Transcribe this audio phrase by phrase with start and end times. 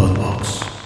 [0.00, 0.79] Podbox.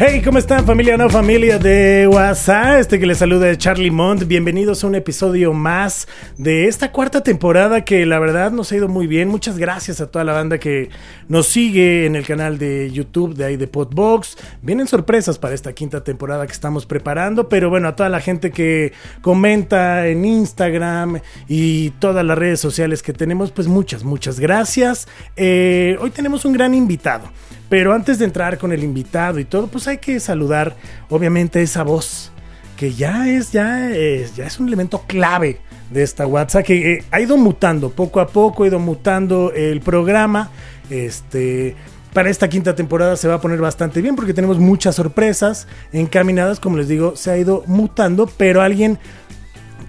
[0.00, 2.78] Hey, ¿cómo están familia no familia de WhatsApp?
[2.78, 4.28] Este que les saluda es Charlie Mont.
[4.28, 6.06] Bienvenidos a un episodio más
[6.36, 9.26] de esta cuarta temporada que la verdad nos ha ido muy bien.
[9.26, 10.90] Muchas gracias a toda la banda que
[11.26, 14.38] nos sigue en el canal de YouTube de ahí de Podbox.
[14.62, 18.52] Vienen sorpresas para esta quinta temporada que estamos preparando, pero bueno, a toda la gente
[18.52, 25.08] que comenta en Instagram y todas las redes sociales que tenemos, pues muchas, muchas gracias.
[25.34, 27.32] Eh, hoy tenemos un gran invitado.
[27.68, 30.74] Pero antes de entrar con el invitado y todo, pues hay que saludar,
[31.10, 32.32] obviamente, esa voz
[32.76, 35.58] que ya es, ya es, ya es un elemento clave
[35.90, 39.80] de esta WhatsApp que eh, ha ido mutando poco a poco, ha ido mutando el
[39.80, 40.50] programa.
[40.88, 41.74] Este,
[42.14, 46.60] para esta quinta temporada se va a poner bastante bien porque tenemos muchas sorpresas encaminadas,
[46.60, 48.98] como les digo, se ha ido mutando, pero alguien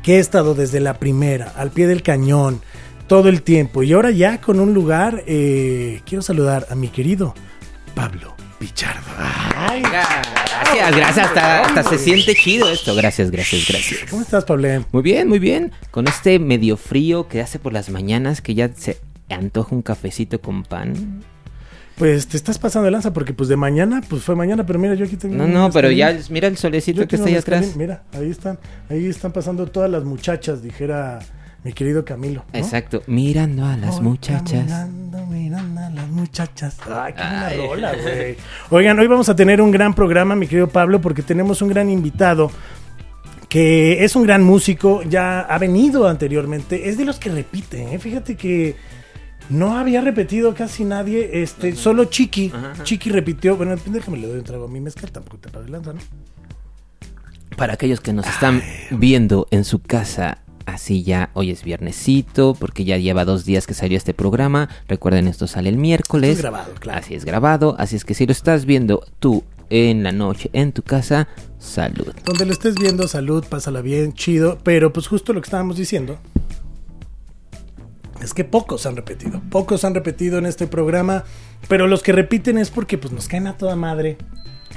[0.03, 2.61] que ha estado desde la primera, al pie del cañón,
[3.07, 7.33] todo el tiempo y ahora ya con un lugar, eh, quiero saludar a mi querido
[7.99, 9.11] Pablo Pichardo.
[9.17, 11.27] Ay, Gracias, gracias.
[11.27, 12.95] Hasta, hasta se siente chido esto.
[12.95, 14.09] Gracias, gracias, gracias.
[14.09, 14.85] ¿Cómo estás, Pablo?
[14.93, 15.73] Muy bien, muy bien.
[15.91, 20.39] Con este medio frío que hace por las mañanas, que ya se antoja un cafecito
[20.39, 21.25] con pan.
[21.97, 24.95] Pues te estás pasando de lanza porque pues de mañana, pues fue mañana, pero mira,
[24.95, 25.35] yo aquí tengo...
[25.35, 27.75] No, no, pero ya mira el solecito que está ahí atrás.
[27.75, 31.19] Mira, ahí están, ahí están pasando todas las muchachas, dijera
[31.63, 32.45] mi querido Camilo.
[32.53, 32.59] ¿no?
[32.59, 34.63] Exacto, mirando a las muchachas.
[34.63, 35.17] mirando
[35.49, 35.63] las
[36.19, 36.77] muchachas.
[36.85, 37.57] Ay, qué buena Ay.
[37.57, 38.37] rola, güey.
[38.69, 41.89] Oigan, hoy vamos a tener un gran programa, mi querido Pablo, porque tenemos un gran
[41.89, 42.51] invitado
[43.49, 47.97] que es un gran músico, ya ha venido anteriormente, es de los que repiten, ¿eh?
[47.97, 48.75] fíjate que
[49.49, 52.83] no había repetido casi nadie, este, solo Chiqui, Ajá, ajá.
[52.83, 55.49] Chiqui repitió, bueno, depende que me le doy un trago a mi mezcal, tampoco te
[55.49, 55.99] pases de lanza, ¿no?
[57.57, 58.61] Para aquellos que nos están
[58.91, 60.37] viendo en su casa,
[60.73, 64.69] así ya hoy es viernesito, porque ya lleva dos días que salió este programa.
[64.87, 66.31] Recuerden, esto sale el miércoles.
[66.31, 66.99] Esto es grabado, claro.
[66.99, 70.71] Así es grabado, así es que si lo estás viendo tú en la noche en
[70.71, 71.27] tu casa,
[71.59, 72.13] salud.
[72.25, 74.57] Donde lo estés viendo, salud, pásala bien, chido.
[74.63, 76.17] Pero pues justo lo que estábamos diciendo
[78.21, 79.41] es que pocos han repetido.
[79.49, 81.23] Pocos han repetido en este programa.
[81.67, 84.17] Pero los que repiten es porque pues nos caen a toda madre.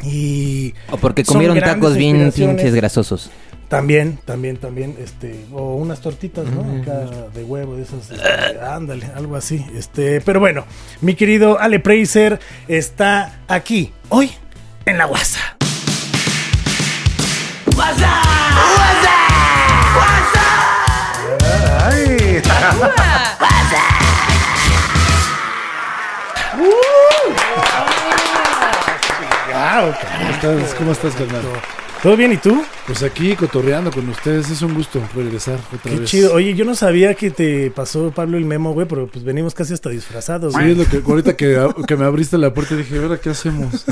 [0.05, 3.31] Y O porque comieron tacos bien pinches grasosos.
[3.73, 6.63] También, también, también, este, o unas tortitas, ¿no?
[6.63, 6.83] Mm.
[6.83, 7.01] Acá
[7.33, 10.67] de huevo, de esas, este, ándale, algo así, este, pero bueno,
[11.01, 12.39] mi querido Ale Preiser
[12.69, 14.31] está aquí, hoy,
[14.85, 15.57] en la guasa.
[21.83, 22.43] ¡Ay!
[29.49, 31.43] Wow, ¿Cómo estás, ¿Cómo estás, carnal?
[32.03, 32.61] ¿Todo bien y tú?
[32.85, 36.11] Pues aquí cotorreando con ustedes, es un gusto regresar otra Qué vez.
[36.11, 36.35] chido.
[36.35, 39.73] Oye, yo no sabía que te pasó Pablo el memo, güey, pero pues venimos casi
[39.73, 40.53] hasta disfrazados.
[40.53, 40.73] Sí, güey.
[40.73, 43.85] es lo que ahorita que, que me abriste la puerta dije, ¿ahora qué hacemos?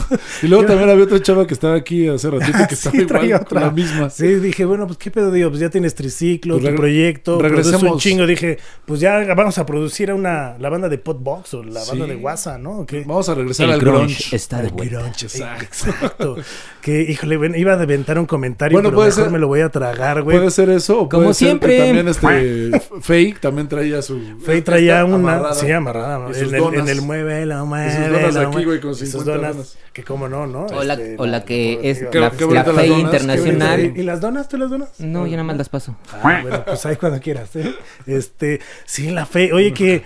[0.43, 3.27] Y luego también había otra chava que estaba aquí hace ratito que estaba Sí, traía
[3.27, 3.61] igual, otra.
[3.61, 4.11] la misma.
[4.11, 7.39] Sí, dije, bueno, pues qué pedo, digo, pues ya tienes triciclo, Pues tu regre- proyecto,
[7.39, 8.27] produces un chingo.
[8.27, 12.07] Dije, pues ya vamos a producir a una, la banda de Podbox o la banda
[12.09, 12.81] de WhatsApp, ¿no?
[12.81, 13.05] ¿O qué?
[13.07, 14.35] Vamos a regresar El al grunge grunge.
[14.37, 14.99] está de Al vuelta.
[14.99, 15.65] grunge, Exacto.
[15.71, 16.37] Exacto.
[16.83, 19.47] que, híjole, ven, iba a aventar un comentario, Bueno, pero puede mejor ser- me lo
[19.49, 20.39] voy a tragar, güey.
[20.39, 21.79] Puede ser eso, o Como puede ser que siempre.
[21.79, 25.55] también este Fake también traía su Fey traía una, amarrada.
[25.55, 26.31] sí, amarrada, ¿no?
[26.31, 26.81] Y sus en, el, donas.
[26.81, 29.79] en el mueve, la mueve, donas la aquí, güey, con Y sus 50 donas, donas.
[29.93, 30.67] que como no, ¿no?
[30.67, 33.93] O la, Este, o la que es digo, la, la donas, qué internacional.
[33.97, 34.49] ¿Y las donas?
[34.49, 34.89] ¿Tú las donas?
[34.99, 35.97] No, yo nada más las paso.
[36.23, 37.55] Ah, bueno, pues ahí cuando quieras.
[37.57, 37.75] ¿eh?
[38.07, 39.53] Este, sí, la fe.
[39.53, 40.03] Oye, que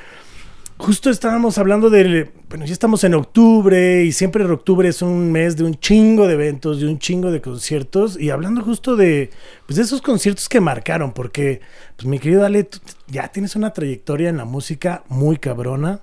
[0.78, 2.30] justo estábamos hablando del.
[2.48, 6.34] Bueno, ya estamos en octubre y siempre octubre es un mes de un chingo de
[6.34, 8.18] eventos, de un chingo de conciertos.
[8.18, 9.30] Y hablando justo de,
[9.66, 11.60] pues de esos conciertos que marcaron, porque,
[11.96, 16.00] pues mi querido Ale, tú ya tienes una trayectoria en la música muy cabrona.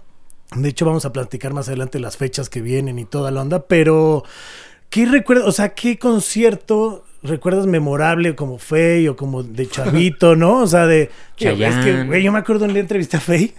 [0.55, 3.67] De hecho, vamos a platicar más adelante las fechas que vienen y toda la onda,
[3.67, 4.23] pero
[4.89, 5.47] ¿qué recuerdas?
[5.47, 10.57] O sea, ¿qué concierto recuerdas memorable como Fey o como de Chavito, no?
[10.57, 11.09] O sea, de...
[11.39, 12.07] Digo, es que, Chayanne.
[12.07, 13.53] güey, yo me acuerdo en la entrevista a Fey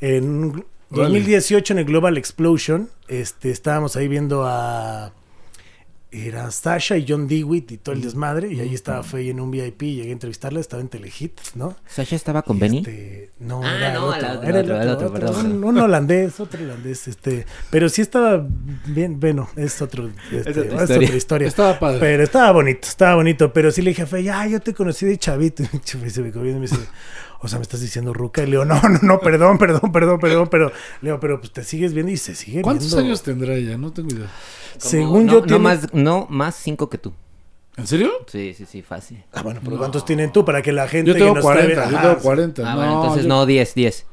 [0.00, 5.12] en 2018 en el Global Explosion, este, estábamos ahí viendo a...
[6.10, 9.50] Era Sasha y John Dewitt y todo el desmadre, y ahí estaba Fey en un
[9.50, 11.76] VIP, llegué a entrevistarla, estaba en Telehit, ¿no?
[11.86, 12.78] Sasha estaba con Benny.
[12.78, 15.20] Este, no, Ah, era no, el otro, la- era el otro, otro, el otro, otro,
[15.20, 18.42] perdón, un, un holandés, otro holandés, este, pero sí estaba
[18.86, 21.06] bien, bueno, es otro, este, Es otra es historia.
[21.08, 21.48] otra historia.
[21.48, 22.00] Estaba padre.
[22.00, 25.04] Pero estaba bonito, estaba bonito, pero sí le dije a Fe, ya, yo te conocí
[25.04, 26.76] de chavito, y se me y me dice,
[27.40, 30.18] o sea, me estás diciendo ruca, y le digo, no, no, no, perdón, perdón, perdón,
[30.20, 33.04] perdón, pero, le digo, pero pues te sigues viendo y se sigue ¿Cuántos viendo.
[33.06, 33.76] años tendrá ella?
[33.78, 34.26] No tengo idea.
[34.78, 37.12] Como- Según no, yo no tiene- más, no más cinco que tú.
[37.76, 38.10] ¿En serio?
[38.26, 39.22] Sí, sí, sí, fácil.
[39.32, 40.44] Ah, bueno, pero ¿cuántos tienen tú?
[40.44, 42.72] Para que la gente Yo que tengo nos 40, está yo tengo Ajá, 40.
[42.72, 44.06] Ah, bueno, entonces yo- no, 10, 10.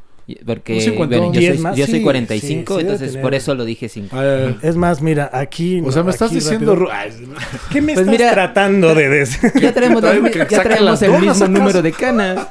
[0.45, 3.35] Porque bueno, yo, 10 soy, más, yo sí, soy 45, sí, sí debe entonces por
[3.35, 4.15] eso lo dije 5.
[4.17, 5.81] Ay, ay, Es más, mira, aquí.
[5.85, 6.75] o sea, me estás diciendo...
[6.75, 6.89] rápido.
[6.89, 7.11] ru- ay,
[7.71, 9.51] ¿Qué me Pues estás mira- tratando de decir?
[9.61, 12.47] Ya traemos, Trae que ya traemos el mismo número de canas.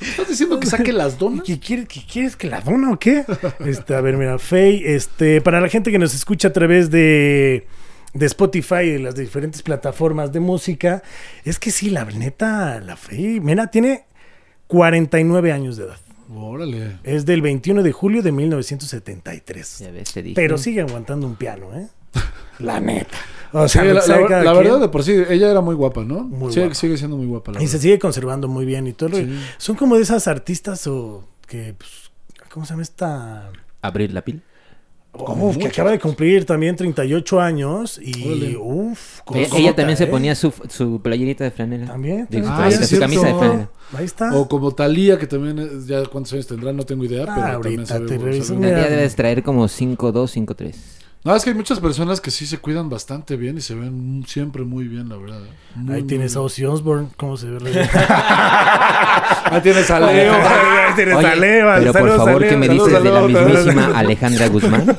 [0.00, 1.44] ¿Me estás diciendo que saque las donas?
[1.44, 3.24] ¿Qué quieres, qué quieres que la dona o qué?
[3.64, 7.66] Este, a ver, mira, Faye, este, para la gente que nos escucha a través de,
[8.14, 11.02] de Spotify y de las diferentes plataformas de música,
[11.44, 14.04] es que sí, la neta, la Faye, mira, tiene
[14.66, 15.98] 49 años de edad.
[16.34, 16.98] Órale.
[17.04, 19.78] Es del 21 de julio de 1973.
[19.80, 20.34] Ya ves, te dije.
[20.34, 21.88] Pero sigue aguantando un piano, ¿eh?
[22.58, 23.18] La neta.
[23.52, 26.20] O Sí, sea, la, verdad, de por sí, ella era muy guapa, ¿no?
[26.24, 26.74] Muy Sí, guapa.
[26.74, 29.10] Sigue siendo muy guapa, la Y se sigue conservando muy bien y todo.
[29.10, 29.28] lo- Sí.
[29.58, 31.90] Son como de esas artistas o que, pues,
[32.50, 33.50] ¿cómo se llama esta?
[33.82, 34.40] Abrir la pila.
[35.12, 38.56] Como Uf, que acaba de cumplir también 38 años y Órale.
[38.56, 41.84] uff, Ella, ella también se ponía su, su playerita de franela.
[41.86, 42.46] También, también.
[42.48, 43.70] Ah, su camisa de franela.
[43.94, 44.34] Ahí está.
[44.34, 47.60] O como Talía, que también es- ya cuántos años tendrá, no tengo idea, Ah, pero
[47.60, 48.44] también ahorita se ve te bu- reviso.
[48.46, 48.80] se ve Mira.
[48.84, 50.76] Ya debes traer como 5'2, 5'3.
[51.24, 54.24] No, es que hay muchas personas que sí se cuidan bastante bien y se ven
[54.26, 55.38] siempre muy bien, la verdad.
[55.76, 56.40] Muy, Ahí tienes a.
[56.40, 57.58] Ozzy Osbourne, ¿cómo se ve?
[59.44, 60.34] Ahí tienes a Leo.
[60.34, 63.86] Ahí tienes Oye, a Leo, pero por saludos favor, ¿qué me dices de la mismísima
[63.98, 64.96] Alejandra Guzmán?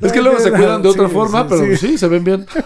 [0.00, 1.76] es que luego se cuidan de otra Sí, forma, sí, pero sí.
[1.88, 2.46] sí, se ven bien.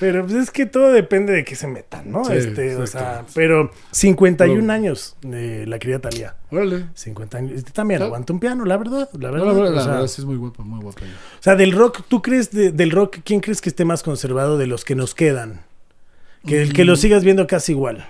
[0.00, 2.24] Pero pues es que todo depende de qué se metan, ¿no?
[2.24, 6.36] Sí, este, o sea, pero 51 Pero- años de la querida Talía.
[6.50, 6.86] Órale.
[6.94, 7.52] 50 años.
[7.52, 8.06] Este también Sí.
[8.06, 9.08] aguanta un piano, la verdad.
[9.14, 11.00] La No, verdad, la verdad, o la sea, verdad sí es muy guapa, muy guapa
[11.04, 11.14] ella.
[11.38, 14.56] O sea, del rock, ¿tú crees de- del rock, quién crees que esté más conservado
[14.56, 15.62] de los que nos quedan?
[16.46, 16.96] Que el que lo Mm.
[16.96, 18.06] sigas viendo casi igual.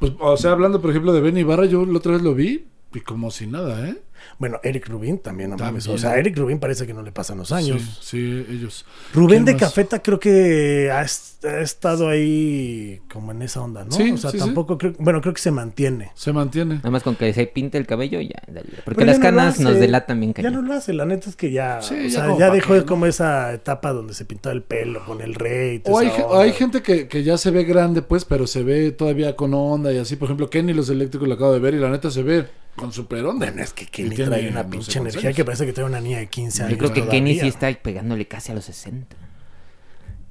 [0.00, 2.66] Pues, o sea, hablando, por ejemplo, de Benny Ibarra, yo la otra vez lo vi
[2.94, 3.96] y como si nada, ¿eh?
[4.38, 5.84] Bueno, Eric Rubin también, no mames.
[5.84, 5.96] También.
[5.96, 7.80] O sea, Eric Rubin parece que no le pasan los años.
[8.00, 8.84] Sí, sí, ellos.
[9.14, 9.60] Rubén ¿Quién de más?
[9.62, 13.92] Cafeta creo que ha, est- ha estado ahí como en esa onda, ¿no?
[13.92, 14.44] Sí, o sea, sí, sí.
[14.44, 16.10] tampoco creo, bueno, creo que se mantiene.
[16.14, 16.76] Se mantiene.
[16.76, 18.42] Nada más con que se pinte el cabello, ya.
[18.46, 18.68] dale.
[18.84, 20.54] Porque Pero las ya no canas nos delatan bien Ya cañón.
[20.54, 23.06] no lo hace, la neta es que ya, Sí, o ya como ya dejó como
[23.06, 25.82] esa etapa donde se pintaba el pelo con el rey.
[25.84, 29.36] y O hay gente que, que ya se ve grande, pues, pero se ve todavía
[29.36, 30.16] con onda y así.
[30.16, 32.46] Por ejemplo, Kenny los eléctricos lo acabo de ver y la neta se ve
[32.76, 33.46] con super onda.
[33.46, 35.86] Bueno, es que Kenny tiene, trae una no sé pinche energía que parece que trae
[35.86, 36.72] una niña de 15 años.
[36.72, 37.68] Yo creo que Kenny sí todavía.
[37.70, 39.16] está pegándole casi a los 60.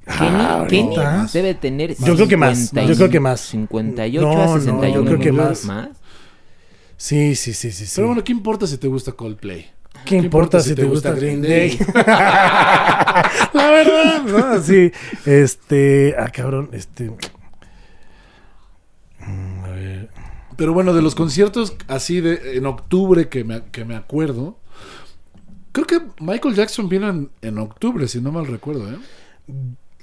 [0.08, 0.96] Ah, Kenny.
[0.96, 1.96] Kenny debe tener.
[1.98, 3.40] Yo creo que más, 50 y- yo creo que más.
[3.42, 4.94] 58 No, a no, 61.
[4.96, 5.90] yo creo que minutos más.
[6.98, 7.86] Sí, sí, sí, sí.
[7.86, 7.94] sí.
[7.96, 9.70] Pero bueno, ¿qué importa si te gusta Coldplay?
[10.06, 11.78] ¿Qué importa si te gusta Green Day?
[11.96, 14.62] La verdad, ¿no?
[14.64, 14.92] Sí.
[15.26, 16.16] Este.
[16.18, 16.70] Ah, cabrón.
[16.74, 17.12] Este.
[19.20, 20.10] Mm, A ver.
[20.62, 24.60] Pero bueno, de los conciertos así de en octubre que me, que me acuerdo,
[25.72, 28.98] creo que Michael Jackson vino en, en octubre, si no mal recuerdo, ¿eh?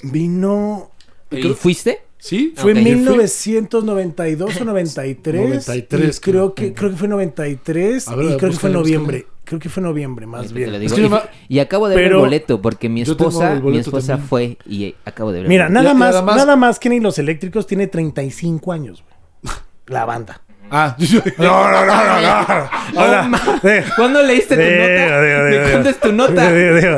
[0.02, 0.90] Vino.
[1.30, 2.00] ¿Y fuiste?
[2.18, 2.54] ¿Sí?
[2.56, 2.78] Fue Ok.
[2.78, 5.40] en Yo fui- 1992 o 93.
[5.68, 6.54] 93, y creo creo.
[6.54, 8.08] que, creo que fue 93.
[8.08, 9.26] A ver, y creo que fue búscale, noviembre.
[9.44, 10.72] Creo que fue noviembre, más Te bien.
[10.72, 10.92] lo digo.
[10.92, 11.06] Es que
[11.48, 14.28] y, y acabo de ver el boleto porque mi esposa, mi esposa también.
[14.28, 15.44] fue y acabo de ver.
[15.44, 15.82] el Mira, boleto.
[15.82, 19.54] nada Y más, además- nada más Kenny y los eléctricos tiene 35 años, güey.
[19.86, 20.42] La banda.
[20.70, 20.96] Ah,
[21.38, 22.70] No, no, no, no, no.
[23.00, 23.30] Hola.
[23.64, 25.20] Eh, ¿Cuándo leíste tu nota?
[25.20, 26.50] ¿De cuándo es tu nota?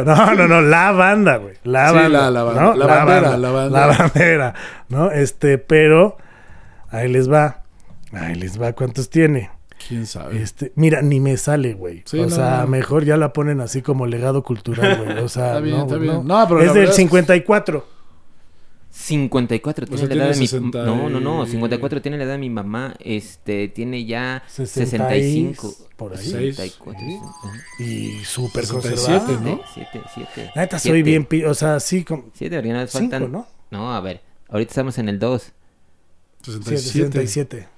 [0.05, 1.55] No, no, no, la banda, güey.
[1.65, 2.31] La Sí, banda.
[2.31, 3.87] la- bandera, la bandera.
[3.87, 4.55] La bandera,
[4.89, 5.11] ¿no?
[5.11, 6.17] Este, pero
[6.91, 7.63] ahí les va.
[8.13, 8.73] Ahí les va.
[8.73, 9.51] ¿Cuántos tiene?
[9.89, 10.43] ¿Quién sabe?
[10.43, 12.03] Este, mira, ni me sale, güey.
[12.07, 12.67] Sí, o no, sea, no.
[12.67, 15.19] mejor ya la ponen así como legado cultural, güey.
[15.21, 16.27] O sea, Está bien, no, está bien.
[16.27, 16.47] no.
[16.49, 17.87] Pero es del verdad es- 54.
[18.91, 22.19] 54 tiene sea, la edad de tiene mi 60 No, no, no, y- 54 tiene
[22.19, 25.75] la edad de mi mamá, este tiene ya 60 65.
[25.97, 26.27] Por ahí.
[26.27, 26.57] Seis.
[26.57, 27.07] 64.
[27.79, 29.41] Y súper 67, conservada.
[29.41, 29.61] ¿no?
[29.75, 30.51] 7, 7.
[30.55, 31.29] La neta, soy bien.
[31.47, 32.25] O sea, sí, como.
[32.35, 33.31] 7, porque no faltan.
[33.31, 33.47] ¿no?
[33.71, 35.53] No, a ver, ahorita estamos en el 2.
[36.43, 37.13] 67.
[37.13, 37.69] 67.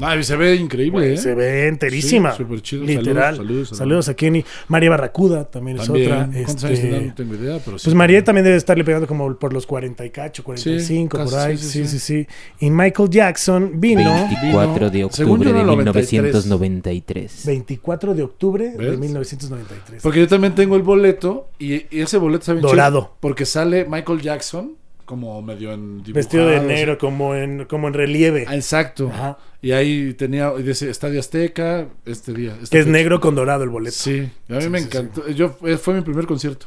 [0.00, 1.16] Ay, Ah, se ve increíble, ¿eh?
[1.16, 2.32] Se ve enterísima.
[2.32, 2.84] Sí, súper chido.
[2.84, 3.36] Literal.
[3.36, 4.44] Saludos, Saludos, saludos, a Kenny.
[4.68, 6.06] María Barracuda también, También.
[6.10, 6.44] es otra.
[6.44, 7.06] ¿Cuántos este, años?
[7.08, 7.84] No tengo idea, pero sí.
[7.84, 11.38] pues María también debe estarle pegando como por los 40 y cacho, 45, casi, por
[11.40, 11.56] ahí.
[11.58, 12.26] sí, Sí sí, sí, sí,
[12.60, 16.12] Y Michael Jackson vino 24 de octubre yo, de en el 93.
[16.12, 17.46] 1993.
[17.46, 18.98] 24 de octubre de ¿Ves?
[18.98, 20.02] 1993.
[20.02, 23.00] Porque yo también tengo el boleto y, y ese boleto está bien Dorado.
[23.00, 27.88] chido, porque sale Michael Jackson como medio en dibujado, Vestido de negro, como en, como
[27.88, 28.44] en relieve.
[28.48, 29.10] Ah, exacto.
[29.12, 29.38] Ajá.
[29.62, 32.50] Y ahí tenía, y dice Estadio Azteca, este día.
[32.60, 32.90] esta Que es fecha.
[32.90, 33.96] negro con dorado el boleto.
[33.96, 35.28] Sí, a mí Sí, me sí, encantó.
[35.30, 36.66] Yo, eh, fue mi primer concierto.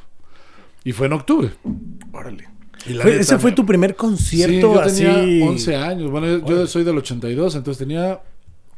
[0.85, 1.49] Y fue en octubre.
[2.13, 2.47] Órale.
[2.87, 5.03] Y la Fue- neta, ese fue tu primer Sí, concierto yo así.
[5.03, 6.09] tenía 11 años.
[6.11, 6.67] Bueno, yo, Órale.
[6.67, 8.21] soy del 82, entonces tenía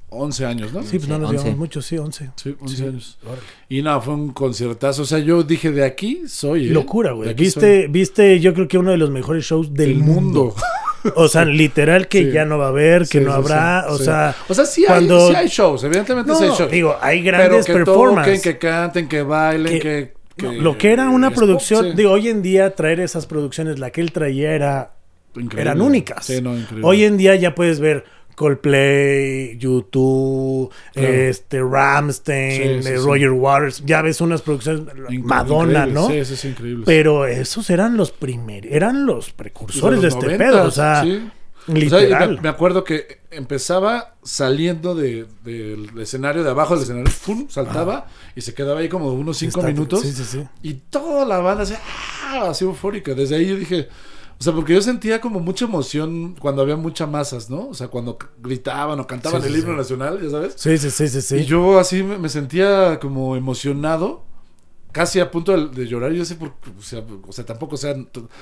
[0.10, 0.82] 11 años, ¿no?
[0.84, 1.44] Sí, pues no nos 11.
[1.44, 2.30] llevamos mucho, sí, 11.
[2.38, 2.84] Sí, 11 Sí.
[2.86, 3.18] años.
[3.26, 3.42] Órale.
[3.70, 5.02] Y no, fue un conciertazo.
[5.02, 6.70] O sea, yo dije, de aquí soy.
[6.70, 6.72] ¿eh?
[6.72, 7.34] Locura, güey.
[7.34, 7.92] Viste, soy.
[7.92, 10.46] viste, yo creo que uno de los mejores shows del El mundo.
[10.46, 10.56] mundo.
[11.16, 12.32] O sea, literal que Sí.
[12.32, 15.08] ya no va a haber, que Sí, no habrá, o sea, O sea, sí, hay,
[15.48, 16.72] shows, evidentemente sí hay No, shows.
[16.72, 18.38] digo, hay Pero grandes que performances.
[18.42, 20.14] toquen, que canten, que bailen, Que- que...
[20.44, 23.90] No, que- lo que era una producción, digo, hoy en día traer esas producciones, la
[23.92, 24.92] que él traía era,
[25.36, 25.62] Increíble.
[25.62, 26.26] eran únicas.
[26.26, 26.88] Sí, no, increíble.
[26.88, 28.04] Hoy en día ya puedes ver
[28.38, 31.08] Coldplay, YouTube, Claro.
[31.08, 32.52] este Ramstein,
[32.82, 33.04] Sí, sí, eh, sí.
[33.06, 35.94] Roger Waters, ya ves unas producciones Incre- Madonna, increíble.
[35.94, 36.08] ¿no?
[36.08, 36.84] Sí, sí, sí, increíble.
[36.86, 41.04] Pero esos eran los primeros, eran los precursores de, los este 90s, pedo, o sea.
[41.70, 42.40] O literal.
[42.42, 47.48] me, acuerdo que empezaba saliendo de- del escenario, de abajo del escenario, ¡pum!
[47.50, 50.02] saltaba y se quedaba ahí como unos cinco Está- minutos.
[50.02, 50.44] Sí, sí, sí.
[50.62, 51.74] Y toda la banda así,
[52.24, 52.48] ¡ah!
[52.52, 53.14] así eufórica.
[53.14, 53.90] Desde ahí yo dije,
[54.40, 57.68] o sea, porque yo sentía como mucha emoción cuando había muchas masas, ¿no?
[57.70, 59.78] O sea, cuando gritaban o cantaban Sí, el sí, himno sí.
[59.78, 60.54] nacional, ya sabes.
[60.58, 61.36] Sí, sí, sí, sí, sí.
[61.38, 64.24] Y yo así me, me sentía como emocionado,
[64.98, 66.12] casi a punto de, de llorar.
[66.12, 67.94] Yo sé, por, o, sea, o sea, tampoco sea,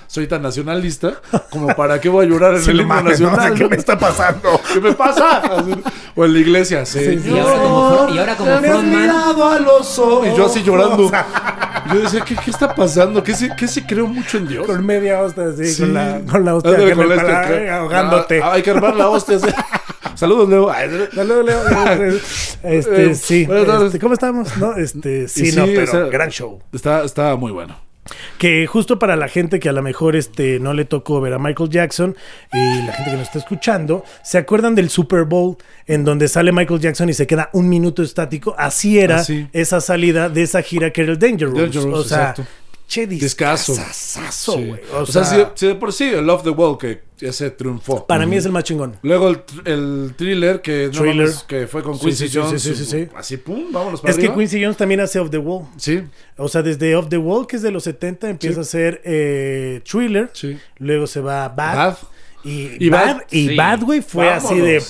[0.08, 3.20] soy tan nacionalista como para qué voy a llorar en Sí, el no himno mames,
[3.20, 3.32] ¿no?
[3.32, 3.54] nacional.
[3.58, 3.70] ¿Qué ¿no?
[3.70, 4.62] me está pasando?
[4.74, 5.38] ¿Qué me pasa?
[5.40, 5.72] Así,
[6.16, 9.02] o en la iglesia, Señor, Y ahora como y ahora como frontman.
[9.02, 10.28] mirado a los ojos.
[10.28, 11.06] Y yo así llorando.
[11.08, 13.22] O sea, Yo decía, ¿qué, qué está pasando?
[13.22, 14.66] ¿Qué se, qué se creo mucho en Dios?
[14.66, 15.82] con media hostia, así, Sí.
[15.82, 18.42] con la, con la hostia, Ándale, que con la hostia, ahogándote.
[18.42, 19.38] Ah, hay que armar la hostia.
[19.40, 19.48] sí.
[20.16, 20.72] Saludos, Leo.
[21.14, 22.20] Saludos, Leo.
[22.64, 23.48] Este, Eh, sí.
[23.50, 24.58] Este, ¿Cómo estamos?
[24.58, 26.60] No, este, sí, sí, no, pero o sea, gran show.
[26.74, 27.86] Está, está muy bueno.
[28.38, 31.40] Que justo para la gente que a lo mejor este, no le tocó ver a
[31.40, 32.16] Michael Jackson
[32.54, 35.58] y la gente que nos está escuchando, ¿se acuerdan del Super Bowl
[35.88, 38.54] en donde sale Michael Jackson y se queda un minuto estático?
[38.60, 39.48] Así era Así.
[39.54, 42.46] esa salida de esa gira que era el o sea, exacto.
[42.88, 43.76] Che Discazo.
[43.76, 44.52] Sí.
[44.52, 44.82] güey.
[44.94, 45.24] O, O, sea,
[45.56, 48.06] sí, de por sí, el Love the Wall que ya se triunfó.
[48.06, 48.98] para mí es el más chingón.
[49.02, 49.30] Luego
[49.66, 51.28] el, thriller que, no Thriller.
[51.28, 52.62] mames, que fue con Quincy sí, sí, Jones.
[52.62, 53.08] sí, sí, sí, sí.
[53.16, 54.32] Así, pum, vámonos para Es que.
[54.34, 55.66] Quincy Jones también hace Off the Wall.
[55.78, 56.04] Sí,
[56.38, 59.82] O sea, desde Off the Wall, que es de los 70, empieza a hacer eh,
[59.90, 60.30] Thriller.
[60.34, 60.58] sí.
[60.78, 61.76] Luego se va a Bad.
[61.76, 61.98] Bad.
[62.46, 63.56] Y, Y Bad, y sí.
[63.56, 64.82] Bad, güey, fue así de.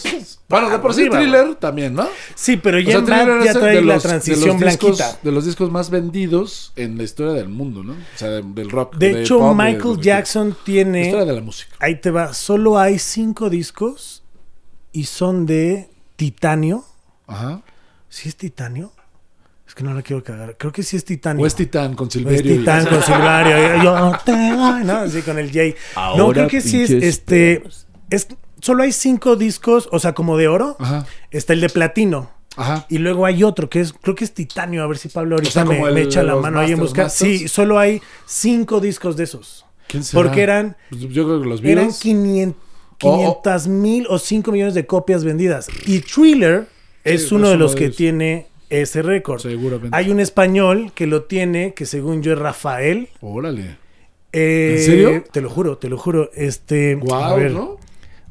[0.50, 2.08] Bueno, de por sí thriller también, ¿no?
[2.36, 5.20] Sí, pero O ya sea, Bad es ya trae la los- de transición discos- blanquita.
[5.24, 7.94] de los discos más vendidos en la historia del mundo, ¿no?
[7.94, 8.98] O sea, de- del rock.
[8.98, 11.02] De hecho, pop, Michael de- Jackson La tiene.
[11.06, 11.74] historia de la música.
[11.80, 12.34] Ahí te va.
[12.34, 14.22] Solo hay cinco discos
[14.92, 16.84] y son de titanio.
[17.26, 17.62] Ajá.
[18.10, 18.92] ¿Sí es titanio?
[19.68, 20.56] Es que no la quiero cagar.
[20.58, 21.44] Creo que sí es titanio.
[21.44, 22.54] O es Titán con es Silverio.
[22.56, 23.84] y- titán con Silvario.
[23.84, 24.98] Yo te voy, ¿no?
[24.98, 25.76] Así con el Jay.
[26.18, 27.64] no, creo que sí es este.
[28.10, 28.28] Es,
[28.62, 30.76] solo hay cinco discos, o sea, como de oro.
[30.80, 31.06] Ajá.
[31.32, 32.30] Está el de platino.
[32.58, 32.86] Ajá.
[32.90, 34.84] Y luego hay otro que es, creo que es titanio.
[34.84, 36.80] A ver si Pablo ahorita sea, me, como el me echa la mano ahí en
[36.80, 37.06] Masters, buscar.
[37.06, 37.40] Masters.
[37.42, 39.66] Sí, solo hay cinco discos de esos.
[39.88, 40.24] ¿Quién será?
[40.24, 42.00] Porque eran, Pues yo creo que los eran Beatles.
[42.00, 42.56] 500
[43.04, 45.68] O- mil o 5 millones de copias vendidas.
[45.86, 46.68] Y Thriller
[47.04, 47.98] es uno es de los que ellos.
[47.98, 48.48] tiene
[48.82, 49.39] ese récord.
[49.41, 49.89] Seguramente.
[49.96, 53.10] Hay un español que lo tiene, que según yo es Rafael.
[53.22, 53.77] Órale.
[54.34, 55.24] Eh, ¿En serio?
[55.32, 56.29] Te lo juro, te lo juro.
[56.36, 57.77] Este, a Guau, ver, ¿no?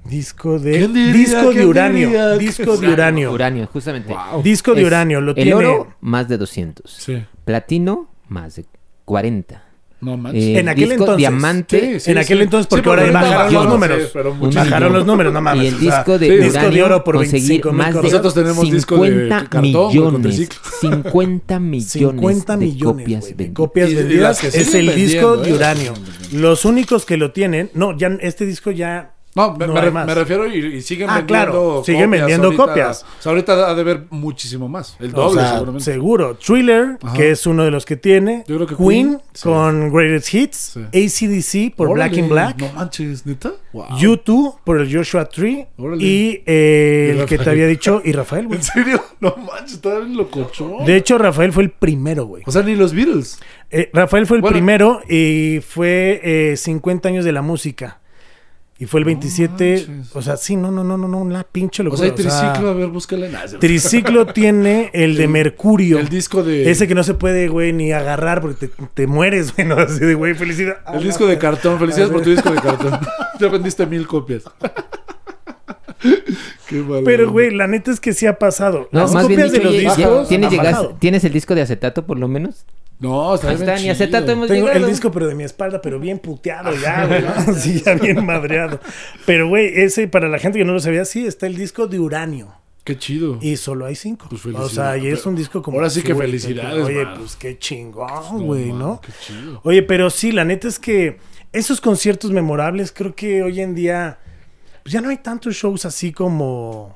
[0.05, 1.13] disco de ¿Quién diría?
[1.15, 2.37] disco de ¿Quién uranio, diría?
[2.37, 4.13] disco de uranio, Uranio, justamente.
[4.13, 4.43] Guau.
[4.43, 5.55] disco de Es uranio, lo el tiene.
[5.55, 6.91] oro, más de 200.
[6.91, 7.25] Sí.
[7.47, 8.67] Platino, más de
[9.07, 9.64] 40.
[10.05, 10.43] No manches.
[10.45, 11.17] Eh, En aquel disco entonces.
[11.17, 14.13] diamante, en aquel entonces, porque ahora bajaron los números.
[14.55, 15.65] Bajaron los números, no mames.
[15.65, 18.03] y el disco de uranio, disco de oro por conseguir 25 mil más de.
[18.03, 20.61] Nosotros tenemos disco de 50 cartón, millones, triciclo.
[20.81, 23.55] 50 millones 50 de millones copias de vendidas.
[23.55, 24.23] copias Y- y vendidas.
[24.45, 25.55] las que es el disco de ¿eh?
[25.55, 25.95] uranio.
[26.33, 29.91] Los únicos que lo tienen, no, ya este disco ya No, me, No me re-
[29.91, 32.67] me refiero y, y siguen Ah, vendiendo claro, siguen vendiendo ahorita.
[32.67, 33.03] copias.
[33.19, 34.97] O sea, ahorita ha de ver muchísimo más.
[35.01, 35.85] El O doble, sea, seguramente.
[35.85, 36.37] seguro.
[36.37, 37.17] Thriller, Ajá.
[37.17, 38.45] que es uno de los que tiene.
[38.47, 39.43] Yo creo que Queen, Queen, sí.
[39.43, 40.77] con Greatest Hits.
[40.77, 42.59] ACDC por Órale, Black in Black.
[42.61, 43.53] No manches, neta.
[43.73, 43.87] Wow.
[43.89, 45.67] U2 por el Joshua Tree.
[45.79, 46.05] Órale.
[46.05, 48.59] Y eh, Y el que te había dicho, y Rafael, güey.
[48.59, 49.03] ¿En serio?
[49.21, 50.85] No manches, está bien locochón.
[50.85, 52.45] De hecho, Rafael fue el primero, güey.
[52.47, 53.41] O sea, ni los Beatles.
[53.71, 54.55] Eh, Rafael fue el Bueno.
[54.55, 57.99] primero y fue eh, 50 años de la música.
[58.77, 59.85] Y fue el 27.
[59.89, 60.17] manches.
[60.17, 61.99] o sea, sí, no, no, no, no, no, la pinche O locura.
[61.99, 65.99] sea, hay o sea, triciclo, a ver, se- Triciclo tiene el de El- Mercurio.
[66.01, 66.69] El disco de.
[66.71, 69.77] Ese que no se puede, güey, ni agarrar porque te, te mueres, güey, ¿no?
[69.77, 70.79] Así de, güey, felicidad.
[70.87, 71.79] Ah, El disco de cartón.
[71.79, 72.99] Felicidades por tu disco de cartón.
[73.41, 74.43] ya vendiste mil copias.
[76.69, 77.03] Qué mal.
[77.05, 78.89] Pero, güey, la neta es que sí ha pasado.
[78.93, 80.97] No, Las más bien copias de los ya- discos ¿tienes, han llegas- bajado.
[80.99, 82.65] ¿tienes el disco de acetato por lo menos?
[83.01, 83.93] No, está Ahí bien está, chido.
[83.93, 87.23] acetato hemos Tengo el disco, pero de mi espalda, pero bien puteado ya, güey.
[87.23, 87.55] ¿no?
[87.59, 88.81] Sí, ya bien madreado.
[89.27, 91.99] Pero, güey, ese, para la gente que no lo sabía, sí, está el disco de
[91.99, 92.55] uranio.
[92.85, 93.39] Qué chido.
[93.41, 94.27] Y solo hay cinco.
[94.29, 95.03] Pues o sea, felicidades.
[95.05, 95.79] y es un disco como.
[95.79, 97.15] Ahora sí que azul, felicidades, Oye, man.
[97.19, 98.09] pues qué chingón,
[98.39, 99.01] No, güey, man, ¿no?
[99.01, 99.61] Qué chido.
[99.65, 101.19] Oye, pero sí, la neta es que
[101.53, 104.19] esos conciertos memorables, creo que hoy en día.
[104.83, 106.95] Pues ya no hay tantos shows así como.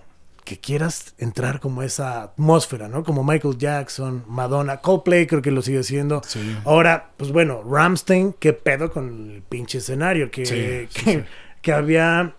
[0.48, 3.04] Que quieras entrar como esa atmósfera, ¿no?
[3.04, 6.22] Como Michael Jackson, Madonna, Coldplay creo que lo sigue siendo.
[6.26, 6.56] Sí.
[6.64, 11.20] Ahora, pues bueno, Ramstein, qué pedo con el pinche escenario, que, Sí, que, sí, sí.
[11.60, 12.34] que había,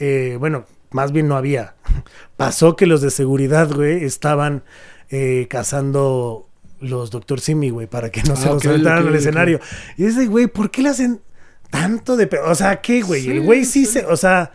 [0.00, 1.76] eh, bueno, más bien no había.
[2.36, 4.64] Pasó que los de seguridad, güey, estaban
[5.10, 6.48] eh, cazando
[6.80, 7.38] los Dr.
[7.40, 9.60] Simi, güey, para que no se Ah, los aventaran ok, al escenario.
[9.96, 11.20] Y ese, güey, ¿por qué le hacen
[11.70, 12.50] tanto de pedo?
[12.50, 13.22] O sea, ¿qué, güey?
[13.22, 13.92] Sí, el güey sí, sí.
[14.00, 14.50] se, o sea,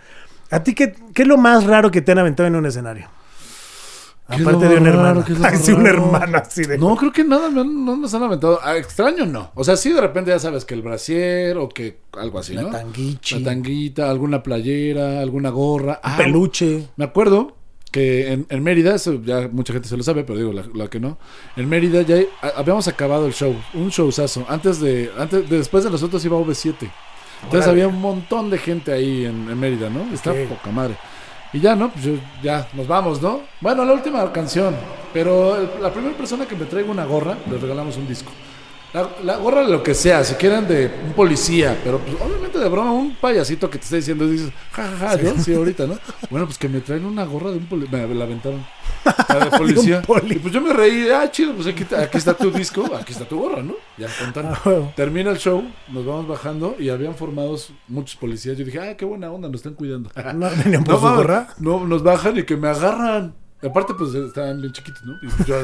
[0.51, 3.07] ¿a ti qué, qué es lo más raro que te han aventado en un escenario?
[4.29, 5.25] ¿Qué es Aparte de un hermano.
[5.25, 6.77] ¿Qué es lo Ay, sí, un hermano así de.
[6.77, 7.63] No, creo que nada, no
[7.97, 8.59] nos han aventado.
[8.63, 9.51] Ah, extraño no.
[9.55, 12.61] O sea, sí, de repente ya sabes que el brasier o que algo así, La
[12.61, 12.69] ¿no?
[12.69, 13.39] tanguichi.
[13.39, 15.99] La tanguita, alguna playera, alguna gorra.
[16.03, 16.89] Ah, peluche.
[16.95, 17.55] Me acuerdo
[17.91, 20.87] que en, en Mérida, eso ya mucha gente se lo sabe, pero digo la, la
[20.89, 21.17] que no.
[21.55, 24.45] En Mérida ya hay- habíamos acabado el show, un showzazo.
[24.47, 26.87] Antes de, antes de- después de nosotros iba OV7.
[27.43, 27.83] Entonces Órale.
[27.83, 30.13] había un montón de gente ahí en, en Mérida, ¿no?
[30.13, 30.95] Está poca madre.
[31.53, 31.89] Y ya, ¿no?
[31.89, 32.11] Pues yo,
[32.43, 33.41] ya, nos vamos, ¿no?
[33.61, 34.75] Bueno, la última canción.
[35.13, 38.31] Pero el- la primera persona que me traiga una gorra, le regalamos un disco.
[38.93, 42.57] La, la gorra de lo que sea, si quieren de un policía, pero pues, obviamente
[42.57, 45.43] de broma, un payasito que te está diciendo, dices, jajaja, ¿no?
[45.43, 45.99] Sí, ahorita, ¿no?
[46.31, 48.07] Bueno, pues que me traen una gorra de un policía.
[48.07, 48.65] Me la aventaron.
[49.29, 50.01] La de policía.
[50.01, 50.35] poli.
[50.35, 53.11] Y pues yo me reí, ah, chido, pues aquí, está- aquí está tu disco, aquí
[53.13, 53.75] está tu gorra, ¿no?
[53.97, 54.47] Ya contan.
[54.47, 54.91] Ah.
[54.95, 58.57] Termina el show, nos vamos bajando y habían formados muchos policías.
[58.57, 60.09] Yo dije, ah, qué buena onda, nos están cuidando.
[60.33, 61.47] No venían por su mames, gorra.
[61.59, 63.35] No, nos bajan y que me agarran.
[63.61, 65.13] Y aparte, pues estaban bien chiquitos, ¿no?
[65.21, 65.55] Y yo,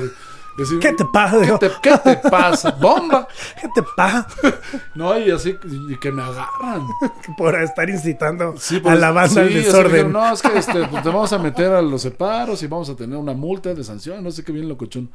[0.79, 1.41] ¿Qué te pasa?
[1.41, 2.71] ¿Qué te, qué te pasa?
[2.71, 3.27] ¡Bomba!
[3.61, 4.27] ¿Qué te pasa?
[4.95, 5.57] No, y así,
[5.89, 6.87] y que me agarran.
[7.37, 9.91] Por estar incitando Sí, a pues, la banda al sí, así desorden.
[9.91, 12.89] dijeron, no, es que este, pues, te vamos a meter a los separos y vamos
[12.89, 15.09] a tener una multa de sanción, no sé qué bien locochón.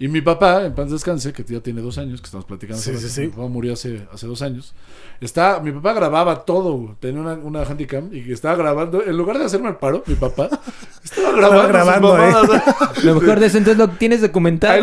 [0.00, 2.96] Y mi papá, en paz descanse, que ya tiene dos años, que estamos platicando, Sí,
[2.98, 4.74] sí, mi papá murió hace, hace dos años.
[5.20, 9.44] Está, mi papá grababa todo, tenía una, una handicam y estaba grabando, en lugar de
[9.44, 10.48] hacerme el paro, mi papá
[11.04, 12.32] estaba grabando, grabando, ¿eh?
[12.32, 13.04] mamadas.
[13.04, 14.22] Lo mejor de eso entonces lo tienes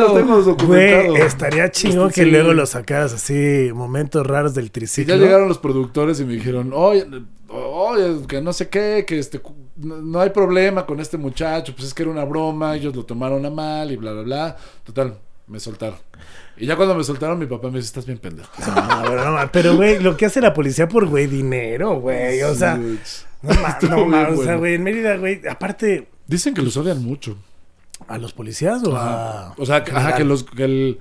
[0.03, 1.09] Ahí lo tengo documentado.
[1.11, 2.25] Güey, estaría Este, que sí.
[2.25, 5.15] luego lo sacaras así, momentos raros del Y triciclo.
[5.15, 7.05] ya llegaron los productores y me dijeron, oye,
[7.49, 9.41] oye, que no sé qué, que este,
[9.77, 13.45] no, hay problema con este muchacho, pues es que era una broma, ellos lo tomaron
[13.45, 14.57] a mal y bla, bla, bla.
[14.83, 15.17] Total,
[15.47, 15.97] me soltaron.
[16.59, 18.49] Y ya cuando me soltaron, mi papá me dice, estás bien pendejo.
[18.65, 22.41] No, pero, no, pero, güey, lo que hace la policía por, güey, dinero, güey.
[22.41, 22.99] O sea, Sí,
[23.43, 24.57] no, ma- Estuvo no, bien ma- o sea, bueno.
[24.59, 27.37] güey, en Mérida, güey, aparte, Dicen que los odian mucho.
[28.07, 29.53] ¿A los policías o a...?
[29.57, 30.99] O sea, que, ajá, que los, que el,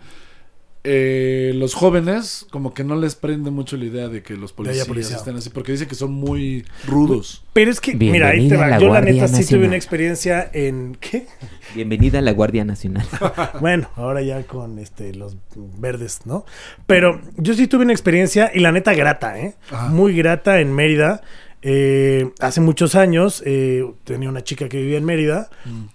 [0.88, 4.86] eh, los jóvenes como que no les prende mucho la idea de que los policías
[4.86, 5.16] policía.
[5.16, 7.44] estén así, porque dicen que son muy rudos.
[7.52, 8.68] Pero es que, mira, ahí te va.
[8.68, 10.96] la Yo la neta sí tuve una experiencia en...
[11.00, 11.26] ¿Qué?
[11.74, 13.04] Bienvenida a la Guardia Nacional.
[13.60, 16.44] Bueno, ahora ya con este los verdes, ¿no?
[16.86, 19.56] Pero yo sí tuve una experiencia y la neta grata, ¿eh?
[19.70, 19.88] Ajá.
[19.88, 21.22] Muy grata en Mérida.
[21.68, 25.50] Eh, hace muchos años eh, tenía una chica que vivía en Mérida,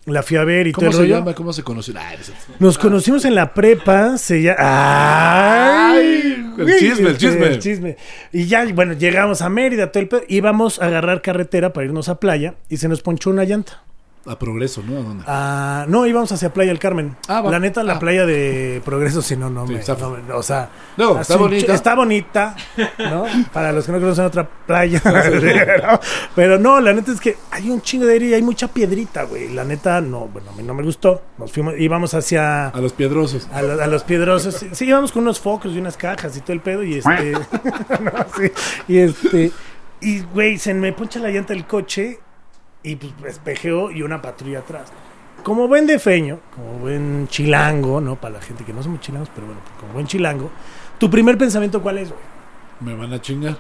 [0.06, 0.86] la fui a ver y todo Mm.
[0.86, 1.20] ¿Cómo el se rollo.
[1.20, 1.34] llama?
[1.34, 1.94] ¿Cómo se conoció?
[1.98, 4.58] Ah, eres- Nos conocimos en la prepa, se llama...
[4.60, 6.46] ¡Ay!
[6.58, 7.48] el chisme, el chisme.
[7.48, 7.98] el chisme.
[8.34, 10.24] Y ya, bueno, llegamos a Mérida, todo el pedo.
[10.28, 13.82] Íbamos a agarrar carretera para irnos a playa y se nos ponchó una llanta.
[14.28, 15.00] A progreso, ¿no?
[15.00, 15.24] ¿A dónde?
[15.28, 17.18] Ah, no, íbamos hacia Playa del Carmen.
[17.28, 18.00] Ah, la neta, la Ah.
[18.00, 21.74] playa de Progreso, si no, no, Sí, me, está- no O sea, No, está bonita.
[21.74, 22.56] Está bonita,
[23.00, 23.26] ¿no?
[23.54, 25.02] Para los que no conocen otra playa.
[25.04, 26.00] pero,
[26.36, 29.24] pero no, la neta es que hay un chingo de aire y hay mucha piedrita,
[29.24, 29.50] güey.
[29.56, 31.24] La neta, no, bueno, a mí no me gustó.
[31.40, 32.68] Nos fuimos, íbamos hacia.
[32.68, 33.48] A los piedrosos.
[33.52, 34.54] A, lo- a los piedrosos.
[34.56, 36.84] Sí, sí, íbamos con unos focos y unas cajas y todo el pedo.
[36.84, 37.32] Y este.
[37.32, 38.52] no, sí,
[38.88, 39.52] y este.
[40.00, 42.20] Y, güey, se me poncha la llanta del coche
[42.84, 44.92] y pues espejeo y una patrulla atrás.
[45.44, 48.16] Como buen defeño, como buen chilango, ¿no?
[48.16, 50.52] Para la gente que no somos chilangos, pero bueno, pues, como buen chilango.
[50.98, 52.22] ¿Tu primer pensamiento cuál es, güey?
[52.80, 53.58] Me van a chingar.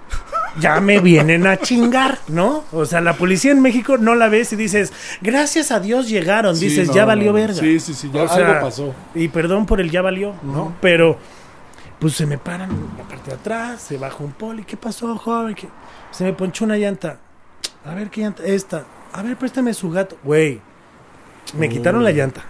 [0.60, 2.64] ya me vienen a chingar, ¿no?
[2.72, 6.56] O sea, la policía en México no la ves y dices, gracias a Dios llegaron.
[6.56, 7.34] Sí, dices, no, ya valió no.
[7.34, 7.56] verga.
[7.60, 8.94] Sí, sí, sí, ya O sea, algo pasó.
[9.16, 10.76] Y perdón por el ya valió, ¿no?
[10.82, 11.18] Pero,
[12.00, 14.64] pues se me paran la parte de atrás, se baja un poli.
[14.64, 15.56] ¿Qué pasó, joven?
[15.56, 15.68] ¿Qué?
[16.12, 17.20] Se me ponchó una llanta.
[17.86, 18.44] A ver, ¿qué llanta?
[18.44, 18.86] Esta.
[19.14, 20.18] A ver, préstame su gato.
[20.24, 20.60] Güey,
[21.58, 22.42] me quitaron la llanta.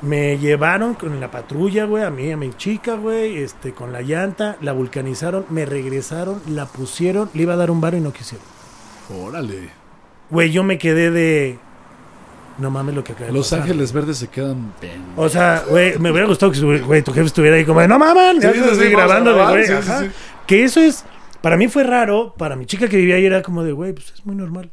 [0.00, 4.02] Me llevaron con la patrulla, güey, a mí, a mi chica, güey, este, con la
[4.02, 8.12] llanta, la vulcanizaron, me regresaron, la pusieron, le iba a dar un bar y no
[8.12, 8.44] quisieron.
[9.22, 9.70] Órale.
[10.30, 11.58] Güey, yo me quedé de...
[12.58, 13.60] No mames lo que acaba de Los pasar.
[13.62, 14.72] Ángeles Verdes se quedan.
[15.16, 17.98] O sea, güey, me hubiera gustado que güey, tu jefe estuviera ahí como de, no
[18.00, 19.44] mames, Sí, sí, sí, grabando güey.
[19.44, 20.00] grabar, sí, ajá".
[20.00, 20.12] sí, sí.
[20.48, 21.04] Que eso es,
[21.40, 24.12] para mí fue raro, para mi chica que vivía ahí era como de, güey, pues
[24.14, 24.70] es muy normal.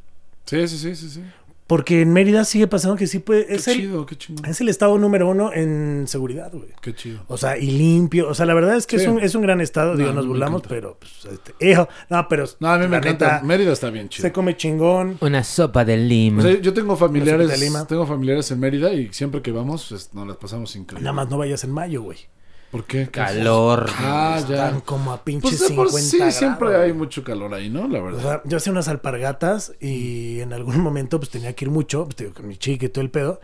[0.50, 1.24] Sí, sí, sí, sí, sí.
[1.68, 3.46] Porque en Mérida sigue pasando que sí puede.
[3.46, 4.44] Qué Es el, chido, qué chingón.
[4.46, 6.70] es el estado número uno en seguridad, güey.
[6.82, 7.20] Qué chido.
[7.28, 8.28] O sea, y limpio.
[8.28, 9.04] O sea, la verdad es que Sí.
[9.04, 9.96] es, un, es un gran estado.
[9.96, 10.98] Digo, No, nos burlamos, pero.
[11.00, 12.46] Pues, este, hijo, no, pero.
[12.60, 13.34] No, a mí me encanta.
[13.36, 14.24] neta, Mérida está bien chido.
[14.24, 15.18] Se come chingón.
[15.22, 16.40] Una sopa de lima.
[16.42, 17.86] O sea, yo tengo familiares, Una sopita de lima.
[17.88, 21.04] tengo familiares en Mérida y siempre que vamos pues, nos las pasamos increíble.
[21.04, 22.18] Nada más no vayas en mayo, güey.
[22.72, 23.06] ¿Por qué?
[23.06, 23.90] ¿Qué Calor.
[23.98, 24.82] Ah, Están ya.
[24.86, 26.36] como a pinches Pues de por 50 sí grados.
[26.36, 27.88] siempre hay mucho calor ahí, ¿no?
[27.88, 28.22] La O verdad.
[28.22, 32.18] sea, yo hacía unas alpargatas y en algún momento pues tenía que ir mucho, pues
[32.18, 33.42] digo, con mi chica y todo el pedo.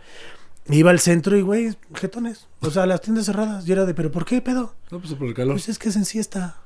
[0.68, 2.46] Iba al centro y, güey, jetones.
[2.60, 3.66] O sea, las tiendas cerradas.
[3.68, 4.74] Y era de, ¿pero por qué, pedo?
[4.90, 5.54] No, pues por el calor.
[5.54, 6.58] Pues es que es en siesta.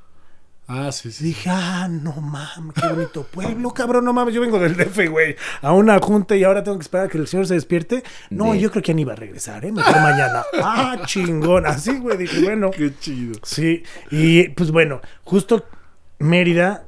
[0.73, 1.25] Ah, sí, sí.
[1.25, 4.33] dije, ah, no mames, qué bonito pueblo, cabrón, no mames.
[4.33, 7.19] Yo vengo del DF, güey, a una junta y ahora tengo que esperar a que
[7.19, 8.05] el señor se despierte.
[8.31, 9.73] No, De- yo creo que ya ni iba a regresar, ¿eh?
[9.73, 10.45] Mejor mañana.
[10.63, 11.67] Ah, chingón.
[11.67, 12.71] Así, güey, dije, bueno.
[12.71, 13.35] Qué chido.
[13.43, 15.65] Sí, y pues bueno, justo
[16.21, 16.85] Mérida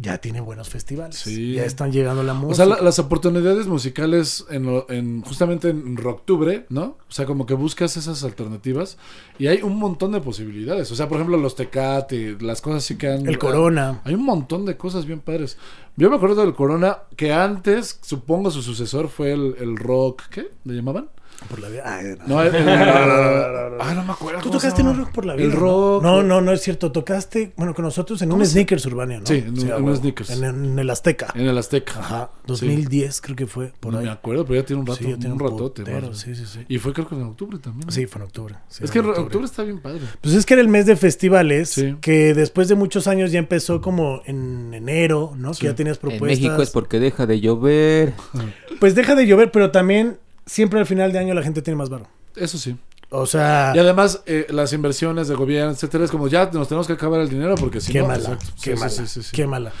[0.00, 1.16] ya tiene buenos festivales.
[1.16, 1.54] Sí.
[1.54, 2.54] Ya están llegando la O música.
[2.64, 6.96] sea, la- las oportunidades musicales en, lo- en justamente en octubre, ¿no?
[7.08, 8.96] O sea, como que buscas esas alternativas
[9.40, 10.90] y hay un montón de posibilidades.
[10.92, 13.26] O sea, por ejemplo, los Tecate, las cosas así que han...
[13.26, 14.00] El Corona.
[14.04, 15.58] Hay un montón de cosas bien padres.
[15.96, 20.52] Yo me acuerdo del Corona, que antes, supongo su sucesor fue el, el rock, ¿qué?
[20.64, 21.08] ¿Le llamaban?
[21.48, 21.82] Por la vida.
[21.86, 22.26] Ay, no.
[22.36, 23.76] No, el, el- no, no, no.
[23.80, 24.40] Ah, no me acuerdo.
[24.40, 25.04] Tú cómo tocaste en un llama.
[25.04, 25.44] rock por la vida.
[25.46, 25.60] El ¿no?
[25.60, 26.02] rock.
[26.02, 26.90] No, no, no es cierto.
[26.90, 29.26] Tocaste, bueno, con nosotros en un Sneakers Urbania, ¿no?
[29.26, 29.96] Sí, en un- a en un huevo.
[29.96, 30.30] Sneakers.
[30.30, 31.28] En, en el Azteca.
[31.34, 32.00] En el Azteca.
[32.00, 32.30] Ajá.
[32.46, 34.06] 2010 creo que fue, por no ahí.
[34.06, 35.82] me acuerdo, pero ya tiene un rato, Sí, ya tiene un ratote.
[35.82, 36.18] putero, más.
[36.18, 36.64] sí, sí, sí.
[36.68, 37.86] Y fue creo que en octubre también.
[37.86, 37.92] ¿no?
[37.92, 38.54] Sí, fue en octubre.
[38.68, 39.44] sí, Es fue que en octubre.
[39.44, 40.00] está bien padre.
[40.20, 41.96] Pues es que era el mes de festivales, Sí.
[42.00, 45.54] que después de muchos años ya empezó como en enero, ¿no?
[45.54, 45.60] Sí.
[45.60, 46.40] Que ya tenías En propuestas.
[46.40, 48.14] México es porque deja de llover.
[48.80, 51.88] Pues deja de llover, pero también siempre al final de año la gente tiene más
[51.90, 52.08] varo.
[52.34, 52.76] Eso sí.
[53.10, 56.86] O sea, Y además, eh, las inversiones de gobierno, etcétera, es como ya nos tenemos
[56.86, 58.08] que acabar el dinero porque si qué no.
[58.08, 58.46] mala, exacto.
[58.62, 59.30] qué Sí, sí, mala, sí, sí, sí.
[59.32, 59.72] qué mala.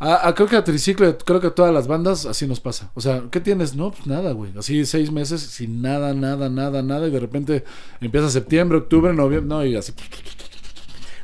[0.00, 2.90] A- a- creo que a Triciclo, creo que a todas las bandas así nos pasa.
[2.94, 3.74] O sea, ¿qué tienes?
[3.74, 4.50] No, pues nada, güey.
[4.58, 7.06] Así seis meses sin nada, nada, nada, nada.
[7.06, 7.64] Y de repente
[8.02, 9.92] empieza septiembre, octubre, noviembre, no, y así.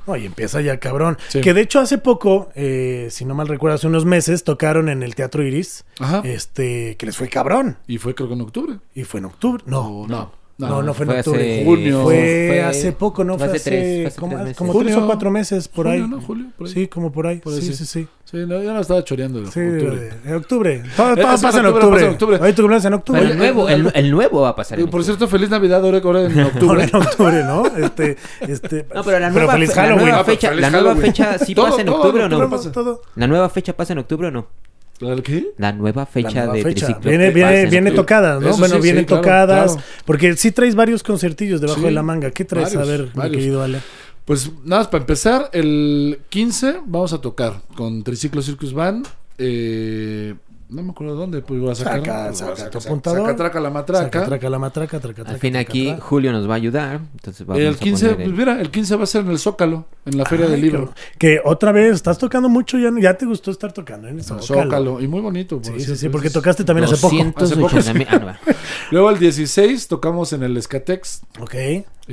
[0.06, 1.18] No, y empieza ya cabrón.
[1.28, 1.40] Sí.
[1.40, 5.02] Que de hecho hace poco, eh, si no mal recuerdo, hace unos meses tocaron en
[5.02, 6.22] el Teatro Iris, Ajá.
[6.24, 7.76] este, que les fue cabrón.
[7.86, 8.78] Y fue creo que en octubre.
[8.94, 9.62] Y fue en octubre.
[9.66, 10.32] No, no.
[10.68, 11.40] No, no, fue en Fue octubre.
[11.54, 12.02] hace- Junio.
[12.02, 13.36] Fue, fue- hace poco, ¿no?
[13.38, 14.56] fue hace hace, tres- fue hace como, tres meses.
[14.58, 14.86] como Junio.
[14.94, 16.10] tres o cuatro meses por Julio, ahí.
[16.10, 16.20] ¿no?
[16.20, 16.72] Julio, por ahí.
[16.72, 17.38] Sí, como por ahí.
[17.38, 17.74] Por sí, sí.
[17.74, 18.08] sí, sí.
[18.24, 19.40] Sí, no, ya no estaba choreando.
[19.50, 20.10] Sí, octubre.
[20.24, 20.82] en octubre.
[20.96, 21.90] Todo, todo Eh, sí, pasa en en octubre, octubre.
[21.90, 22.38] pasa en octubre.
[22.40, 23.20] Hoy tu cumpleaños en octubre.
[23.22, 24.78] Pero el nuevo, el, el nuevo va a pasar.
[24.78, 26.84] En Por cierto, feliz Navidad ahora, ahora en octubre.
[26.84, 27.66] en octubre, ¿no?
[27.66, 30.04] Este, este, No, pero la nueva, feliz fe- la Halloween.
[30.04, 32.28] nueva Ah, pero fecha, feliz la nueva fecha sí Todo, pasa en todo, octubre o
[32.28, 32.60] todo no?
[32.70, 33.02] todo.
[33.16, 34.46] La nueva fecha pasa en octubre o no?
[35.00, 35.48] ¿Claro que?
[35.56, 36.86] La nueva fecha La nueva de fecha.
[36.86, 37.10] triciclo.
[37.10, 38.50] Viene, viene, tocadas, ¿no?
[38.50, 39.72] Eso bueno, sí, vienen sí, claro, tocadas.
[39.72, 39.86] claro.
[40.04, 42.30] Porque sí traes varios conciertillos debajo Sí, de la manga.
[42.30, 42.74] ¿Qué traes?
[42.74, 43.78] varios, a ver, mi querido Ale.
[44.26, 49.06] Pues nada más para empezar, el 15 vamos a tocar con Triciclo Circus Band.
[49.38, 50.34] Eh,
[50.70, 51.98] no me acuerdo dónde, pues voy a sacar.
[52.00, 53.20] Saca, a saca tu apuntador.
[53.22, 54.04] Saca, traca la matraca.
[54.04, 56.00] Saca, traca la matraca, traca, traca, Al fin traca, aquí traca.
[56.02, 57.00] Julio nos va a ayudar.
[57.14, 59.30] Entonces vamos El a 15, poner pues el- mira, el 15 va a ser en
[59.30, 60.78] el Zócalo, en la Feria Ay, del Libro.
[60.86, 60.94] cabrón.
[61.18, 64.42] Que otra vez estás tocando mucho, ya, ya te gustó estar tocando en el Zócalo.
[64.64, 65.00] Zócalo.
[65.00, 65.60] Y muy bonito.
[65.60, 67.16] por Sí, sí, sí, porque tocaste también hace poco.
[67.16, 68.38] 280 mil- ah.
[68.90, 71.54] Luego el 16 tocamos en el Escatex, Ok,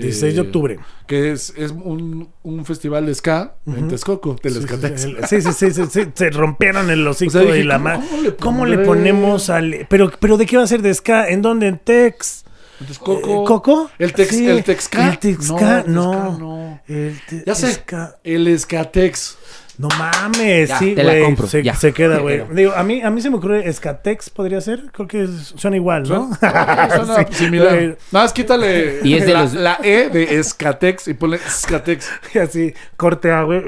[0.01, 0.79] 16 de Eh, octubre.
[1.07, 5.51] que es, es un, un festival de ska en Texcoco, del Sí, sí, sí, sí,
[5.51, 8.21] sí, sí, sí, sí, se rompieron el hocico O sea, dije, y la ¿cómo- cómo
[8.21, 8.85] le ¿Cómo le pondré?
[8.85, 11.27] ponemos al pero pero de qué va a ser de ska?
[11.29, 11.67] ¿En dónde?
[11.67, 12.43] ¿En Tex?
[12.79, 13.41] En Texcoco.
[13.43, 13.89] Eh, ¿Coco?
[13.97, 14.47] El, tex, Sí.
[14.47, 15.09] el Texca.
[15.09, 16.11] El Texca, el no.
[16.11, 16.81] Texca no.
[16.87, 17.73] El te- Ya sé.
[17.73, 18.17] ska.
[18.23, 19.37] El Escatex.
[19.77, 21.23] No mames, Ya, sí, te la güey.
[21.23, 21.75] compro, Se, ya.
[21.75, 22.43] se queda, güey.
[22.51, 24.85] Digo, a mí, a mí se me ocurre Escatex, podría ser.
[24.91, 26.31] Creo que suena igual, ¿no?
[26.39, 27.33] Suena Sí.
[27.45, 27.75] similar.
[28.11, 32.09] Nada más quítale Y es de la, los- la E de Escatex y ponle Escatex.
[32.41, 33.61] Así, corte A, güey.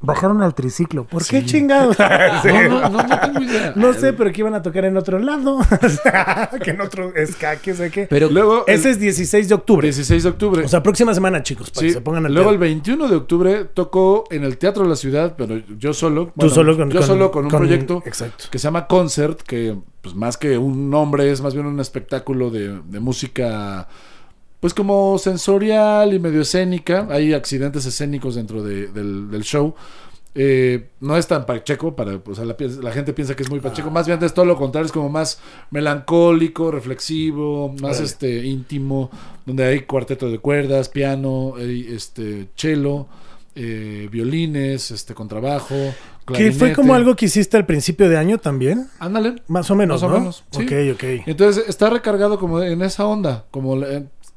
[0.00, 1.04] Bajaron al triciclo.
[1.04, 1.96] ¿Por qué chingados?
[2.42, 2.48] Sí.
[2.48, 3.72] No, no, no, no tengo idea.
[3.74, 5.58] No sé, pero que iban a tocar en otro lado.
[6.62, 8.06] Que en otro ska, que sé qué.
[8.08, 9.86] Pero Luego, el Ese es 16 de octubre.
[9.86, 10.64] 16 de octubre.
[10.64, 13.16] O sea, próxima semana, chicos, para Sí, que se pongan al luego el 21 de
[13.16, 16.26] octubre tocó en el Teatro de la Ciudad, pero yo solo.
[16.26, 18.44] Tú bueno, solo con, yo solo con un proyecto Exacto.
[18.50, 22.50] que se llama Concert, que pues más que un nombre es más bien un espectáculo
[22.50, 23.88] de, de música
[24.60, 27.06] pues como sensorial y medio escénica.
[27.10, 29.74] Hay accidentes escénicos dentro de- del, del show.
[30.34, 33.58] Eh, no es tan pacheco para, o sea, la, la gente piensa que es muy
[33.60, 35.40] pacheco, más bien es todo lo contrario, es como más
[35.70, 39.10] melancólico, reflexivo, más este íntimo,
[39.46, 43.06] donde hay cuarteto de cuerdas, piano, este cello,
[43.56, 45.74] eh, violines, este contrabajo,
[46.26, 48.86] Que fue como algo que hiciste al principio de año también.
[49.00, 49.36] Ándale.
[49.48, 50.18] Más o menos, Más o ¿no?
[50.20, 50.62] menos, sí.
[50.62, 51.04] Ok, ok.
[51.26, 53.74] Entonces está recargado como en esa onda, como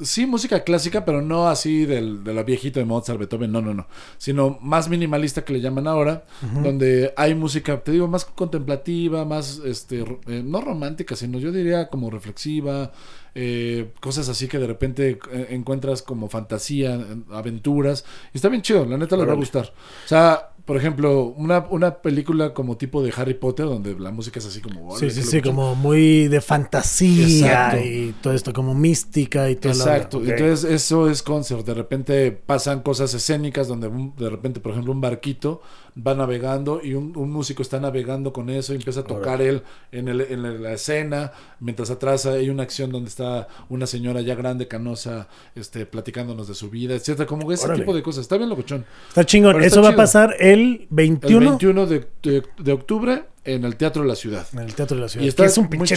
[0.04, 3.74] sí, música clásica, pero no así del, de la viejita de Mozart, Beethoven, no, no,
[3.74, 3.88] no.
[4.18, 6.26] Sino más minimalista que le llaman ahora,
[6.64, 11.88] donde hay música, te digo, más contemplativa, más, este, eh, no romántica, sino yo diría
[11.90, 12.92] como reflexiva,
[13.36, 18.04] eh, cosas así que de repente eh, encuentras como fantasía, en- aventuras.
[18.34, 19.74] Y está bien chido, la neta les va a gustar.
[20.06, 24.40] O sea, por ejemplo, una, una película como tipo de Harry Potter, donde la música
[24.40, 24.98] es así como...
[24.98, 27.28] Sí, sí, sí, como muy de fantasía
[27.74, 27.86] Exacto.
[27.86, 30.28] y todo esto, como mística y todo Exacto, Ok.
[30.30, 31.66] entonces eso es concert.
[31.66, 35.62] De repente pasan cosas escénicas donde un- de repente, por ejemplo, un barquito
[36.08, 39.64] va navegando y un, un músico está navegando con eso y empieza a tocar él
[39.92, 44.36] en, el- en la escena, mientras atrás hay una acción donde está una señora ya
[44.36, 47.82] grande, canosa, este, platicándonos de su vida, etcétera, como ese Órale.
[47.82, 48.22] tipo de cosas.
[48.22, 48.86] Está bien locochón.
[49.10, 49.52] Está chingón.
[49.56, 53.64] Pero está Eso va a pasar el 21, El 21 de, de- de octubre en
[53.66, 54.46] el Teatro de la Ciudad.
[54.54, 55.26] en el Teatro de la Ciudad.
[55.26, 55.96] Y está que es un pinche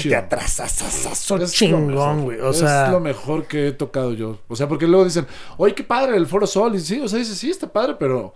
[1.43, 2.41] Es lo chingón, güey.
[2.41, 4.39] O es sea, lo mejor que he tocado yo.
[4.49, 5.27] O sea, porque luego dicen,
[5.59, 6.75] oye, qué padre el Foro Sol.
[6.75, 8.33] Y sí, o sea, dice, sí, está padre, pero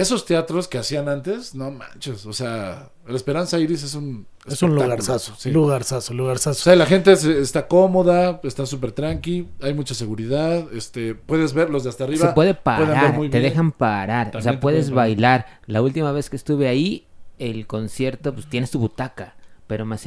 [0.00, 2.24] esos teatros que hacían antes, no manches.
[2.26, 4.26] O sea, el Esperanza Iris es un.
[4.46, 5.34] es un lugarzazo.
[5.38, 5.50] sí.
[5.50, 6.62] Lugarzazo, O lugarzazo.
[6.62, 11.84] sea, la gente se- está cómoda, está súper tranqui, hay mucha seguridad, este, puedes verlos
[11.84, 12.28] de hasta arriba.
[12.28, 13.50] Se puede parar, muy te bien.
[13.50, 15.46] dejan parar, o sea, puedes bailar.
[15.66, 17.06] La última vez que estuve ahí,
[17.38, 19.34] el concierto, pues tienes tu butaca,
[19.66, 20.06] pero más,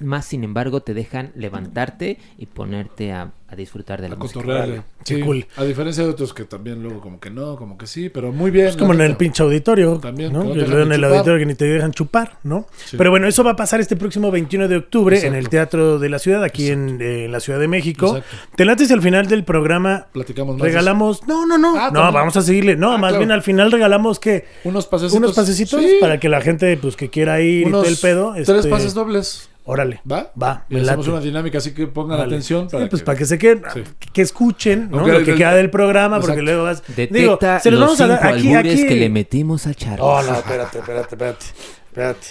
[0.00, 4.40] más sin embargo te dejan levantarte y ponerte a, a disfrutar de la A música.
[4.40, 4.82] cotorrearle.
[5.04, 5.46] Qué Sí, cool.
[5.56, 8.50] A diferencia de otros que también luego como que no, como que sí, pero muy
[8.50, 8.66] bien.
[8.66, 10.42] Es como la en el pinche auditorio, También, ¿no?
[10.52, 11.04] que te en el chupar.
[11.10, 12.66] auditorio que ni te dejan chupar, ¿no?
[12.84, 12.96] Sí.
[12.98, 15.48] Pero bueno, eso va a pasar este próximo 21 de octubre en el.
[15.54, 18.16] Teatro de la Ciudad, aquí en, eh, en la Ciudad de México.
[18.16, 18.36] Exacto.
[18.56, 20.62] Te late si al final del programa Platicamos más.
[20.62, 20.78] de eso.
[20.78, 21.26] regalamos...
[21.28, 21.76] No, no, no.
[21.76, 22.14] Ah, no, también.
[22.14, 22.76] vamos a seguirle.
[22.76, 23.18] No, Ah, más claro.
[23.20, 25.16] bien al final regalamos que Unos pasecitos.
[25.18, 25.98] unos pasecitos Sí.
[26.00, 28.32] para que la gente pues que quiera ir y Unos todo el pedo.
[28.34, 29.48] Tres este, pases dobles.
[29.66, 30.00] Órale.
[30.10, 30.30] ¿Va?
[30.40, 31.16] Va, Y me hacemos late.
[31.16, 32.68] una dinámica así que pongan atención.
[32.68, 33.06] Sí, Para pues que...
[33.06, 33.82] para que se queden, Sí.
[34.12, 35.06] que escuchen ¿no?
[35.08, 36.44] Lo que queda del programa, porque Exacto.
[36.44, 36.82] luego vas.
[36.86, 38.86] Detecta digo, se los los vamos a dar aquí, aquí.
[38.86, 40.00] que le metimos a Charlie.
[40.02, 41.46] Oh, no, espérate, espérate, espérate.
[41.94, 42.26] Espérate.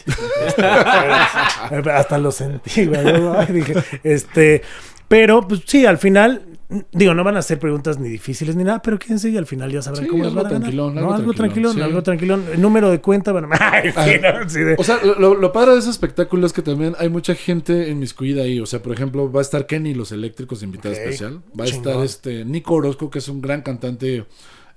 [1.63, 1.91] Espérate.
[1.91, 3.45] Hasta lo sentí, güey.
[3.51, 4.61] Dije, este,
[5.07, 6.43] pero, pues sí, al final,
[6.91, 9.71] digo, no van a hacer preguntas ni difíciles ni nada, pero quédense y al final
[9.71, 10.61] ya sabrán Sí, cómo algo van a ganar.
[10.61, 11.81] tranquilón, No, algo algo tranquilón, tranquilón, sí.
[11.81, 12.45] algo tranquilón.
[12.53, 15.73] El número de cuenta, bueno, ay, sí, no, sí, de- O sea, lo, lo padre
[15.73, 18.59] de ese espectáculo es que también hay mucha gente inmiscuida ahí.
[18.59, 21.41] O sea, por ejemplo, va a estar Kenny Los Eléctricos invitado especial.
[21.59, 21.87] Va a chingón.
[21.91, 24.25] estar este Nico Orozco, que es un gran cantante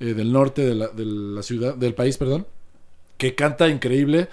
[0.01, 2.47] eh, del norte de la, de la ciudad, del país, perdón,
[3.17, 4.29] que canta increíble.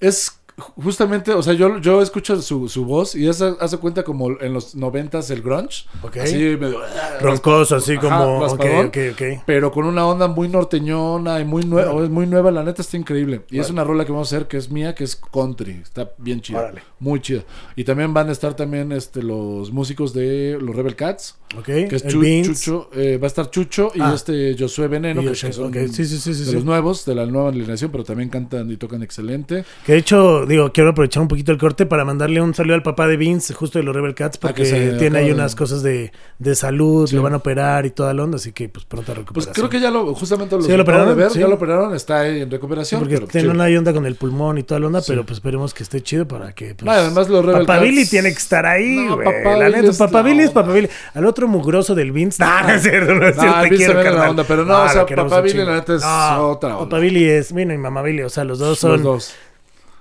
[0.00, 4.30] Es justamente, o sea, yo, yo escucho su, su voz y es, hace cuenta como
[4.40, 5.86] en los noventas el grunge.
[6.02, 6.18] Ok.
[6.18, 6.80] Así medio...
[7.20, 8.36] Roncoso, así Ajá, como.
[8.38, 8.86] ok, raspadón.
[8.86, 9.22] ok, ok.
[9.46, 12.96] pero con una onda muy norteñona y muy nueva, es muy nueva, la neta está
[12.96, 13.42] increíble.
[13.50, 16.10] Y es una rola que vamos a hacer que es mía, que es country, está
[16.18, 16.82] bien chida, Órale.
[17.00, 17.42] muy chida.
[17.76, 21.88] Y también van a estar también este los músicos de los Rebel Cats, Ok, que
[21.96, 22.22] es Chu-.
[22.42, 24.12] Chucho, eh, va a estar Chucho y Ah.
[24.14, 26.52] este Josué Veneno, Y que, que son sí, sí, sí, de sí.
[26.52, 29.64] los nuevos, de la nueva alineación, pero también cantan y tocan excelente.
[29.86, 32.82] Que de hecho, digo, quiero aprovechar un poquito el corte para mandarle un saludo al
[32.82, 35.54] papá de Vince, justo de los Rebel Cats, porque Ah, que se tiene ahí unas
[35.54, 37.16] cosas de, de salud, Sí.
[37.16, 39.54] lo van a operar y toda la onda, así que pues pronta Pues recuperación.
[39.54, 41.16] creo que ya lo, justamente lo, ¿Sí, lo de operaron?
[41.16, 41.38] ver, Sí.
[41.38, 43.00] ya lo operaron, está ahí en recuperación.
[43.00, 45.74] porque pero tiene una onda con el pulmón y toda la onda, pero pues esperemos
[45.74, 48.38] que esté chido para que pues, No, además los Rebel Papá Cats- Billy tiene que
[48.38, 49.26] estar ahí, No, güey.
[49.26, 50.50] Papá la neta, es Papá Billy es.
[50.50, 50.88] Papá Billy.
[51.14, 54.30] Al otro mugroso del Vince, no, no es cierto, no es cierto, te quiero, la
[54.30, 56.78] onda, pero no, Ah, o sea, Papá Billy, la neta, es otra onda.
[56.78, 59.34] Papá Billy es, bueno, y Mamá Billy, o sea, los dos son, Los dos.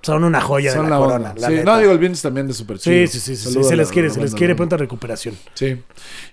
[0.04, 1.30] Son una joya Son de la, la corona.
[1.32, 1.42] onda.
[1.42, 3.08] la Sí, no, digo, el Vince también de súper chido.
[3.08, 5.36] Sí, sí, sí, sí, se les quiere, se les quiere pronta recuperación.
[5.56, 5.78] Sí.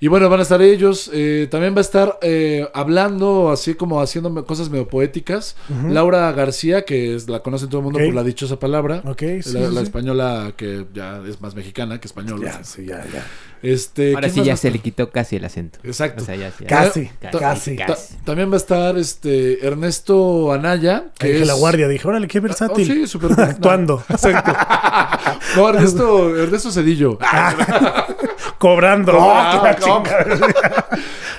[0.00, 1.08] Y bueno, van a estar ellos.
[1.14, 5.56] eh, también va a estar eh, hablando, así como haciendo cosas medio poéticas.
[5.88, 8.06] Laura García, que es, la conocen todo el mundo Ok.
[8.06, 9.02] por la dichosa palabra.
[9.06, 12.50] Ok, sí, la, la española que ya es más mexicana que española.
[12.58, 13.24] Ya, sí, ya, ya.
[13.62, 15.78] Este, Ahora ¿quién sí ya se le quitó casi el acento.
[15.82, 16.22] Exacto.
[16.22, 17.76] O sea, ya, ya- Casi, Casi, casi.
[17.76, 18.14] Ta- casi.
[18.24, 22.42] también va a estar este Ernesto Anaya, que es la guardia, dije, órale, qué Oh,
[22.42, 22.86] versátil.
[22.86, 24.52] sí, súper Actuando, Exacto.
[25.56, 27.18] No, Ernesto, Ernesto Cedillo.
[28.58, 29.12] cobrando.
[29.20, 30.20] Ah, Oh, qué la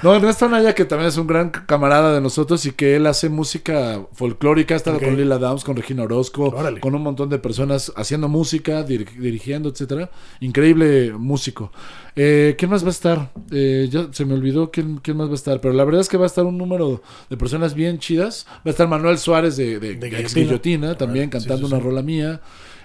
[0.04, 0.16] no.
[0.16, 4.02] Ernesto Anaya, que también es un gran camarada de nosotros y que él hace música
[4.14, 6.80] folclórica, ha estado con Lila Downs, con Regina Orozco, Órale.
[6.80, 10.10] con un montón de personas haciendo música, dir- dirigiendo, etcétera.
[10.40, 11.72] Increíble músico.
[12.16, 13.32] Eh, ¿Quién más va a estar?
[13.52, 16.10] Eh, ya se me olvidó quién, quién más va a estar, pero la verdad es
[16.10, 18.46] que va a estar un número de personas bien chidas.
[18.58, 20.28] Va a estar Manuel Suárez de, de, Guillotina.
[20.34, 22.42] Guillotina también sí, cantando sí, una rola mía.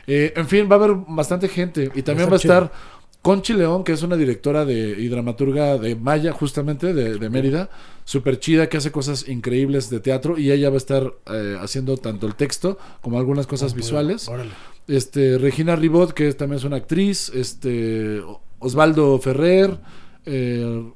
[0.09, 2.95] Eh, en fin, va a haber bastante gente y también va a estar estar
[3.26, 7.68] Conchi León, que es una directora de, y dramaturga de Maya, justamente, de, de Mérida,
[8.04, 11.96] súper chida, que hace cosas increíbles de teatro, y ella va a estar eh, haciendo
[11.96, 14.28] tanto el texto como algunas cosas visuales.
[14.28, 14.50] Órale.
[14.86, 18.22] Este, Regina Ribot, que es- también es una actriz, este,
[18.60, 19.76] Osvaldo Ferrer,
[20.24, 20.92] eh,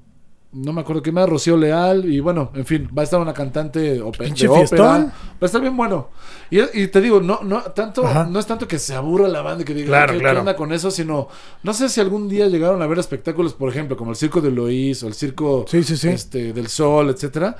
[0.52, 3.32] no me acuerdo qué más, Rocío Leal, y bueno, en fin, va a estar una
[3.32, 4.82] cantante Pinche de ópera.
[4.84, 6.08] Va a estar bien bueno.
[6.50, 8.26] Y, y te digo, no, no, tanto, Ajá.
[8.28, 10.40] no es tanto que se aburra la banda y que diga, Claro, ¿qué, qué claro.
[10.40, 10.90] onda con eso?
[10.90, 11.28] Sino,
[11.62, 14.50] no sé si algún día llegaron a ver espectáculos, por ejemplo, como el Circo de
[14.50, 16.08] Loís o el Circo Sí, sí, sí.
[16.08, 17.56] Este, del Sol, etcétera.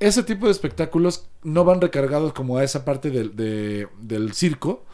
[0.00, 4.84] Ese tipo de espectáculos no van recargados como a esa parte del, de- del circo,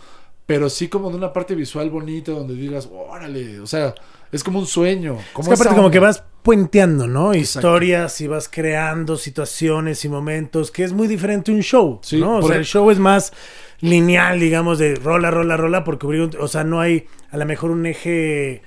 [0.44, 3.94] pero sí como de una parte visual bonita donde digas, órale, o sea,
[4.32, 5.16] es como un sueño.
[5.38, 7.32] Es que aparte como que vas puenteando, ¿no?
[7.34, 7.68] Exacto.
[7.68, 12.18] Historias y vas creando situaciones y momentos, que es muy diferente a un show, Sí,
[12.20, 12.38] ¿no?
[12.38, 13.32] O sea, ej- el show es más
[13.80, 17.44] lineal, digamos, de rola, rola, rola, por cubrir, un- o sea, no hay a lo
[17.46, 18.62] mejor un eje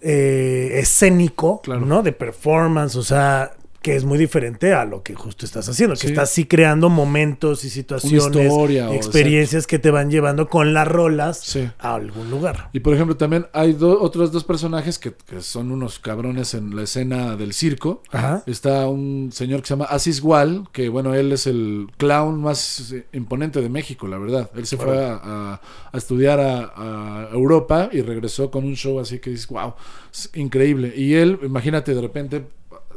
[0.00, 1.86] eh, escénico, Claro.
[1.86, 2.02] ¿no?
[2.02, 6.00] De performance, o sea, que es muy diferente a lo que justo estás haciendo, que
[6.02, 6.06] Sí.
[6.08, 10.86] estás sí creando momentos y situaciones, historia, o- experiencias que te van llevando con las
[10.88, 11.68] rolas Sí.
[11.78, 12.70] a algún lugar.
[12.72, 16.74] Y por ejemplo, también hay do- otros dos personajes que, que son unos cabrones en
[16.76, 18.02] la escena del circo.
[18.12, 18.42] Ajá.
[18.46, 22.92] Está un señor que se llama Asis Wall, que bueno, él es el clown más
[22.92, 24.50] eh, imponente de México, la verdad.
[24.54, 25.60] Él se fue a, a-
[25.92, 29.74] a estudiar a, a Europa y regresó con un show así que dices, wow,
[30.12, 30.92] es increíble.
[30.96, 32.44] Y él, imagínate, de repente,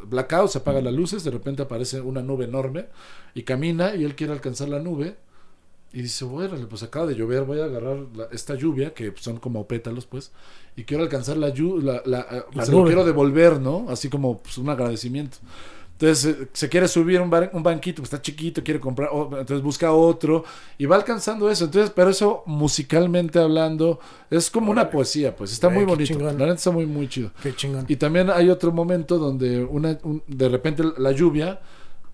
[0.09, 2.87] blackout, se apagan las luces, de repente aparece una nube enorme
[3.33, 5.15] y camina y él quiere alcanzar la nube.
[5.93, 9.37] Y dice, bueno, pues acaba de llover, voy a agarrar la- esta lluvia, que son
[9.37, 10.31] como pétalos, pues,
[10.75, 12.87] y quiero alcanzar la lluvia, la, la- eh, La se lo nube.
[12.89, 13.85] quiero devolver, ¿no?
[13.87, 15.37] Así como pues, un agradecimiento.
[15.97, 19.61] Entonces eh, se quiere subir un, bar- un banquito, pues está chiquito, quiere comprar, entonces
[19.61, 20.43] busca otro
[20.77, 21.65] y va alcanzando eso.
[21.65, 26.13] Entonces, pero eso musicalmente hablando es como una poesía, pues está muy qué bonito.
[26.13, 26.37] chingón.
[26.37, 27.31] La neta está muy, muy chido.
[27.41, 27.85] Qué chingón.
[27.87, 31.61] Y también hay otro momento donde una, un- de repente la lluvia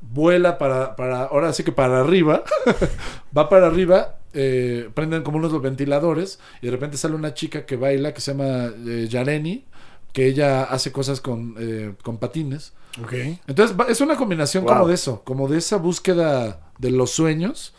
[0.01, 2.43] vuela para, para, ahora sí que para arriba,
[3.37, 7.75] va para arriba, eh, prenden como unos ventiladores y de repente sale una chica que
[7.75, 9.65] baila que se llama eh, Yareni,
[10.13, 12.73] que ella hace cosas con, eh, con patines.
[13.01, 13.13] Ok.
[13.47, 14.73] Entonces es una combinación Wow.
[14.73, 17.73] como de eso, como de esa búsqueda de los sueños.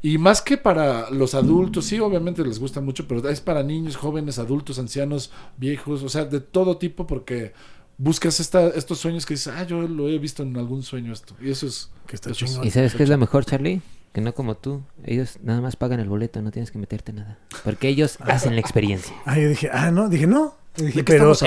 [0.00, 3.96] Y más que para los adultos, sí, obviamente les gusta mucho, pero es para niños,
[3.96, 7.52] jóvenes, adultos, ancianos, viejos, o sea, de todo tipo, porque
[7.96, 11.34] buscas esta, estos sueños que dices, ah, yo lo he visto en algún sueño esto.
[11.40, 11.90] Y eso es...
[12.06, 12.64] Que está chingón.
[12.64, 13.82] ¿Y sabes qué es lo mejor, Charlie?
[14.12, 14.82] Que no como tú.
[15.04, 17.38] Ellos nada más pagan el boleto, no tienes que meterte nada.
[17.64, 19.14] Porque ellos hacen la experiencia.
[19.26, 20.54] Ah, yo dije, ah, no, dije, no.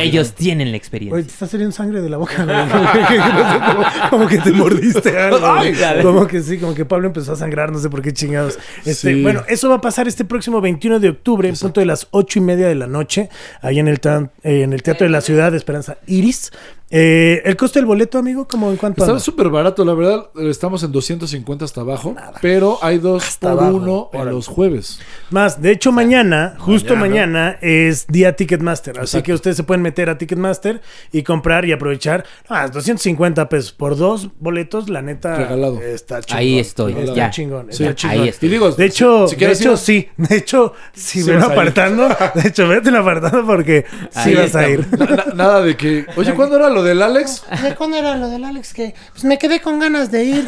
[0.01, 1.15] Ellos tienen la experiencia.
[1.15, 2.57] Oye, te está saliendo sangre de la boca, güey.
[4.09, 5.39] Como, que te mordiste algo.
[6.03, 8.59] como que sí, como que Pablo empezó a sangrar, no sé por qué chingados.
[8.85, 9.21] Este, Sí.
[9.23, 12.39] Bueno, eso va a pasar este próximo 21 de octubre, en punto de las ocho
[12.39, 13.29] y media de la noche,
[13.61, 16.51] ahí en el, tan- eh, en el Teatro de la Ciudad de Esperanza Iris.
[16.93, 20.25] Eh, el costo del boleto, amigo, como en cuánto Está súper barato, la verdad.
[20.41, 24.99] Estamos en 250 hasta abajo, pero hay dos Hasta por abajo, uno en los jueves.
[25.29, 27.11] Más, de hecho, mañana, justo mañana.
[27.51, 28.99] mañana, es día Ticketmaster.
[28.99, 30.81] Así que ustedes se pueden meter a Ticketmaster
[31.13, 32.25] y comprar y aprovechar.
[32.49, 35.35] Ah, 250 pesos por dos boletos, la neta.
[35.37, 35.81] Regalado.
[35.81, 36.39] Está chingón.
[36.39, 37.29] Ahí estoy, Está ya.
[37.29, 37.67] chingón.
[37.71, 38.19] Sí, está chingón.
[38.23, 38.49] ahí estoy.
[38.49, 40.09] Y digo, De hecho, si, si quieres de hecho ir- sí.
[40.17, 42.09] De hecho, sí, Sí ven apartando.
[42.35, 44.85] De hecho, vete apartando porque sí Ahí vas a ir.
[44.97, 47.43] Na- na- nada de que, oye, ¿cuándo era lo del Alex?
[47.63, 48.73] ¿De cuándo era lo del Alex?
[48.73, 50.45] Que pues me quedé con ganas de ir.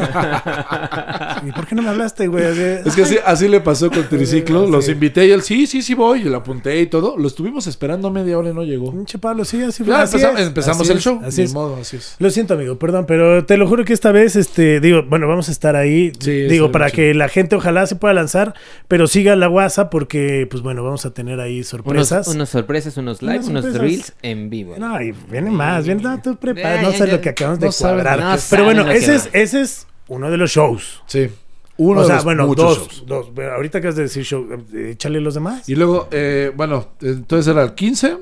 [1.47, 2.45] ¿Y por qué no me hablaste, güey?
[2.45, 4.65] Así- Es que así, así le pasó con Triciclo.
[4.65, 4.71] Sí.
[4.71, 6.21] Los invité y él, sí, sí, sí voy.
[6.21, 7.17] Y lo apunté y todo.
[7.17, 8.91] Lo estuvimos esperando media hora y no llegó.
[8.91, 11.21] Pinche Pablo, sí, así Ya así empezamos, es, empezamos así el show.
[11.23, 11.53] Así es.
[11.53, 12.15] modo, así es.
[12.19, 15.49] Lo siento, amigo, perdón, pero te lo juro que esta vez, este, digo, bueno, vamos
[15.49, 18.53] a estar ahí, Sí, digo, para bien que la gente ojalá se pueda lanzar,
[18.87, 22.27] pero siga la WhatsApp porque, pues bueno, vamos a tener ahí Unos, sorpresas.
[22.27, 23.81] unos sorpresas, unos live, Unas unos sorpresas.
[23.81, 24.75] reels en vivo.
[24.77, 27.05] No, y viene más, viene, tú prepara, Ya, no ya.
[27.05, 28.37] lo que acabamos de No saben cuadrar.
[28.37, 31.03] que pero bueno, que ese es, ese es uno de los shows.
[31.05, 31.29] Sí.
[31.77, 33.03] Uno o de sea, los bueno, muchos dos, shows.
[33.07, 33.27] dos.
[33.35, 35.67] Pero ahorita acabas de decir show, eh, échale los demás.
[35.69, 38.17] Y luego, eh, bueno, entonces era el 15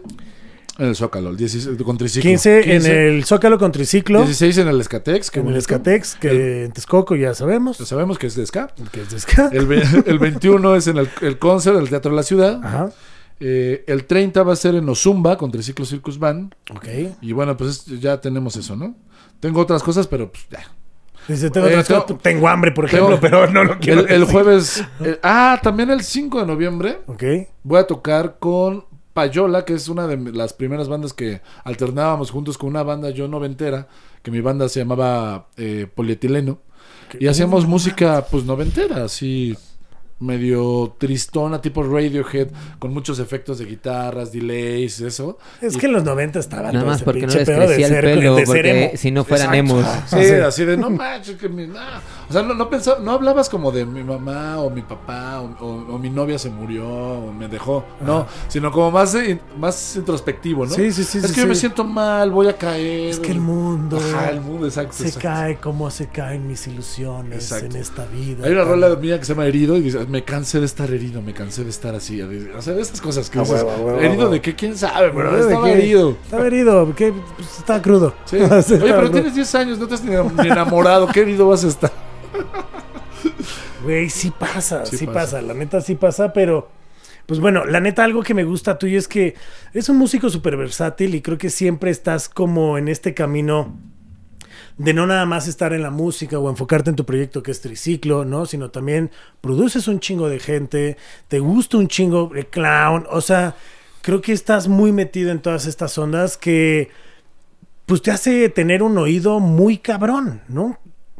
[0.79, 2.29] en el Zócalo, el 16 con Triciclo.
[2.29, 5.29] 15, en el Zócalo con triciclo, 16 en el Escatex.
[5.29, 5.57] que en el.
[5.57, 7.77] Escatex, que en Texcoco ya sabemos.
[7.77, 8.67] Ya sabemos que es de Ska.
[8.91, 9.49] que es de Ska.
[9.51, 9.69] El,
[10.05, 12.61] el 21 es en el, el concert del Teatro de la Ciudad.
[12.63, 12.89] Ajá,
[13.41, 16.53] Eh, el 30 va a ser en Ozumba con Triciclo Circus Van.
[16.73, 16.87] ok.
[17.21, 18.95] Y bueno, pues es- ya tenemos eso, ¿no?
[19.39, 20.59] Tengo otras cosas, pero pues ya.
[21.27, 24.11] Tengo, Eh, otras tengo- cosas, tengo hambre, por ejemplo, tengo- pero no lo quiero El,
[24.11, 24.83] el jueves.
[25.23, 27.23] ah, también el 5 de noviembre Ok.
[27.63, 32.57] voy a tocar con Payola, que es una de las primeras bandas que alternábamos juntos
[32.57, 33.87] con una banda yo noventera,
[34.23, 36.59] que mi banda se llamaba eh, Polietileno.
[37.19, 39.55] Y hacíamos música pues noventera, así
[40.21, 42.47] medio tristona, tipo Radiohead,
[42.79, 45.37] con muchos efectos de guitarras, delays, eso.
[45.61, 48.03] Es Y- que en los 90 estaba Nada más porque no les crecía el ser-
[48.05, 48.91] pelo, de ser porque emo.
[48.97, 49.79] si no fueran Exacto.
[49.81, 49.85] emos.
[50.07, 50.33] Sí, Sí.
[50.35, 51.99] así de no manches, que mi- nah".
[52.29, 55.47] O sea, no, no, pensaba, no hablabas como de mi mamá o mi papá o,
[55.65, 57.83] o- o mi novia se murió o me dejó.
[57.99, 60.71] No, sino como más, de- más introspectivo, ¿no?
[60.73, 63.09] Sí, sí, sí, Es sí, que yo me siento mal, voy a caer.
[63.09, 64.93] Es que el mundo Ajá, el mundo, exacto.
[64.93, 65.27] se exacto.
[65.27, 67.65] cae como se caen mis ilusiones Exacto.
[67.65, 68.45] en esta vida.
[68.45, 71.21] Hay una rola mía que se llama Herido y dice, me cansé de estar herido,
[71.21, 72.21] me cansé de estar así.
[72.21, 74.55] O sea, de esas cosas que A dices, huevo, a huevo, a ¿herido de qué?
[74.55, 75.11] ¿Quién sabe?
[75.11, 75.71] ¿De estaba qué?
[75.73, 76.17] herido.
[76.23, 78.13] Estaba herido, que pues, estaba crudo.
[78.25, 78.37] Sí.
[78.63, 79.11] Sí, Oye, pero crudo.
[79.11, 81.07] tienes 10 años, no te has ni ni enamorado.
[81.07, 81.91] ¿Qué herido vas a estar?
[83.83, 85.19] Güey, sí pasa, Sí sí, pasa.
[85.19, 85.41] pasa.
[85.41, 86.69] la neta sí pasa, pero
[87.25, 89.35] pues bueno, la neta algo que me gusta tuyo es que
[89.73, 93.75] es un músico súper versátil y creo que siempre estás como en este camino
[94.77, 97.61] de no nada más estar en la música o enfocarte en tu proyecto que es
[97.61, 98.45] Triciclo, ¿no?
[98.45, 99.11] Sino también
[99.41, 100.97] produces un chingo de gente,
[101.27, 103.55] te gusta un chingo de clown, o sea,
[104.01, 106.89] creo que estás muy metido en todas estas ondas que
[107.85, 110.79] pues te hace tener un oído muy cabrón, ¿no?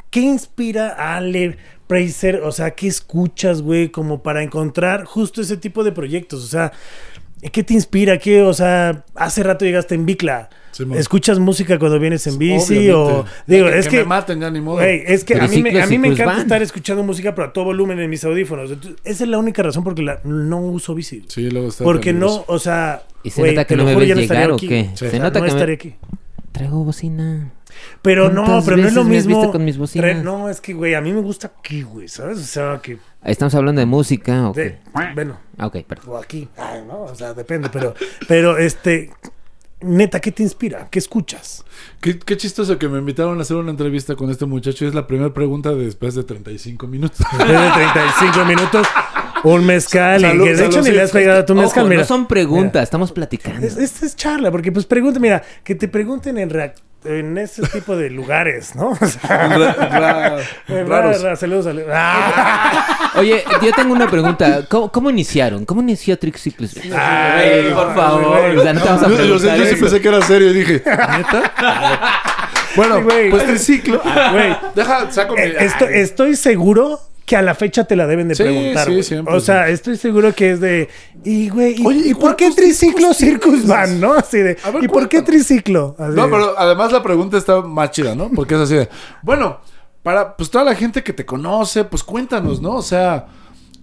[0.10, 2.42] ¿Qué inspira a Ale Fraser?
[2.44, 3.90] O sea, ¿qué escuchas, güey?
[3.90, 6.44] Como para encontrar justo ese tipo de proyectos.
[6.44, 6.72] O sea,
[7.50, 8.18] ¿qué te inspira?
[8.18, 8.42] ¿Qué?
[8.42, 10.50] O sea, hace rato llegaste en Bicla.
[10.72, 10.86] Sí.
[10.96, 12.90] ¿Escuchas música cuando vienes en bici?
[12.90, 12.92] Obviamente.
[12.94, 13.98] O digo, Ya es que.
[13.98, 14.78] me maten ya ni modo.
[14.78, 16.42] Güey, es que a mí, me, a mí me encanta Van.
[16.42, 18.72] estar escuchando música, pero a todo volumen en mis audífonos.
[18.72, 21.26] Entonces, esa es la única razón porque la- no uso bici.
[21.28, 23.04] Sí, luego está porque no, o sea.
[23.24, 24.52] ¿Y se güey, nota que te no lo me juro, ves ya no estaría llegar
[24.52, 24.68] o aquí.
[24.70, 24.90] qué?
[24.94, 25.96] O Se sea, nota no que me- estaría aquí.
[26.54, 27.52] Traigo bocina.
[28.02, 29.38] Pero no, ¿Cuántas pero no es lo mismo.
[29.40, 30.10] visto con mis bocinas?
[30.18, 32.40] Tra- No, es que, güey, a mí me gusta aquí, güey, ¿sabes?
[32.40, 32.98] O sea, que.
[33.24, 34.50] Estamos hablando de música.
[34.50, 35.12] ¿o de- qué?
[35.14, 36.06] bueno, Ah, ok, perdón.
[36.10, 36.48] o aquí.
[36.58, 37.94] Ay, no, o sea, depende, pero.
[38.28, 39.12] Pero, este.
[39.84, 40.88] Neta, ¿qué te inspira?
[40.92, 41.66] ¿Qué escuchas?
[42.02, 44.86] Qué, qué chistoso que me invitaron a hacer una entrevista con este muchacho.
[44.86, 47.18] y Es la primera pregunta después de 35 minutos.
[47.32, 48.88] Después de 35 minutos,
[49.44, 50.22] un mezcal.
[50.22, 52.02] Salud, y que de hecho salud, ni le has pegado a tu Ojo, mezcal, mira.
[52.02, 53.66] no son preguntas, estamos platicando.
[53.66, 57.64] Es- Esta es charla, porque pues pregunta, mira, que te pregunten en, reac- en ese
[57.64, 58.90] tipo de lugares, ¿no?
[59.02, 59.74] O sea, Ra- ra-
[60.68, 61.22] ra- raros.
[61.24, 61.90] ra- saludos, saludos.
[61.94, 63.12] Ah.
[63.16, 64.66] Oye, yo tengo una pregunta.
[64.70, 65.66] ¿Cómo, cómo iniciaron?
[65.66, 66.76] ¿Cómo inició Triciclos?
[66.96, 68.40] Ay, por favor.
[68.42, 68.58] güey.
[68.58, 70.54] O sea, no te vamos a Yo, yo- yo sí pensé que era serio y
[70.54, 72.22] dije, ¿neta?
[72.76, 74.02] bueno, Sí, pues triciclo.
[74.32, 75.42] Güey, Deja, saco mi.
[75.42, 77.00] Eh, estoy, estoy seguro
[77.32, 78.86] que a la fecha te la deben de Sí, preguntar.
[78.88, 79.72] sí, siempre, o sea, sí.
[79.72, 80.90] estoy seguro que es de.
[81.24, 83.66] Y, güey, ¿y, Oye, ¿y ¿y por qué triciclo Circus?
[83.66, 84.12] Van, no?
[84.16, 84.58] Así de.
[84.66, 85.96] A ver, ¿Y por qué triciclo?
[85.98, 88.30] Así No, de- pero además la pregunta está más chida, ¿no?
[88.36, 88.90] Porque es así de,
[89.22, 89.62] bueno,
[90.04, 92.72] para pues toda la gente que te conoce, pues cuéntanos, ¿no?
[92.76, 93.28] O sea,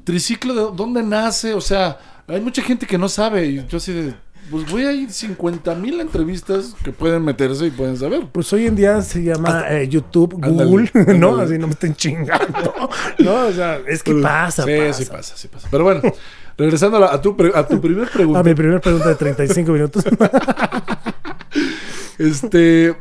[0.04, 1.54] triciclo, ¿de dónde nace?
[1.54, 4.14] O sea, hay mucha gente que no sabe y yo así de,
[4.50, 8.26] pues voy a ir 50 mil entrevistas que pueden meterse y pueden saber.
[8.32, 11.28] Pues hoy en día se llama eh, YouTube, Ándale, Google, ¿no?
[11.30, 11.42] ándale.
[11.44, 12.74] Así no me estén chingando.
[13.18, 14.92] No, o sea, es que pasa, sí, pasa.
[14.92, 15.68] sí pasa, sí pasa.
[15.70, 16.00] Pero bueno,
[16.56, 18.40] regresando a, la- a tu, a tu primer pregunta.
[18.40, 20.04] A mi primera pregunta de 35 minutos.
[22.18, 22.94] Este,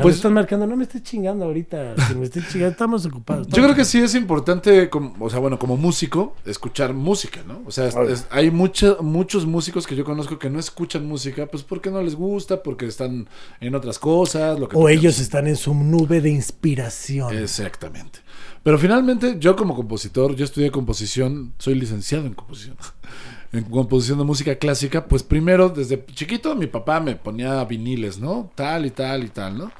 [0.00, 1.94] pues estás marcando, no me estés chingando ahorita.
[2.08, 3.48] Si me estés chingando, estamos ocupados.
[3.48, 7.60] Yo creo que sí es importante, como, o sea, bueno, como músico, escuchar música, ¿no?
[7.66, 8.10] O sea, es- Obvio.
[8.10, 12.00] es- hay mucha- muchos músicos que yo conozco que no escuchan música, pues porque no
[12.02, 13.28] les gusta, porque están
[13.60, 15.18] en otras cosas, lo que O ellos quieras.
[15.20, 17.36] están en su nube de inspiración.
[17.36, 18.20] Exactamente.
[18.62, 22.76] Pero finalmente, yo como compositor, yo estudié composición, soy licenciado en composición.
[23.52, 28.50] En composición de música clásica, pues primero, desde chiquito, mi papá me ponía viniles, ¿no?
[28.54, 29.72] Tal y tal y tal, ¿no?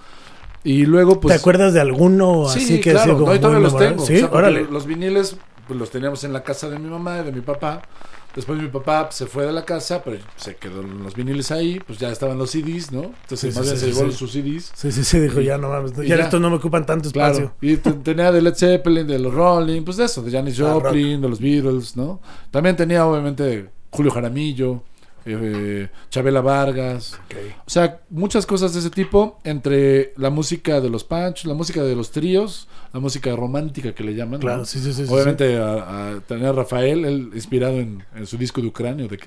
[0.64, 1.34] Y luego, pues.
[1.34, 4.04] ¿Te acuerdas de alguno Sí, así que claro, como no, y todavía los tengo.
[4.04, 4.64] Sí, o sea, porque órale.
[4.70, 7.82] Los viniles pues, los teníamos en la casa de mi mamá y de mi papá.
[8.34, 11.98] Después mi papá se fue de la casa, pero se quedó los viniles ahí, pues
[11.98, 13.02] ya estaban los CDs, ¿no?
[13.22, 14.72] Entonces Sí, más sí, bien sí, se llevó sus CDs.
[14.74, 16.16] Sí, sí, sí, dijo, ya no mames, ya, ya.
[16.16, 17.52] estos no me ocupan tanto espacio.
[17.52, 17.54] Claro.
[17.60, 20.72] Y te- tenía de Led Zeppelin, de los Rolling, pues de eso, de Janis Ah,
[20.72, 22.20] Joplin, de los Beatles, ¿no?
[22.50, 24.82] También tenía obviamente Julio Jaramillo,
[25.24, 27.18] eh, Chabela Vargas.
[27.66, 31.82] O sea, muchas cosas de ese tipo, entre la música de los Panchos, la música
[31.82, 34.40] de los tríos, la música romántica que le llaman.
[34.40, 34.64] Claro, ¿no?
[34.66, 38.36] sí, sí, sí, sí, Obviamente a, a- tenía a Rafael, él inspirado en, en su
[38.36, 39.08] disco de Ucranio.
[39.08, 39.18] ¿De?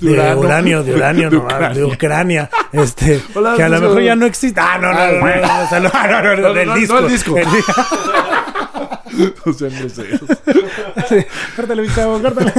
[0.00, 0.40] De Urano.
[0.40, 1.68] uranio, de uranio, De no, Ucrania.
[1.70, 4.60] de Ucrania, este, Hola, que a lo disco- mejor ya no existe.
[4.60, 6.98] Ah, no, no, no, no, no, del no, no disco.
[6.98, 7.36] el disco.
[7.36, 7.46] El
[9.12, 10.18] no sé.
[11.08, 12.52] Sí, Córtale, chavo, córtale.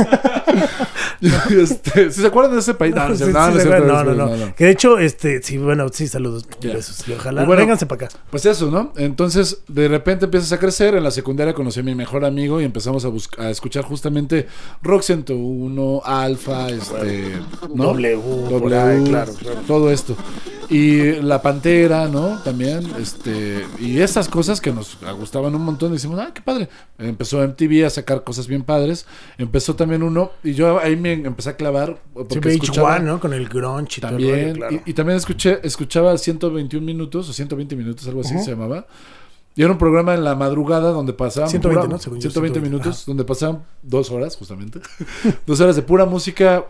[1.52, 2.94] Este, ¿sí ¿Se acuerdan de ese país?
[2.96, 4.56] No, no, Sí, no, sí, no, sí, cierto, no, no, no.
[4.56, 6.74] Que de hecho, este, sí, bueno, sí, saludos, Ya.
[6.74, 7.08] besos.
[7.08, 8.18] Y ojalá, Y bueno, vénganse para acá.
[8.30, 8.92] Pues eso, ¿no?
[8.98, 10.96] Entonces, de repente empiezas a crecer.
[10.96, 13.12] En la secundaria conocí a mi mejor amigo y empezamos a,
[13.44, 14.48] a escuchar justamente
[14.82, 17.34] Rock 101, Alfa, este,
[17.74, 17.94] ¿no?
[17.94, 18.16] W,
[18.80, 19.62] ahí, claro, claro.
[19.68, 20.16] todo esto.
[20.70, 22.40] Y La Pantera, ¿no?
[22.44, 25.92] También, este, y esas cosas que nos gustaban un montón.
[25.92, 26.70] Decimos, ah, qué padre.
[26.98, 29.06] Empezó MTV a sacar cosas bien padres.
[29.38, 32.02] Empezó también uno, y yo ahí me empecé a clavar.
[32.14, 33.20] Porque Sí, escuchaba- VH1, ¿no?
[33.20, 34.40] Con el grunge y todo el también.
[34.46, 34.76] rollo, claro.
[34.86, 38.44] y, y también escuché, escuchaba 121 minutos o 120 minutos, algo así Ujú.
[38.46, 38.88] se llamaba.
[39.56, 42.00] Y era un programa en la madrugada donde pasaban 120, pura- ¿no?
[42.02, 44.80] Según yo, 120 120, minutos, donde pasaban dos horas, justamente.
[45.46, 46.66] dos horas de pura música,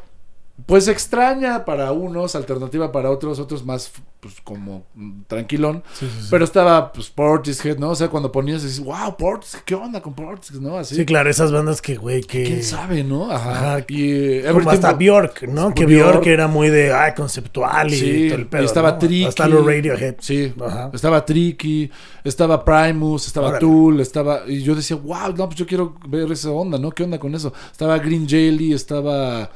[0.65, 5.83] pues extraña para unos, alternativa para otros, otros más, pues como mm, tranquilón.
[5.93, 6.27] Sí, sí, sí.
[6.29, 7.91] Pero estaba, pues, Portishead, ¿no?
[7.91, 10.77] O sea, cuando ponías, dices, wow, Portishead, ¿qué onda con Portishead, no?
[10.77, 10.95] Así.
[10.95, 12.43] Sí, claro, esas bandas que, güey, que...
[12.43, 13.31] ¿Quién sabe, no?
[13.31, 13.51] Ajá.
[13.51, 13.85] Ajá.
[13.87, 15.73] Y eh, Como hasta Bjork, ¿no?
[15.73, 16.11] Que Bjork.
[16.11, 18.97] Bjork era muy de, ay, conceptual y todo el pedo, y estaba ¿no?
[18.99, 19.25] Tricky.
[19.25, 20.15] Hasta los Radiohead.
[20.19, 20.91] Sí, Ajá.
[20.93, 21.89] estaba Tricky,
[22.23, 23.59] estaba Primus, estaba Órale.
[23.59, 24.41] Tool, estaba...
[24.47, 26.91] Y yo decía, wow, no, pues yo quiero ver esa onda, ¿no?
[26.91, 27.53] ¿Qué onda con eso?
[27.71, 29.49] Estaba Green Jelly, estaba...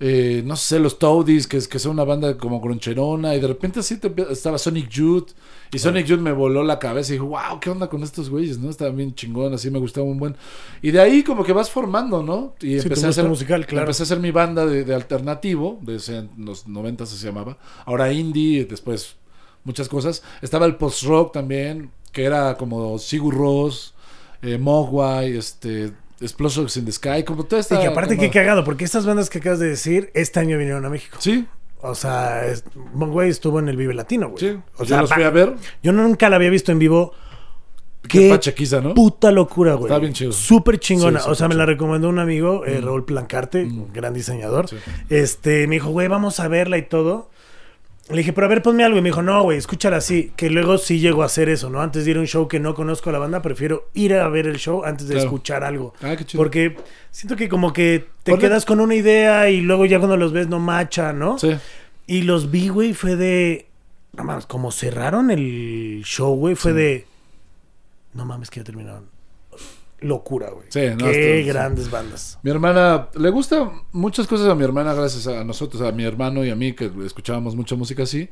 [0.00, 3.46] eh, no sé, los Toadies, que, es- que son una banda como groncherona, y de
[3.48, 5.28] repente así te estaba Sonic Youth,
[5.72, 8.58] y Sonic Youth me voló la cabeza y dije, wow, ¿qué onda con estos güeyes?
[8.58, 8.70] ¿no?
[8.70, 10.36] Estaban bien chingón, así me gustaba un buen.
[10.80, 12.54] Y de ahí como que vas formando, ¿no?
[12.60, 13.84] Y Sí, empecé a hacer musical, claro.
[13.86, 17.58] Empecé a hacer mi banda de, de alternativo, de en los 90 se llamaba.
[17.84, 19.16] Ahora indie, después
[19.64, 20.22] muchas cosas.
[20.40, 23.92] Estaba el post-rock también, que era como Sigur Rós,
[24.42, 27.76] eh, Mogwai, este, Explosions in the Sky, como toda esta...
[27.76, 30.84] Y que aparte qué cagado, porque estas bandas que acabas de decir, este año vinieron
[30.84, 31.16] a México.
[31.20, 31.46] Sí,
[31.82, 32.64] O sea, es-
[32.94, 34.40] güey estuvo en el Vive Latino, güey.
[34.40, 34.58] sí.
[34.76, 35.54] O yo sea, los fui a ver.
[35.82, 37.12] yo nunca la había visto en vivo.
[38.08, 38.94] Qué pachequiza, ¿no?
[38.94, 39.86] puta locura, güey.
[39.90, 40.30] Está bien chido.
[40.32, 41.18] Súper chingona.
[41.20, 44.68] Sí, o sea, me la recomendó un amigo, eh, Raúl Plancarte, un gran diseñador.
[44.68, 44.76] Sí.
[45.10, 47.30] Este, me dijo, güey, vamos a verla y todo.
[48.08, 48.98] Le dije, pero a ver, ponme algo.
[48.98, 50.32] Y me dijo, no, güey, escúchala así.
[50.36, 51.80] Que luego sí llego a hacer eso, ¿no?
[51.82, 54.28] Antes de ir a un show que no conozco a la banda, prefiero ir a
[54.28, 55.26] ver el show antes de Claro.
[55.28, 55.92] escuchar algo.
[56.02, 56.40] Ah, qué chido.
[56.40, 56.76] Porque
[57.10, 60.32] siento que como que te Ponle- quedas con una idea y luego ya cuando los
[60.32, 61.36] ves no macha, ¿no?
[61.38, 61.56] Sí.
[62.06, 63.66] Y los vi, güey, fue de.
[64.12, 67.06] No mames, como cerraron el show, güey, fue de.
[68.14, 69.04] No mames, que ya terminaron.
[70.00, 70.66] Locura, güey.
[70.68, 72.38] Sí, no, Qué grandes bandas.
[72.42, 76.44] Mi hermana, le gusta muchas cosas a mi hermana gracias a nosotros, a mi hermano
[76.44, 78.28] y a mí, que escuchábamos mucha música así.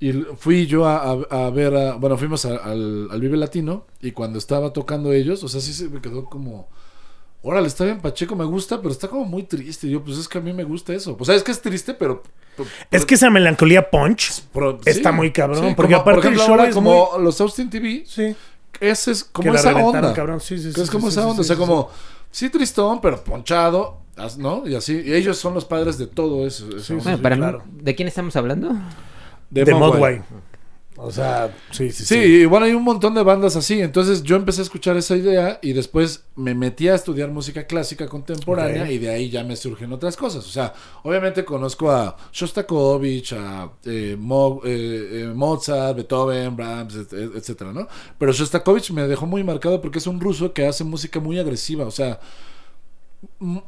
[0.00, 0.96] Y fui yo a,
[1.30, 5.42] a- a ver, a- bueno, fuimos al, al Vive Latino y cuando estaba tocando ellos,
[5.42, 6.68] o sea, sí se me quedó como,
[7.42, 9.88] órale, está bien Pacheco, me gusta, pero está como muy triste.
[9.88, 11.16] Y yo, pues es que a mí me gusta eso.
[11.16, 12.22] Pues sabes que es triste, pero...
[12.92, 14.42] Es que esa melancolía punch.
[14.52, 17.10] pero- está muy cabrón, Sí, porque como, aparte por ejemplo, el show ahora es como
[17.18, 18.36] los Austin TV, Sí.
[18.80, 20.12] Ese es como esa onda.
[20.14, 20.40] cabrón.
[20.40, 21.60] Sí, sí, sí, es sí, como sí, esa sí, onda, sí, o sea, sí.
[21.60, 21.90] como,
[22.30, 23.98] sí, tristón, pero ponchado,
[24.38, 24.66] ¿no?
[24.66, 26.66] Y así, y ellos son los padres de todo eso.
[26.66, 27.02] onda.
[27.02, 27.62] Bueno, para mí, claro.
[27.66, 28.70] ¿de quién estamos hablando?
[29.50, 30.18] de De Mogwai.
[30.18, 30.22] Modway.
[31.00, 32.14] O sea, sí, sí, Sí, sí.
[32.42, 33.80] y bueno, hay un montón de bandas así.
[33.80, 38.08] Entonces yo empecé a escuchar esa idea y después me metí a estudiar música clásica
[38.08, 40.44] contemporánea y de ahí ya me surgen otras cosas.
[40.44, 40.74] O sea,
[41.04, 47.72] obviamente conozco a Shostakovich, a eh, Mo- eh, eh, Mozart, Beethoven, Brahms, et- et- etcétera,
[47.72, 47.86] ¿no?
[48.18, 51.86] Pero Shostakovich me dejó muy marcado porque es un ruso que hace música muy agresiva.
[51.86, 52.18] O sea,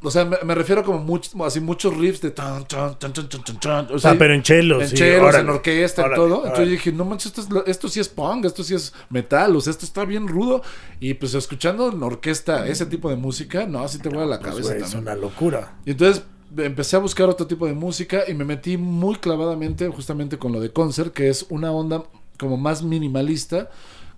[0.03, 3.29] o sea, me, me refiero como much- así muchos riffs de tan, tan, tan, tan,
[3.29, 3.95] tan, tan, tan.
[3.95, 4.83] O sea, pero en chelos.
[4.83, 5.39] en sí, chelos, órale.
[5.41, 6.35] en orquesta, en Órale, todo.
[6.39, 6.49] órale.
[6.49, 9.57] Entonces yo dije, no manches, esto, es esto sí es punk, esto sí es metal,
[9.57, 10.63] o sea, esto está bien rudo.
[11.01, 14.51] Y pues escuchando en orquesta ese tipo de música, no, así te vuela la Pues,
[14.53, 15.75] cabeza güey, es una locura.
[15.85, 16.23] Y entonces
[16.57, 20.61] empecé a buscar otro tipo de música y me metí muy clavadamente justamente con lo
[20.61, 22.05] de concert, que es una onda
[22.39, 23.69] como más minimalista.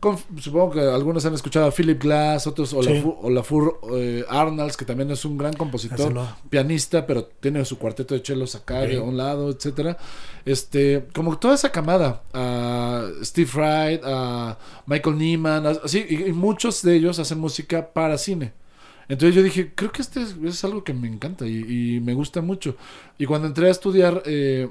[0.03, 4.85] Con- supongo que algunos han escuchado a Philip Glass, otros Olafur, Olafur eh, Arnalds, que
[4.85, 6.13] también es un gran compositor,
[6.51, 9.97] pianista, pero tiene su cuarteto de chelos acá de un lado, etcétera.
[10.45, 16.83] Este, como toda esa camada, a Steve Wright, a Michael Nyman, así, y, y muchos
[16.83, 18.53] de ellos hacen música para cine.
[19.09, 22.15] Entonces yo dije, creo que este es, es algo que me encanta y, y me
[22.15, 22.75] gusta mucho.
[23.19, 24.69] Y cuando entré a estudiar, eh,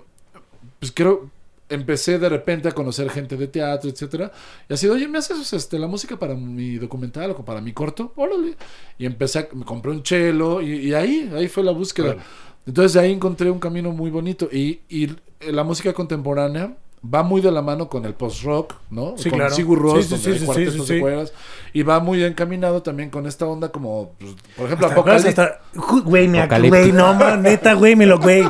[0.79, 1.29] pues creo,
[1.71, 4.31] empecé de repente a conocer gente de teatro, etcétera.
[4.69, 8.13] Y así, oye, ¿me haces este, la música para mi documental o para mi corto?
[8.15, 8.55] Órale.
[8.97, 12.11] Y empecé, a, me compré un chelo y, y ahí, ahí fue la búsqueda.
[12.11, 12.23] Órale.
[12.65, 14.47] Entonces de ahí encontré un camino muy bonito.
[14.51, 15.09] Y, y
[15.51, 19.15] la música contemporánea va muy de la mano con el post-rock, ¿no?
[19.17, 19.55] Sí, con claro.
[19.55, 20.99] Sigur Rós, Sí, sí, donde sí, hay sí, cuartetos sí, sí, de sí.
[21.01, 21.33] cuerdas.
[21.73, 25.39] Y va muy encaminado también con esta onda como, pues, por ejemplo, ¿Te acuerdas Apocalipsis.
[25.39, 26.79] hasta- Güey, me ac- Apocalíptica.
[26.83, 28.43] güey, no, man, neta, güey, me lo, güey,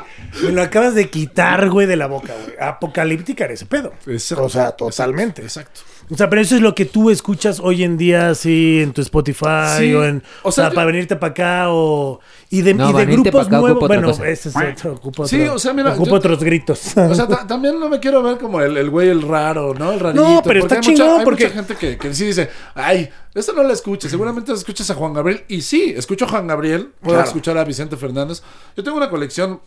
[0.44, 2.58] me lo acabas de quitar, güey, de la boca, güey.
[2.60, 3.94] Apocalíptica era ese pedo.
[4.08, 4.44] Exacto.
[4.44, 5.42] O sea, totalmente.
[5.44, 5.82] Exacto.
[6.12, 9.02] O sea, pero eso es lo que tú escuchas hoy en día, así, en tu
[9.02, 9.94] Spotify, Sí.
[9.94, 12.94] o en, O o sea, yo- para venirte para acá, o, y de, No, y
[12.94, 14.28] de venirte grupos acá nuevos, bueno, cosa.
[14.28, 16.82] ese es otro, ocupa Sí, otro- o sea, mira, ocupa yo- otros gritos.
[16.98, 19.94] O sea, ta- también no me quiero ver como el, el güey el raro, ¿no?
[19.94, 20.22] El rarito.
[20.22, 22.50] No, pero porque está hay mucha- chingón, hay porque- mucha gente que, que sí dice,
[22.76, 24.12] ay, eso no la escuches.
[24.12, 25.46] Seguramente escuchas a Juan Gabriel.
[25.48, 26.90] Y sí, escucho a Juan Gabriel.
[27.00, 27.28] Puedo Claro.
[27.28, 28.44] escuchar a Vicente Fernández.
[28.76, 29.62] Yo tengo una colección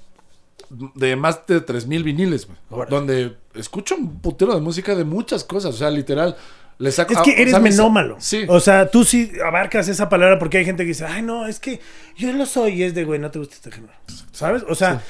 [0.95, 5.75] de más de 3000 viniles, güey, donde escucho un putero de música de muchas cosas.
[5.75, 6.37] O sea, literal.
[6.77, 8.17] Le saco, Es que eres menómalo.
[8.19, 8.47] Sí.
[8.49, 11.61] O sea, tú sí abarcas esa palabra porque hay gente que dice, ay, no, es
[11.61, 11.81] que
[12.17, 13.93] yo lo soy y es de, güey, no te gusta este género.
[14.33, 14.65] ¿Sabes?
[14.69, 15.01] O sea,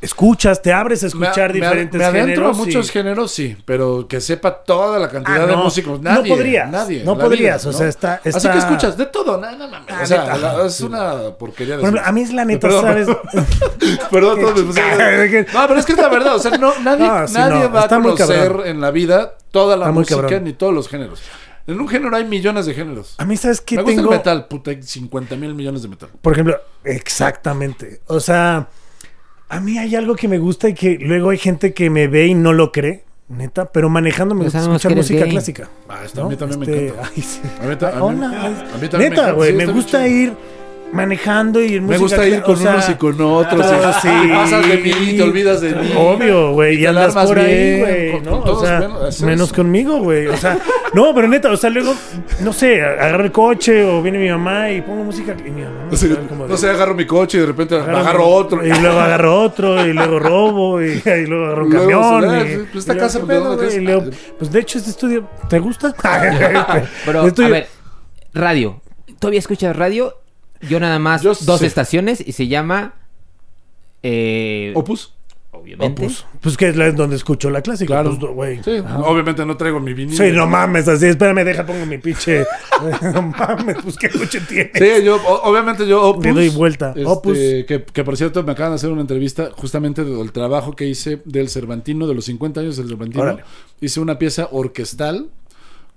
[0.00, 2.56] escuchas, te abres a escuchar me- diferentes me adentro géneros.
[2.56, 5.64] a muchos y- géneros, sí, pero que sepa toda la cantidad Ah, de no.
[5.64, 6.00] músicos.
[6.00, 6.32] No Nadie.
[6.32, 7.04] podrías, Nadie.
[7.04, 9.82] no en la podrías, vida, o sea, está- Así que escuchas de todo, nada, nada,
[9.88, 10.38] Ah, O sea, neta.
[10.38, 13.08] la- es una porquería de Por ejemplo, a mí es la neta, Perdón, ¿sabes?
[14.10, 14.74] Perdón, todo me
[15.30, 16.36] Qué- No, pero es que es la verdad.
[16.36, 19.76] O sea, no, nadie, No, sí, nadie no, va a conocer en la vida toda
[19.76, 21.20] la Está música ni todos los géneros.
[21.66, 23.14] En un género hay millones de géneros.
[23.18, 24.12] A mí, ¿sabes qué Me gusta tengo?
[24.12, 26.08] el metal, puta, hay 50 mil millones de metal.
[26.22, 28.00] Por ejemplo, exactamente.
[28.06, 28.68] O sea,
[29.48, 32.26] a mí hay algo que me gusta y que luego hay gente que me ve
[32.26, 35.30] y no lo cree, neta, pero manejando me Pues gusta escuchar música gay.
[35.30, 35.68] clásica.
[35.88, 36.26] Ah, esto ¿no?
[36.26, 37.10] a mí también me Este, encanta.
[37.16, 37.40] ay, sí.
[37.60, 39.72] A mí a mí- Hola, a mí también me Neta, encanta, güey, sí, me está
[39.72, 40.16] bien gusta chido.
[40.16, 40.32] ir
[40.92, 43.66] manejando y en Me música gusta ir con o sea, unos y con otros.
[43.66, 44.28] ah, y sí.
[44.32, 45.92] pasas de mí y te olvidas de mí.
[45.96, 48.40] Obvio, güey, y andas por ahí, güey, ¿no?
[48.40, 48.80] O sea,
[49.24, 49.54] menos eso.
[49.56, 50.26] conmigo, güey.
[50.28, 50.58] O sea,
[50.94, 51.94] no, pero neta, o sea, luego,
[52.40, 55.88] no sé, agarro el coche o viene mi mamá y pongo música y mi mamá
[55.90, 58.26] No sé, queda como de- no sé, agarro mi coche y de repente agarro, Agarro-
[58.26, 58.64] otro.
[58.66, 62.24] Y luego agarro otro, y luego robo, y, y luego agarro un Luego, camión.
[62.34, 63.84] ah, y- pues esta casa, pues, ¿de ¿qué dónde pedo, güey?
[63.84, 64.04] Luego,
[64.38, 65.94] pues de hecho, este estudio, ¿te gusta?
[67.04, 67.66] Pero, a ver,
[68.32, 68.80] radio.
[69.18, 70.14] ¿Todavía escuchas radio?
[70.62, 72.94] Yo nada más Yo dos estaciones y se llama...
[74.02, 75.12] Eh, Opus.
[75.50, 76.02] obviamente.
[76.02, 77.88] Pues, pues que es la- donde escucho la clásica.
[77.94, 78.16] Claro.
[78.18, 78.62] pues, güey.
[78.62, 79.00] Sí, Ajá.
[79.00, 80.16] obviamente no traigo mi vinilo.
[80.16, 82.44] Sí, no mames, así, espérame, deja, pongo mi pinche.
[83.14, 84.70] no mames, pues qué coche tiene.
[84.74, 86.24] Sí, yo, obviamente yo Opus.
[86.24, 86.90] Le doy vuelta.
[86.90, 87.36] este, Opus.
[87.66, 91.20] Que, que por cierto me acaban de hacer una entrevista justamente del trabajo que hice
[91.24, 93.22] del Cervantino, de los 50 años del Cervantino.
[93.24, 93.42] Órale.
[93.80, 95.28] Hice una pieza orquestal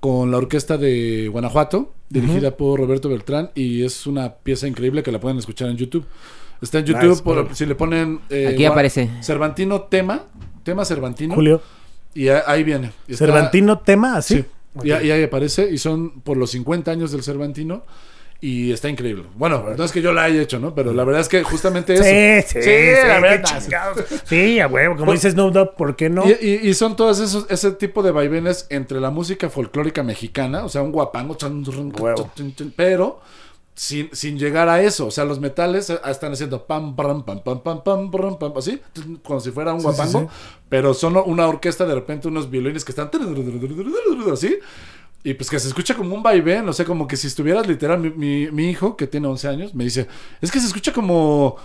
[0.02, 5.12] con la orquesta de Guanajuato, dirigida por Roberto Beltrán, y es una pieza increíble que
[5.14, 6.06] la pueden escuchar en YouTube.
[6.62, 8.20] Está en YouTube, Nice, por- si le ponen...
[8.30, 9.10] eh, Aquí aparece.
[9.22, 10.24] Cervantino tema,
[10.64, 11.62] tema Cervantino, Julio.
[12.14, 12.92] y a- ahí viene.
[13.08, 14.36] Y está- Cervantino tema, así.
[14.38, 14.46] Sí.
[14.84, 17.84] Y, y ahí aparece, y son por los 50 años del Cervantino.
[18.44, 19.26] Y está increíble.
[19.36, 20.74] Bueno, no es que yo la haya hecho, ¿no?
[20.74, 22.04] Pero la verdad es que justamente eso.
[22.04, 23.62] Sí, sí, sí, la qué verdad.
[24.26, 26.28] Sí, a huevo, como Por- dices Snoop Dogg, ¿por qué no?
[26.28, 30.66] Y, y- y son todos esos, ese tipo de vaivenes entre la música folclórica mexicana,
[30.66, 31.38] o sea, un guapango,
[32.00, 32.32] Huevo.
[32.76, 33.20] pero
[33.76, 35.06] sin, sin llegar a eso.
[35.06, 38.54] O sea, los metales eh, están haciendo pam, pam, pam, pam, pam, pam, pam, pam,
[38.58, 38.82] así,
[39.24, 40.28] como si fuera un Sí, guapango, sí,
[40.68, 43.12] pero son una orquesta, de repente unos violines que están
[44.34, 44.58] así.
[45.24, 48.00] Y pues que se escucha como un vaivén, o sea, como que si estuvieras literal,
[48.00, 50.08] mi, mi- mi hijo, que tiene 11 años, me dice,
[50.42, 51.58] es que se escucha como,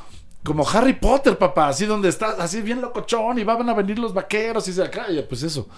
[0.44, 4.12] como Harry Potter, papá, así donde está, así bien locochón, y van a venir los
[4.12, 5.68] vaqueros, y de acá, y pues eso,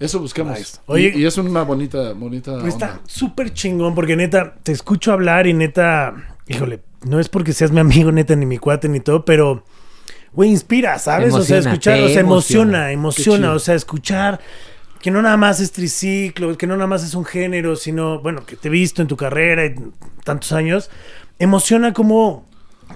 [0.00, 0.58] eso buscamos.
[0.58, 0.78] Nice.
[0.86, 2.86] Oye, y, y es una bonita, bonita Pues onda.
[2.86, 6.14] está súper chingón porque neta, te escucho hablar y neta,
[6.46, 9.64] híjole, no es porque seas mi amigo neta ni mi cuate ni todo, pero,
[10.32, 11.34] güey, inspira, ¿sabes?
[11.34, 12.92] o sea, escuchar, o sea, emociona, emociona.
[12.92, 14.40] emociona, o sea, escuchar
[15.00, 18.44] que no nada más es triciclo, que no nada más es un género, sino, bueno,
[18.44, 19.74] que te he visto en tu carrera y
[20.24, 20.90] tantos años,
[21.38, 22.48] emociona cómo,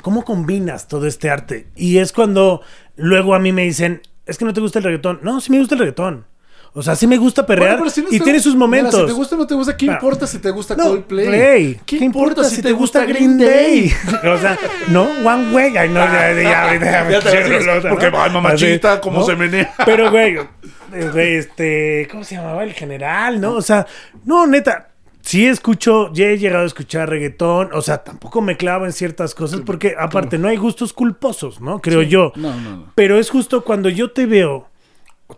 [0.02, 1.68] cómo combinas todo este arte.
[1.76, 2.62] Y es cuando
[2.96, 5.20] luego a mí me dicen, es que no te gusta el reggaetón.
[5.22, 6.26] No, sí me gusta el reggaetón.
[6.74, 8.66] O sea, sí me gusta perrear Bueno, pero si no y te- tiene sus Mira,
[8.66, 9.00] momentos.
[9.00, 9.92] si te gusta o no te gusta, ¿qué Ah.
[9.92, 11.26] importa si te gusta No, Coldplay?
[11.26, 11.80] Play.
[11.84, 13.92] ¿Qué, importa si te gusta Green Day?
[14.24, 14.58] o sea,
[14.88, 15.76] no, One Way.
[15.76, 19.74] Ay, no, ya, ya, ya, ya, te porque, ay, mamachita, cómo se menea.
[19.84, 20.38] Pero, güey,
[21.16, 22.64] este, ¿cómo se llamaba?
[22.64, 23.52] El general, ¿no?
[23.54, 23.86] O sea,
[24.24, 24.88] no, neta.
[25.24, 29.36] Sí escucho, ya he llegado a escuchar reggaetón, o sea, tampoco me clavo en ciertas
[29.36, 31.78] cosas porque aparte no hay gustos culposos, ¿no?
[31.80, 32.32] Creo yo.
[32.34, 32.92] No, no, no.
[32.96, 34.68] Pero es justo cuando yo te veo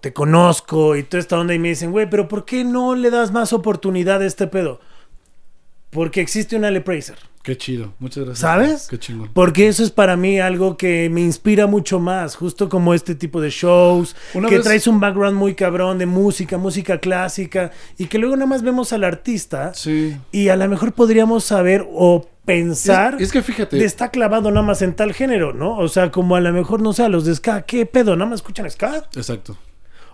[0.01, 3.11] te conozco y toda esta onda y me dicen, güey, pero ¿por qué no le
[3.11, 4.81] das más oportunidad a este pedo?
[5.91, 7.17] Porque existe un Ale Prazer.
[7.45, 8.39] Qué chido, muchas gracias.
[8.41, 8.89] ¿Sabes?
[8.89, 9.31] Qué chingón.
[9.35, 13.41] Porque eso es para mí algo que me inspira mucho más, justo como este tipo
[13.41, 18.07] de shows, Una que vez- traes un background muy cabrón de música, música clásica, y
[18.07, 20.17] que luego nada más vemos al artista Sí.
[20.33, 24.67] y a lo mejor podríamos saber o pensar Es, es que fíjate, está clavado nada
[24.67, 25.77] más en tal género, ¿no?
[25.77, 28.17] O sea, como a lo mejor, no sé, a los de ska, ¿qué pedo?
[28.17, 29.05] ¿Nada más escuchan ska?
[29.15, 29.57] exacto.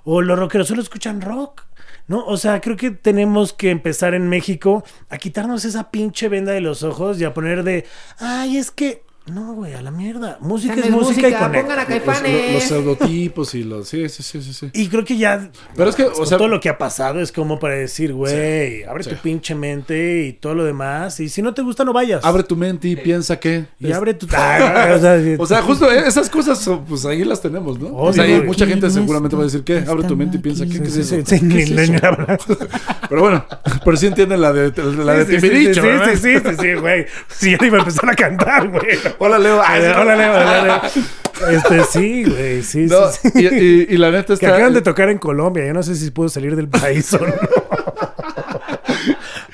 [0.05, 1.64] O los rockeros solo escuchan rock,
[2.07, 2.24] ¿no?
[2.26, 6.61] O sea, creo que tenemos que empezar en México a quitarnos esa pinche venda de
[6.61, 7.86] los ojos y a poner de,
[8.18, 10.39] ay, es que, no, güey, a la mierda.
[10.41, 12.45] Música es música, y pongan a Los, Caifanes.
[12.45, 13.89] los- los pseudotipos y los...
[13.89, 14.53] Sí, sí, sí, sí.
[14.53, 14.70] sí.
[14.74, 17.33] Y creo que ya, Pero es que, o sea, todo lo que ha pasado es
[17.33, 19.11] como para decir, güey, abre sí.
[19.11, 21.18] tu pinche mente y todo lo demás.
[21.20, 22.24] Y si no te gusta, no vayas.
[22.24, 23.64] abre tu mente y piensa que...
[23.78, 24.26] y abre tu...
[24.31, 27.95] O sea, O sea, justo eh, esas cosas, son, pues ahí las tenemos, ¿no?
[27.97, 29.85] o sea, mucha gente seguramente va a decir, ¿qué?
[29.87, 31.16] Abre tu mente y piensa, ¿qué, ¿Qué es Sí, eso?
[31.16, 31.93] sí, sí, ¿Qué es ni- eso?
[31.93, 32.39] ni hablar.
[33.09, 33.45] Pero bueno,
[33.85, 34.72] pero sí entienden la de,
[35.05, 37.07] la de Sí, sí, sí, sí, sí, sí, sí, güey.
[37.28, 38.87] Sí, ya iba a empezar a cantar, güey.
[39.22, 39.60] Hola, Leo.
[39.62, 40.80] Ah, Hola, Leo, hola, Leo.
[41.50, 43.38] Este, sí, güey, sí, No, sí, sí.
[43.42, 44.48] y, y- y la neta Que está...
[44.56, 45.66] acaban de tocar en Colombia.
[45.66, 47.32] Yo no sé si puedo salir del país o no.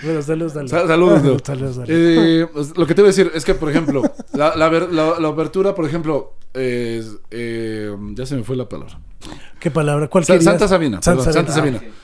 [0.03, 0.71] bueno, saludos, saludos.
[0.71, 1.23] Sa- Saludos.
[1.45, 1.45] Saludos,
[1.77, 1.85] saludos.
[1.89, 4.03] Eh, pues, lo que te iba a decir es que, por ejemplo,
[4.33, 8.69] la, la, ver- la- la apertura, por ejemplo, eh, eh, ya se me fue la
[8.69, 8.99] palabra.
[9.61, 10.09] ¿Qué palabra?
[10.09, 10.45] ¿Cuál Sa- querías?
[10.51, 11.01] Santa Sabina.
[11.03, 11.79] Santa perdón, Santa Sabina.
[11.79, 11.95] Sabina.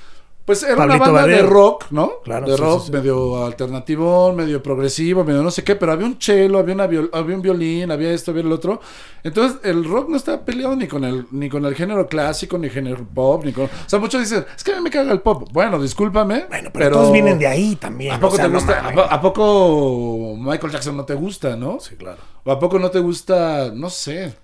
[0.45, 2.15] Pues era Pablito una banda de rock, ¿no?
[2.25, 2.93] Claro, de sí, rock, sí, sí.
[2.93, 7.11] medio alternativo, medio progresivo, medio no sé qué, pero había un cello, había, una viol-
[7.13, 8.81] había un violín, había esto, había el otro.
[9.23, 12.69] Entonces, el rock no está peleado ni con el ni con el género clásico, ni
[12.71, 13.67] género pop, ni con...
[13.67, 15.49] O sea, muchos dicen, es que a mí me caga el pop.
[15.53, 18.13] Bueno, discúlpame, Bueno, pero, todos vienen de ahí también.
[18.15, 18.89] ¿A poco o sea, te no gusta?
[18.89, 21.79] ¿a, po- a poco Michael Jackson no te gusta, no?
[21.79, 22.19] Sí, claro.
[22.45, 24.35] ¿O a poco no te gusta, no sé,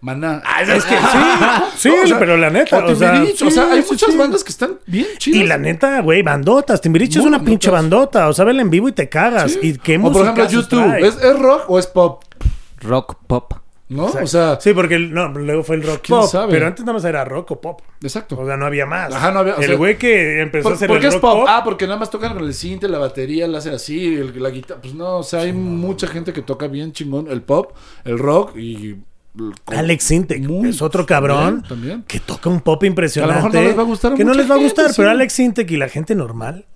[0.00, 0.42] Maná?
[0.44, 0.94] Ah, es que
[1.76, 4.16] Sí, pero la neta, O, o sea, o sea, sí, hay sí, muchas sí.
[4.18, 5.40] bandas que están bien chidas.
[5.40, 6.80] Y la neta, güey, bandotas.
[6.80, 8.12] Timbiriche es una pinche bandotas.
[8.22, 8.28] bandota.
[8.28, 9.52] O sea, vela en vivo y te cagas.
[9.52, 9.58] Sí.
[9.62, 10.96] Y qué O por ejemplo, YouTube.
[10.98, 12.22] ¿es, ¿es rock o es pop?
[12.82, 13.54] Rock pop.
[13.88, 14.06] ¿No?
[14.06, 16.28] O sea, Sí, porque el- no, luego fue el rock ¿Quién pop.
[16.28, 16.52] sabe?
[16.52, 17.80] Pero antes nada más era rock o pop.
[18.02, 18.36] exacto.
[18.38, 19.14] O sea, no había más.
[19.14, 21.14] Ajá, no había- o el güey que empezó a ¿Por, hacer por el qué es
[21.14, 21.38] rock pop?
[21.40, 21.46] pop.
[21.48, 24.50] Ah, porque nada más tocan con el cinte, la batería, la hacen así, el- la
[24.50, 24.80] guitarra.
[24.82, 27.72] Pues no, o sea, hay mucha gente que toca bien chingón el pop,
[28.04, 28.96] el rock y.
[29.66, 32.02] Alex Sintek Muy- es otro cabrón También, también.
[32.04, 33.34] que toca un pop impresionante.
[33.34, 34.84] Que a lo mejor no les va a gustar Que no les va a gustar,
[34.86, 35.14] gente, pero sí.
[35.14, 36.66] Alex Sintek y la gente normal.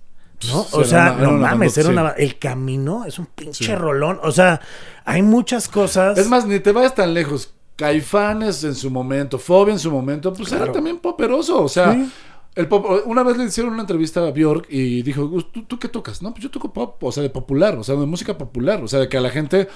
[0.51, 0.63] ¿no?
[0.63, 4.19] Sí, o sea, una- no mames, era una, el camino es un pinche rolón.
[4.23, 4.59] O sea,
[5.05, 6.17] hay muchas cosas.
[6.17, 7.53] Es más, ni te vayas tan lejos.
[7.75, 11.61] Caifanes en su momento, Fobia en su momento, pues era también poperoso.
[11.63, 12.11] O sea, Sí.
[12.55, 15.77] el pop, una vez le hicieron una entrevista a Bjork y dijo, "Gus, ¿tú, ¿tú
[15.79, 16.21] qué tocas?
[16.21, 18.83] No, pues yo toco pop, o sea, de popular, o sea, de música popular.
[18.83, 19.67] O sea, de que a la gente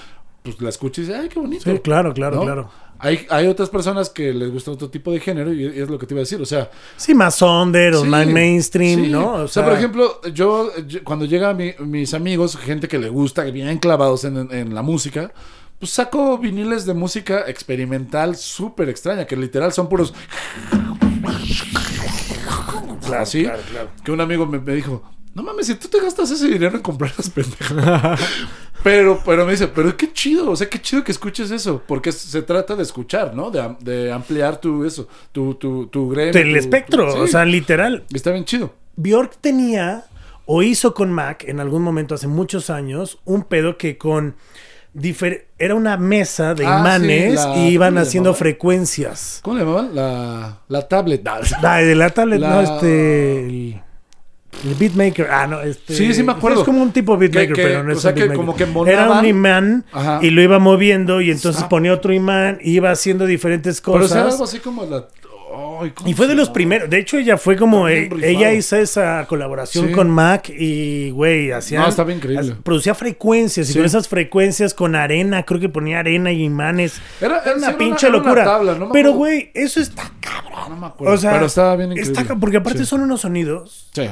[0.46, 1.70] pues la escucha y dice, ay, qué bonito.
[1.70, 2.42] Sí, claro, claro, ¿no?
[2.42, 2.70] claro.
[2.98, 6.06] Hay, hay otras personas que les gusta otro tipo de género y es lo que
[6.06, 6.40] te iba a decir.
[6.40, 9.10] O sea, Sí, más under o más mainstream, sí.
[9.10, 9.34] ¿no?
[9.34, 13.44] O sea, por ejemplo, yo, yo- cuando llegan mi- mis amigos, gente que le gusta,
[13.44, 15.30] bien clavados en, en- en la música,
[15.78, 20.14] pues saco viniles de música experimental súper extraña, que literal son puros...
[23.18, 23.88] así, claro, claro.
[24.04, 25.02] que un amigo me, me dijo,
[25.34, 28.20] no mames, si tú te gastas ese dinero en comprar las pendejas.
[28.86, 32.12] pero, pero me dice, pero qué chido, o sea, qué chido que escuches eso, porque
[32.12, 33.50] se trata de escuchar, ¿no?
[33.50, 36.40] De, de ampliar tu eso, tu, tu, tu gremio.
[36.40, 37.18] el tu- espectro, sí.
[37.18, 38.04] o sea, literal.
[38.14, 38.72] Está bien chido.
[38.94, 40.04] Bjork tenía
[40.44, 44.36] o hizo con Mac en algún momento hace muchos años un pedo que con
[45.58, 48.38] era una mesa de Ah, imanes sí, la- y iban ¿cómo le haciendo llamaban?
[48.38, 49.40] frecuencias.
[49.42, 49.94] ¿Cómo le llamaban?
[49.94, 51.26] La, la tablet.
[51.62, 53.46] Ah, de la tablet, La- no, este.
[53.46, 53.80] El,
[54.64, 55.28] el beatmaker.
[55.30, 55.94] Ah, no, este.
[55.94, 56.60] Sí, sí me acuerdo.
[56.60, 58.54] Es como un tipo beatmaker, Que- que- pero no es o sea, un que como
[58.56, 60.20] que Era un imán Ajá.
[60.22, 61.68] y lo iba moviendo y entonces Ah.
[61.68, 64.16] ponía otro imán y iba haciendo diferentes Pero cosas.
[64.16, 65.04] era algo así como la.
[65.80, 66.90] Ay, ¿cómo Y fue de los primeros.
[66.90, 67.88] De hecho, ella fue como.
[67.88, 69.92] Eh, ella hizo esa colaboración Sí.
[69.92, 71.80] con Mac y, güey, hacía.
[71.80, 72.56] No, estaba increíble.
[72.62, 73.78] Producía frecuencias y Sí.
[73.78, 77.00] con esas frecuencias con arena, creo que ponía arena y imanes.
[77.20, 78.44] Era, Era una pinche era locura.
[78.44, 80.70] tabla, no me Pero, güey, eso está cabrón.
[80.70, 81.14] No me acuerdo.
[81.14, 82.20] O sea, pero estaba bien increíble.
[82.20, 83.88] está porque aparte son unos sonidos.
[83.94, 84.08] Sí.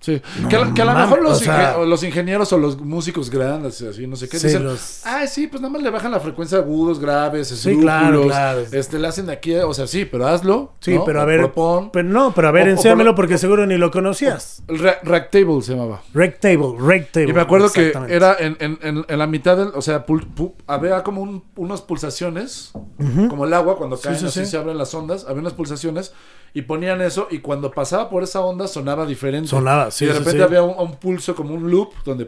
[0.00, 0.20] Sí.
[0.48, 2.80] que, a- que a lo mejor los, o sea- inge- o los ingenieros o los
[2.80, 5.90] músicos grandes, así, no sé qué, Sí, dicen, los- ah, sí, pues nada más le
[5.90, 8.62] bajan la frecuencia de agudos, graves, Sí, claro, claro.
[8.72, 10.72] este, le hacen de aquí, o sea, sí, pero hazlo.
[10.80, 11.04] Sí, ¿no?
[11.04, 11.40] pero a ver.
[11.40, 11.90] propon.
[11.90, 14.62] Pero no, pero a ver, enséñamelo lo- porque seguro ni lo conocías.
[14.68, 16.00] El Ragtable se llamaba.
[16.14, 17.28] Rectable, rectable.
[17.30, 20.26] Y me acuerdo que era en, en, en, en la mitad del, o sea, pul-
[20.34, 22.72] pu- había como un- unas pulsaciones,
[23.28, 24.50] como el agua cuando caen sí, así sí.
[24.52, 26.12] se abren las ondas, había unas pulsaciones
[26.52, 29.48] y ponían eso y cuando pasaba por esa onda sonaba diferente.
[29.48, 30.42] Sonaba, sí, Y de repente sí.
[30.42, 32.26] había un, un pulso como un loop donde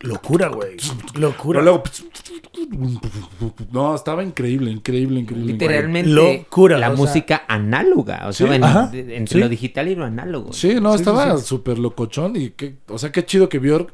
[0.00, 0.76] Locura, güey.
[1.14, 1.60] Locura.
[1.60, 1.82] pero luego
[3.72, 5.52] no, estaba increíble, increíble, increíble.
[5.52, 8.26] Literalmente Locura, la o sea- música análoga.
[8.28, 8.98] O sea, Sí.
[8.98, 9.38] en- entre Sí.
[9.40, 10.52] lo digital y lo análogo.
[10.52, 11.46] Sí, no, Sí, estaba sí, sí.
[11.48, 13.92] súper locochón y que, o sea, qué chido que Bjork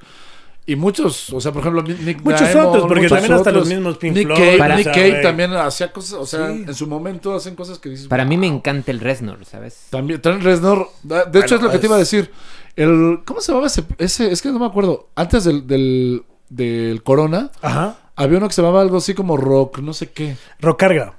[0.67, 3.69] y muchos, o sea, por ejemplo, Nick Muchos Diamond, otros, porque muchos también hasta los
[3.69, 6.65] mismos Pink Nick Floyd, Cave, Para- Nick Cave también hacía cosas, o sea, Sí.
[6.67, 8.09] en su momento hacen cosas que dices.
[8.09, 9.89] Para mí me encanta el Reznor, ¿sabes?
[9.91, 12.31] También, Trent Reznor, de hecho es lo que te iba a decir.
[12.77, 14.33] El, ¿Cómo se llamaba ese, ese?
[14.33, 15.09] Es que no me acuerdo.
[15.15, 17.97] Antes del, del, del Corona, Ajá.
[18.17, 20.37] había uno que se llamaba algo así como rock, no sé qué.
[20.61, 21.15] Rocarga.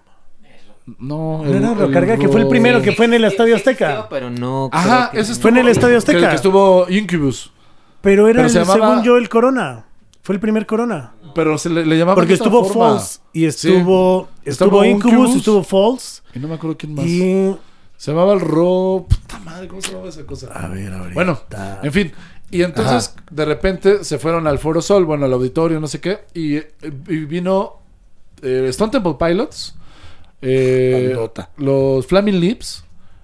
[1.00, 3.86] No, No era Rocarga, que fue el primero que fue en el Estadio Azteca.
[3.90, 4.70] Existió, Pero no.
[4.72, 6.30] Ajá, creo que- ese Fue en el Estadio que- Azteca.
[6.30, 7.52] Que, estuvo Incubus.
[8.06, 9.86] Pero era Pero el, se llamaba- según yo el Corona.
[10.22, 11.14] Fue el primer Corona.
[11.36, 12.92] Pero se le, le llamaban Porque estuvo forma.
[13.00, 14.50] False y estuvo Sí.
[14.52, 15.36] estuvo Estuvo Incubus, Incubus.
[15.36, 17.06] estuvo False Y no me acuerdo quién más.
[17.06, 17.54] y
[17.98, 19.10] Se llamaba el Rock.
[19.10, 20.48] Puta madre, ¿cómo se llamaba esa cosa?
[20.54, 21.14] a ver, a ver.
[21.14, 21.40] Bueno,
[21.84, 22.12] en fin.
[22.52, 26.20] Y entonces, de repente, se fueron al Foro Sol, bueno, al auditorio, no sé qué.
[26.34, 27.80] Y, y vino
[28.42, 29.76] eh, Stone Temple Pilots,
[30.42, 31.18] eh,
[31.58, 32.84] los Flaming Lips,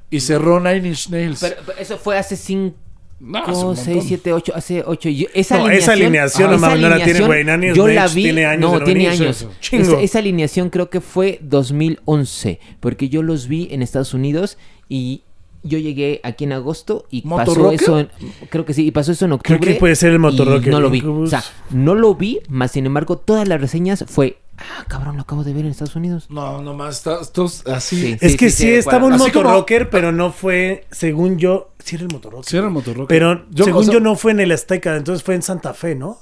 [0.09, 1.39] y cerró Nine Inch Nails.
[1.39, 2.75] Pero, pero eso fue hace 5,
[3.23, 4.07] No, un 6, montón.
[4.07, 4.53] 7, 8.
[4.55, 5.09] Hace 8.
[5.33, 5.71] Esa No, alineación.
[5.83, 8.23] esa alineación, mames, esa no la tiene, Inch Yo la vi.
[8.23, 9.47] tiene años no, de tiene años.
[9.71, 12.59] Esa, esa alineación creo que fue 2011.
[12.79, 14.57] Porque yo los vi en Estados Unidos
[14.89, 15.21] y.
[15.63, 17.79] Yo llegué aquí en agosto y pasó ¿Motorrocker?
[17.83, 18.09] eso en,
[18.49, 19.73] creo que sí, y pasó eso en Creo octubre.
[19.75, 20.97] que puede ser el y Motorrocker, No lo vi.
[20.97, 21.27] Incubus.
[21.27, 24.37] O sea, no lo vi, más sin embargo, todas las reseñas fue
[24.77, 26.25] Ah, cabrón, lo acabo de ver en Estados Unidos.
[26.29, 28.01] No, nomás estos así.
[28.01, 28.17] Sí.
[28.21, 32.05] Es que sí, sí, estaba un como- motorrocker, pero no fue, según yo, sí era
[32.05, 32.45] el motorrocker.
[32.49, 33.07] Sí era el motorrocker.
[33.07, 35.73] Pero Yo, según o sea, yo no fue en el Azteca, entonces fue en Santa
[35.73, 36.19] Fe, ¿no?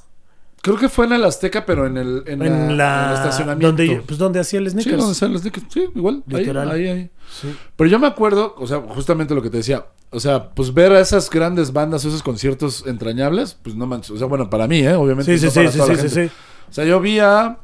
[0.61, 3.15] Creo que fue en el Azteca, pero en el, en En la, la, en el
[3.15, 3.67] estacionamiento.
[3.67, 4.97] donde pues donde hacía el Sí, sneakers.
[4.97, 5.65] donde están los sneakers.
[5.69, 6.21] Sí, igual.
[6.27, 6.69] Literal.
[6.69, 7.09] Ahí, ahí.
[7.41, 7.55] Sí.
[7.77, 9.85] Pero yo me acuerdo, o sea, justamente lo que te decía.
[10.11, 14.11] O sea, pues ver a esas grandes bandas, esos conciertos entrañables, pues no manches.
[14.11, 14.95] O sea, bueno, para mí, ¿eh?
[14.95, 15.31] Obviamente.
[15.31, 16.31] Sí, sí, no sí, para sí, toda la sí, sí, sí.
[16.69, 17.57] O sea, yo vi a.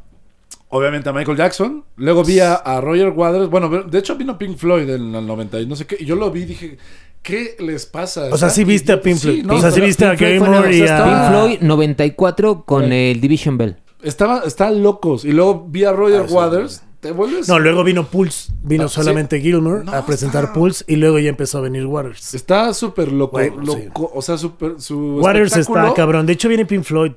[0.70, 1.84] Obviamente a Michael Jackson.
[1.96, 3.50] Luego vi a, a Roger Waters.
[3.50, 5.98] Bueno, de hecho vino Pink Floyd en el 90 y no sé qué.
[6.00, 6.78] Y yo lo vi y dije,
[7.22, 8.30] ¿qué les pasa?
[8.32, 9.50] O sea, sí viste a Pink Floyd.
[9.52, 12.64] O sea, sí viste a Pink Floyd Gary Moore y a- estaba- Pink Floyd 94
[12.66, 12.94] con Bueno.
[12.96, 13.78] el Division Bell.
[14.02, 15.24] Estaba, estaban locos.
[15.26, 16.82] Y luego vi a Roger Ah, sí, Waters.
[17.00, 17.48] ¿Te vuelves?
[17.48, 18.96] No, luego vino Pulse, vino Ah, sí.
[18.96, 22.34] solamente Gilmour No, a presentar está- Pulse y luego ya empezó a venir Waters.
[22.34, 23.90] Está súper loco, Bueno, sí.
[23.94, 26.26] o sea, súper su Waters está cabrón.
[26.26, 27.12] De hecho, viene Pink Floyd.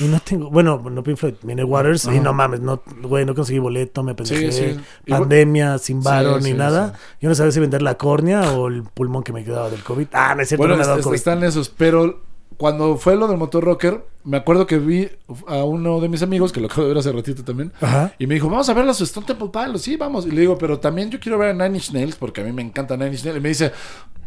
[0.00, 2.20] Y no tengo, bueno, no Pink Floyd, viene Waters y Ajá.
[2.20, 4.52] no mames, no, güey, no conseguí boleto, me pendejé.
[4.52, 4.80] Sí, sí.
[5.10, 6.94] Pandemia, sin varo Sí, ni nada.
[7.20, 10.08] Yo no sabía si vender la córnea o el pulmón que me quedaba del COVID.
[10.12, 11.14] Ah, es Bueno, me ha dado est- COVID.
[11.16, 12.20] están esos, pero
[12.56, 15.08] cuando fue lo del motor rocker, me acuerdo que vi
[15.46, 18.12] a uno de mis amigos, que lo acabo de ver hace ratito también, Ajá.
[18.18, 20.26] y me dijo, vamos a ver los Stone Temple Pilots, sí, vamos.
[20.26, 22.52] Y le digo, pero también yo quiero ver a Nine Inch Nails, porque a mí
[22.52, 23.38] me encanta Nine Inch Nails.
[23.38, 23.72] Y me dice,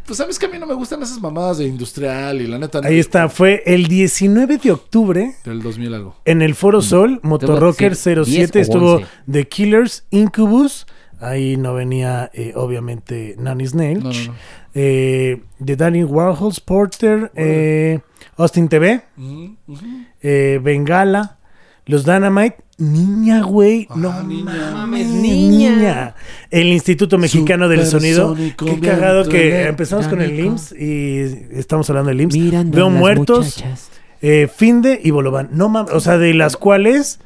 [0.09, 2.81] pues sabes que a mí no me gustan esas mamadas de industrial y la neta...
[2.83, 6.15] Ahí está, fue el 19 de octubre Del 2000 algo.
[6.25, 9.07] en el Foro Sol, Motorrocker sí, 10 07, o estuvo 11.
[9.31, 10.87] The Killers, Incubus.
[11.19, 13.99] Ahí no venía, eh, obviamente, Nanny Snail.
[14.03, 14.35] No, no, no.
[14.73, 17.99] Eh, de Danny Warhols, Porter, eh,
[18.35, 19.03] Austin TV,
[20.23, 21.37] eh, Bengala,
[21.89, 24.71] Los Dynamite, Niña, güey, Ah, no niña.
[24.73, 25.75] mames, niña.
[25.75, 26.15] niña.
[26.49, 28.35] El Instituto Mexicano del Sonido.
[28.57, 30.39] Qué cagado que empezamos con el.
[30.39, 31.19] IMSS y
[31.59, 32.37] estamos hablando del IMSS.
[32.37, 33.61] Mirando Veo muertos,
[34.21, 35.49] eh, Finde y Bolobán.
[35.51, 37.19] No mames, o sea, de las cuales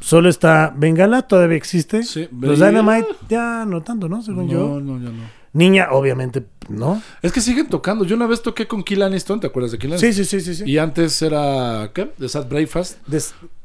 [0.00, 2.02] solo está Bengala, todavía existe.
[2.02, 4.22] Sí, Los Dynamite, ya no tanto, ¿no?
[4.22, 4.58] Según yo.
[4.58, 5.39] No, no, ya no.
[5.52, 7.02] Niña, obviamente, ¿no?
[7.22, 8.04] Es que siguen tocando.
[8.04, 10.12] Yo una vez toqué con Kill Aniston, ¿te acuerdas de Kill Aniston?
[10.12, 10.64] Sí, sí, sí, sí.
[10.64, 10.70] sí.
[10.70, 12.06] Y antes era, ¿qué?
[12.18, 12.98] The Sad Breakfast.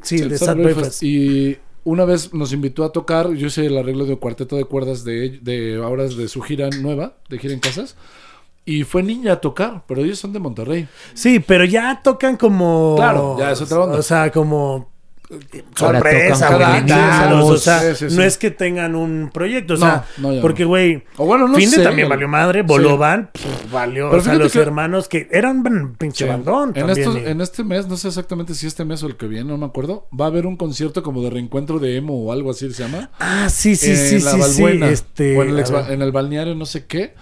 [0.02, 1.04] Sí, de Sad Sad Breakfast.
[1.04, 4.66] Y una vez nos invitó a tocar, yo hice el arreglo de un cuarteto de
[4.66, 7.96] cuerdas de, de ahora de su gira nueva, de gira en casas.
[8.66, 10.88] Y fue niña a tocar, pero ellos son de Monterrey.
[11.14, 12.96] Sí, pero ya tocan como.
[12.98, 14.00] Claro, ya es otra onda.
[14.00, 14.90] O sea, como.
[15.76, 18.16] Sorpresa, güey, o sea, Sí, sí, sí.
[18.16, 21.84] no es que tengan un proyecto, o sea, no, porque, güey, bueno, no Finde sé.
[21.84, 25.66] también valió madre, Bolovan pff, valió, Pero o sea, fíjate los que- hermanos que eran
[25.66, 26.30] un pinche Sí.
[26.30, 26.98] bandón En, también.
[27.00, 29.46] estos- y- en este mes, no sé exactamente si este mes o el que viene,
[29.50, 32.52] no me acuerdo, va a haber un concierto como de reencuentro de emo o algo
[32.52, 33.10] así se llama.
[33.20, 36.02] Ah, sí, sí, en sí, la sí, sí, Balbuena, este, o en el, ex- en
[36.02, 37.14] el balneario no sé qué.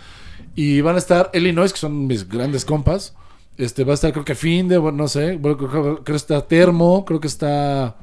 [0.55, 3.15] Y van a estar Illinois, que son mis grandes compas.
[3.57, 5.37] Este, va a estar creo que Finde, bueno, no sé.
[5.37, 7.95] Bueno, creo, creo que está Termo, creo que está...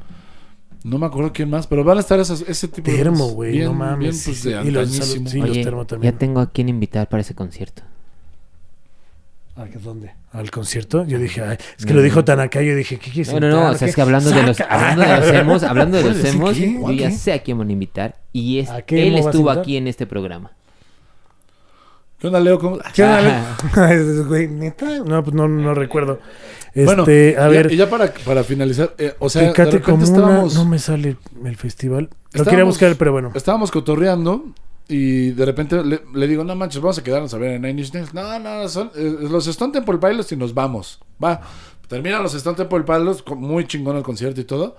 [0.83, 2.97] No me acuerdo quién más, pero van a estar esas- ese tipo de...
[2.97, 5.41] Termo, güey, no mames, bien, pues, de Y los sí.
[5.41, 6.13] los termo también.
[6.13, 7.83] ya tengo a quien invitar para ese concierto.
[9.57, 10.13] ¿A qué- ¿Dónde?
[10.33, 11.05] ¿Al concierto?
[11.05, 13.51] Yo dije, ay, es que lo dijo tan acá, yo dije, ¿qué quieres No, no,
[13.51, 16.13] no, o sea, es que hablando de los, hablando de los emos, hablando de los
[16.13, 16.81] ¿Puedes decir emos, quién?
[16.83, 18.15] yo ya sé a quién van a invitar.
[18.33, 20.53] Y es, ¿A qué él estuvo aquí en este programa.
[22.21, 22.59] ¿Qué onda, Leo?
[22.59, 23.57] ¿Cómo- ¿Qué onda?
[24.29, 24.99] Güey, ¿neta?
[24.99, 26.19] No, pues no, no recuerdo.
[26.75, 29.81] Bueno, Este, a y- ver, y ya para, para finalizar, eh, o sea, de repente
[29.81, 30.55] Comuna, estábamos...
[30.55, 32.11] no me sale el festival.
[32.33, 33.33] Lo quería buscar, pero bueno.
[33.35, 34.45] Estábamos cotorreando
[34.87, 37.81] y de repente le, le digo, no manches, vamos a quedarnos a ver en Nine
[37.81, 38.15] Inch Nails.
[38.15, 41.01] No, no, son eh, los Stone Temple Pilots y nos vamos.
[41.23, 41.41] Va,
[41.89, 44.77] terminan los Stone Temple Pilots, muy chingón el concierto y todo.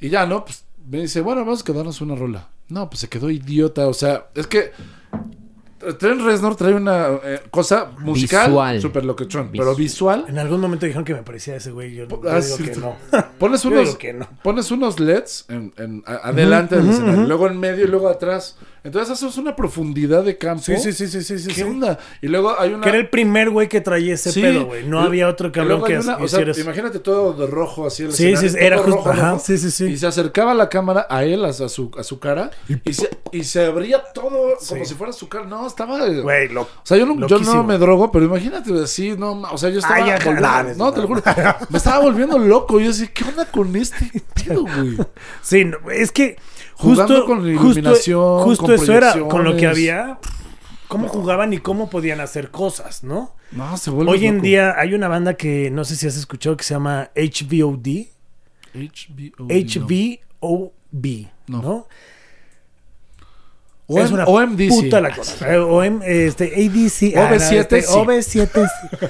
[0.00, 0.44] Y ya, ¿no?
[0.44, 2.48] Pues me dice, bueno, vamos a quedarnos una rola.
[2.68, 3.88] No, pues se quedó idiota.
[3.88, 4.70] O sea, es que
[5.94, 8.80] Trent Reznor trae una eh, cosa musical Visual.
[8.80, 10.24] súper locochón, Vis- pero visual.
[10.28, 11.94] En algún momento dijeron que me parecía ese güey.
[11.94, 12.96] Yo, yo Ah, digo sí, que tú- no.
[13.38, 14.28] Pones Yo unos, digo que no.
[14.42, 18.56] pones unos LEDs en, en- a- adelante del escenario, luego en medio y luego atrás.
[18.86, 20.62] Entonces haces una profundidad de campo.
[20.62, 21.48] Sí, sí, sí, sí, sí, sí.
[21.48, 21.62] ¿Qué sí.
[21.62, 21.98] onda?
[22.22, 22.82] Y luego hay una.
[22.82, 24.40] Que era el primer güey que traía ese Sí.
[24.40, 24.84] pedo, güey.
[24.86, 26.60] No Y- había otro cabrón luego que hay una- o sea, eso.
[26.60, 29.70] imagínate todo de rojo así el Sí, sí, era justo- rojo, ajá, rojo, sí, sí,
[29.72, 29.86] sí.
[29.86, 32.50] Y se acercaba la cámara a él, a, a su, a su cara,
[32.84, 34.30] y, se, y se abría todo
[34.68, 34.86] como Sí.
[34.86, 35.46] si fuera su cara.
[35.46, 36.06] No, estaba.
[36.08, 36.62] Güey, lo...
[36.62, 37.56] O sea, yo no, yo Loquísimo.
[37.56, 40.74] no me drogo, pero imagínate así, no, o sea, yo estaba Ay, volviendo- no, no,
[40.76, 41.22] no, te lo juro,
[41.70, 42.78] me estaba volviendo loco.
[42.78, 44.96] Yo decía, ¿qué onda con este pedo, güey?
[45.42, 46.36] Sí, no, es que
[46.76, 50.18] Jugando justo, con la justo- iluminación, justo con eso era con lo que había.
[50.88, 53.34] Cómo jugaban y cómo podían hacer cosas, ¿no?
[53.50, 56.56] No, se vuelve Hoy en día hay una banda que no sé si has escuchado
[56.56, 58.06] que se llama HVOD.
[58.74, 59.48] HBO.
[59.48, 61.62] HVOB, No.
[61.62, 61.86] ¿no?
[63.88, 64.68] O es una OMDC.
[64.68, 65.52] puta la cosa.
[65.54, 67.16] Eh, OM, este, ADC.
[67.16, 67.92] ah, no, OV7 este, sí.
[67.94, 68.68] OV7.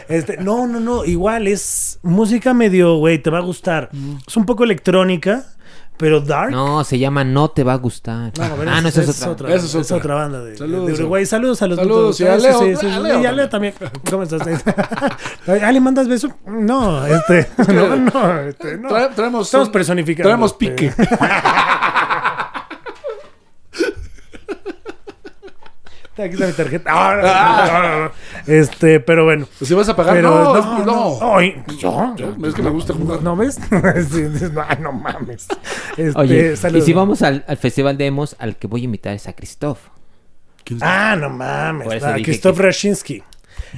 [0.09, 1.05] Este, no, no, no.
[1.07, 3.89] Igual es música medio, güey, te va a gustar.
[4.27, 5.47] Es un poco electrónica,
[5.97, 6.51] pero Dark.
[6.51, 8.32] No, se llama No te va a gustar.
[8.38, 9.49] No, a ver, ah, no, esa esa es otra.
[9.55, 10.14] Esa es es otra.
[10.14, 10.86] banda de, Saludos.
[10.86, 11.26] de Uruguay.
[11.26, 12.20] Saludos a los Saludos, dos.
[12.20, 12.59] y a Leo.
[12.61, 13.74] sí, sí, A Leo y a Leo también.
[14.11, 14.42] ¿Cómo estás?
[15.62, 16.30] ¿Ah, le mandas besos?
[16.47, 17.49] No, este.
[17.72, 18.78] No, no, este.
[18.78, 18.88] No.
[18.90, 20.28] Trae- traemos Estamos un- personificando.
[20.28, 20.70] Traemos este.
[20.70, 20.92] pique.
[26.19, 26.91] Aquí está mi tarjeta.
[26.93, 28.11] Ah,
[28.47, 28.53] no.
[28.53, 29.47] Este, pero bueno.
[29.62, 31.19] Si vas a pagar, Pero no, no, es- no.
[31.21, 31.37] no.
[31.37, 32.14] Ay, ¿yo?
[32.47, 33.23] Es que me gusta jugar.
[33.23, 33.59] ¿No ves?
[34.11, 35.47] Sí, no, ay, no mames.
[35.97, 39.14] Este, Oye, y si vamos al, al festival de emos, al que voy a invitar
[39.14, 39.79] es a Christoph.
[40.81, 42.03] Ah, no mames.
[42.03, 43.23] Ah, Christoph que- Rashinsky.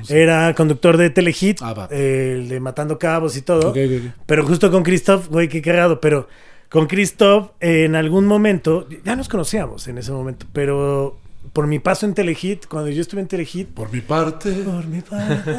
[0.08, 3.70] Era conductor de Telehit, Ah, eh, el de Matando Cabos y todo.
[3.70, 4.12] Ok, ok, ok.
[4.26, 6.00] Pero justo con Christoph, güey, qué cagado.
[6.00, 6.28] Pero
[6.68, 11.18] con Christoph, eh, en algún momento, ya nos conocíamos en ese momento, pero
[11.52, 14.52] por mi paso en Telehit, cuando yo estuve en Telehit, Por mi parte.
[14.52, 15.54] por mi parte.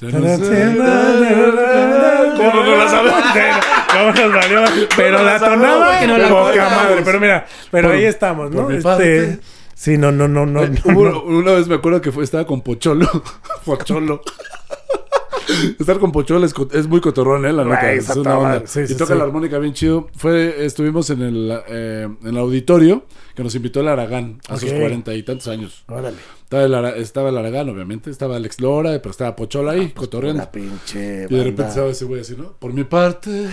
[0.00, 0.18] ¿Cómo no
[2.76, 3.22] la sabemos?
[3.92, 4.64] ¿Cómo nos valió?
[4.96, 7.02] Pero la tonada, no la poca madre.
[7.04, 8.56] Pero mira, pero Por- ahí estamos, ¿no?
[8.62, 9.38] por mi Este, parte.
[9.74, 10.64] sí, no, no, no, no.
[10.64, 11.22] Eh, no, hubo- no.
[11.22, 13.08] Una vez me acuerdo que fue, estaba con Pocholo.
[13.64, 14.22] Pocholo.
[15.78, 17.52] Estar con Pocholo es, es muy cotorrón, ¿eh?
[17.52, 17.92] La neta.
[17.92, 18.48] está Es una onda.
[18.50, 18.66] madre.
[18.66, 19.18] Sí, y sí, toca sí.
[19.18, 20.08] la armónica bien chido.
[20.16, 24.72] Fue, estuvimos en el, eh, en el auditorio que nos invitó el Aragán a sus
[24.72, 25.84] cuarenta y tantos años.
[25.88, 26.16] Órale.
[26.44, 28.10] Estaba el, Ara- estaba el Aragán, obviamente.
[28.10, 30.42] Estaba Alex Lora, pero estaba Pocholo ahí, cotorreando.
[30.42, 31.26] La pinche.
[31.28, 32.52] Y de repente estaba ese güey así, ¿no?
[32.58, 33.48] Por mi parte,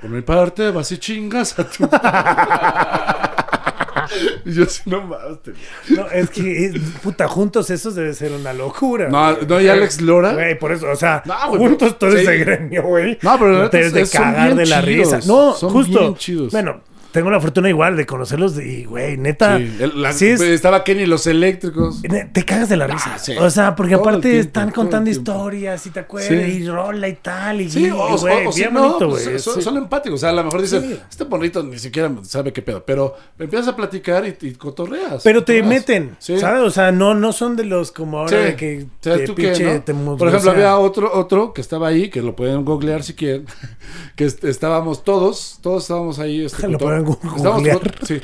[0.00, 1.88] por mi parte, vas y chingas a tu.
[4.44, 5.20] y yo así, no más.
[5.42, 5.52] te-
[5.94, 9.08] No, es que, es- puta, juntos esos debe ser una locura.
[9.08, 9.46] No, güey.
[9.46, 10.32] no, y Alex Lora.
[10.34, 12.18] Güey, por eso, o sea, No, güey, juntos todo sí.
[12.18, 13.18] ese gremio, güey.
[13.22, 15.26] No, pero neta Te es- de cagar de la chidos, risa.
[15.26, 15.98] No, son justo.
[16.00, 16.52] bien chidos.
[16.52, 16.80] Bueno,
[17.14, 19.56] tengo la fortuna igual de conocerlos y, güey, neta.
[19.58, 22.02] Sí, el- la- sí es- estaba Kenny los eléctricos.
[22.32, 23.12] Te cagas de la risa.
[23.14, 23.36] Ah, sí.
[23.38, 27.14] O sea, porque Todo aparte tiempo, están contando historias y te acuerdas y rola y
[27.14, 27.60] tal.
[27.60, 29.38] Y, Sí, o, güey, o bien no, bonito, güey.
[29.38, 30.16] son, empáticos.
[30.16, 32.84] O sea, a lo mejor dicen, este porrito ni siquiera sabe qué pedo.
[32.84, 35.22] Pero empiezas a platicar y, y cotorreas.
[35.22, 36.16] Pero te meten.
[36.18, 36.62] ¿sabes?
[36.62, 39.80] O sea, no, no son de los como ahora de que ¿Sabes te pinche, no?
[39.82, 43.46] te Por ejemplo, había otro, otro que estaba ahí, que lo pueden googlear si quieren,
[44.16, 46.44] que est- estábamos todos, todos estábamos ahí.
[46.44, 46.66] Este,
[47.04, 47.80] Googlear.
[47.80, 48.20] co- sí.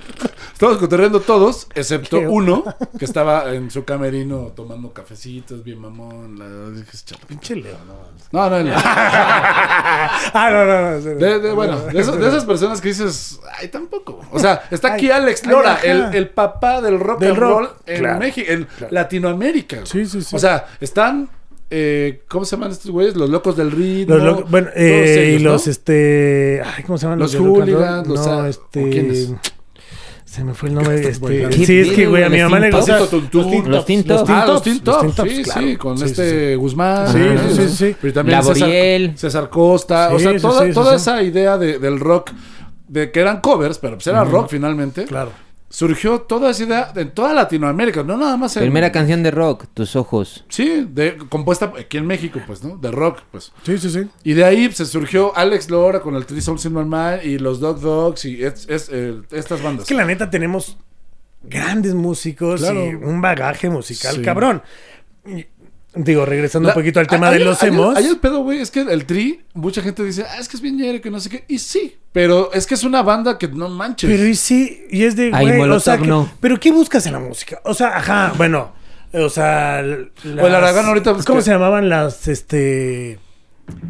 [0.58, 2.64] Cotorreando todos, excepto Qué- uno,
[2.98, 6.38] que estaba en su camerino tomando cafecitos, bien mamón.
[6.38, 6.84] La.
[7.26, 7.76] Pinche Leo,
[8.32, 8.50] no.
[8.50, 11.00] no, no, ah, no, no, no.
[11.00, 14.20] De, de- bueno, de, esas personas que dices, ay, tampoco.
[14.32, 17.50] O sea, está aquí Ay, Alex Lora, el, el papá del rock Del and rock,
[17.50, 18.92] roll en claro, México, en claro.
[18.94, 19.86] Latinoamérica.
[19.86, 20.36] Sí, sí, sí.
[20.36, 21.28] O sea, están,
[21.70, 23.16] eh, ¿cómo se llaman estos güeyes?
[23.16, 24.16] Los locos del ritmo.
[24.16, 25.50] Los lo- bueno, eh, ellos, y ¿no?
[25.52, 26.60] los, este.
[26.64, 27.18] Ay, ¿cómo se llaman?
[27.20, 27.48] Los roll?
[27.60, 28.90] hooligans, los No, a- ¿o este.
[28.90, 29.32] quiénes?
[30.24, 31.00] Se me fue el nombre.
[31.08, 33.00] Este, sí, es que, güey, a mi ¿Los mamá le gusta.
[33.00, 34.30] Los Tin Los Tin Tops.
[34.30, 35.60] Ah, los Tops, Tin Tops, Tin Tops, sí, claro.
[35.66, 37.12] sí, con Sí, sí, este Guzmán.
[37.12, 37.18] Sí,
[37.56, 37.96] sí, sí.
[38.00, 38.42] Pero también.
[38.44, 38.70] César,
[39.16, 40.96] César Costa, o sea, sí, toda, toda sí.
[40.96, 42.30] esa idea de- del rock,
[42.86, 45.04] de que eran covers, pero pues era rock finalmente.
[45.04, 45.32] Claro.
[45.72, 48.62] Surgió toda esa idea en toda Latinoamérica, no nada más en...
[48.64, 50.44] Primera canción de rock, Tus ojos.
[50.48, 52.76] Sí, de, compuesta aquí en México, pues, ¿no?
[52.76, 53.52] De rock, pues.
[53.62, 54.08] Sí, sí, sí.
[54.24, 57.38] Y de ahí se surgió Alex Lora con el Three Souls in My Mind y
[57.38, 59.84] los Dog Dogs y es, es, eh, estas bandas.
[59.84, 60.76] Es que la neta tenemos
[61.44, 62.84] grandes músicos Claro.
[62.86, 64.22] y un bagaje musical Sí.
[64.22, 64.62] cabrón.
[65.24, 65.46] Y,
[65.94, 67.96] digo, regresando La- un poquito al tema de los emos.
[67.96, 70.62] Ahí el pedo, güey, es que el Tri, mucha gente dice, ah, es que es
[70.62, 71.44] bien ñero, que no sé qué.
[71.48, 74.08] Y sí, pero es que es una banda que no manches.
[74.10, 76.30] Pero y sí, y es de, güey, o sea, que- no.
[76.40, 77.60] pero ¿qué buscas en la música?
[77.64, 78.72] O sea, ajá, bueno,
[79.12, 83.18] o sea, las- O el Aragán ahorita, ¿cómo se llamaban las, este,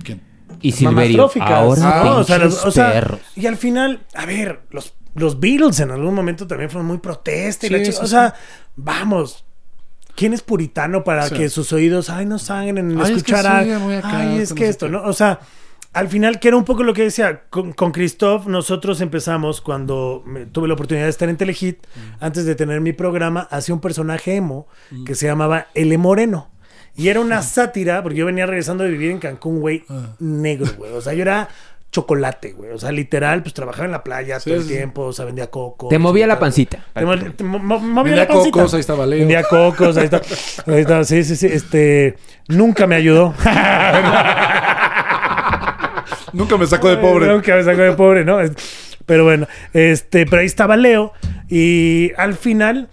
[0.05, 0.23] ¿Quién?
[0.63, 1.31] Y Silverio.
[1.41, 2.17] Ahora ¿no?
[2.19, 6.15] O sea, las- o sea, y al final, a ver, los, los Beatles en algún
[6.15, 8.35] momento también fueron muy protesta y Sí, la chica- sí, o sea,
[8.77, 9.45] vamos.
[10.17, 11.35] ¿Quién es puritano para Sí.
[11.35, 13.59] que sus oídos, ay, no sangren en Ay, es que acá,
[14.05, 14.89] ay, es que esto.
[14.89, 15.03] ¿no?
[15.05, 15.41] O sea,
[15.93, 20.23] al final, que era un poco lo que decía, con, con Christoph, nosotros empezamos cuando
[20.27, 22.25] me- tuve la oportunidad de estar en Telehit, Mm.
[22.25, 24.69] antes de tener mi programa, hacía un personaje emo
[25.05, 25.99] que se llamaba L.
[25.99, 26.49] Moreno.
[26.97, 30.15] Y era una sátira, porque yo venía regresando de vivir en Cancún, güey, Ah.
[30.21, 30.93] negro, güey.
[30.93, 31.49] O sea, yo era
[31.93, 32.71] chocolate, güey.
[32.71, 35.25] O sea, literal, pues trabajaba en la playa Sí, todo el sí, tiempo, o sea,
[35.25, 35.89] vendía coco.
[35.89, 36.41] Te movía la tal.
[36.41, 36.85] pancita.
[36.95, 38.51] Te mo- te mo- mo- movía Vendía la pancita.
[38.53, 39.19] cocos, ahí estaba Leo.
[39.19, 40.21] Vendía cocos, ahí está.
[40.67, 41.47] Ahí está, sí, sí, sí.
[41.47, 42.17] Este,
[42.49, 43.35] nunca me ayudó.
[46.33, 47.27] Nunca me sacó de pobre.
[47.27, 48.39] Nunca me sacó de pobre, ¿no?
[49.07, 51.13] Pero bueno, este, pero ahí estaba Leo.
[51.49, 52.89] Y al final,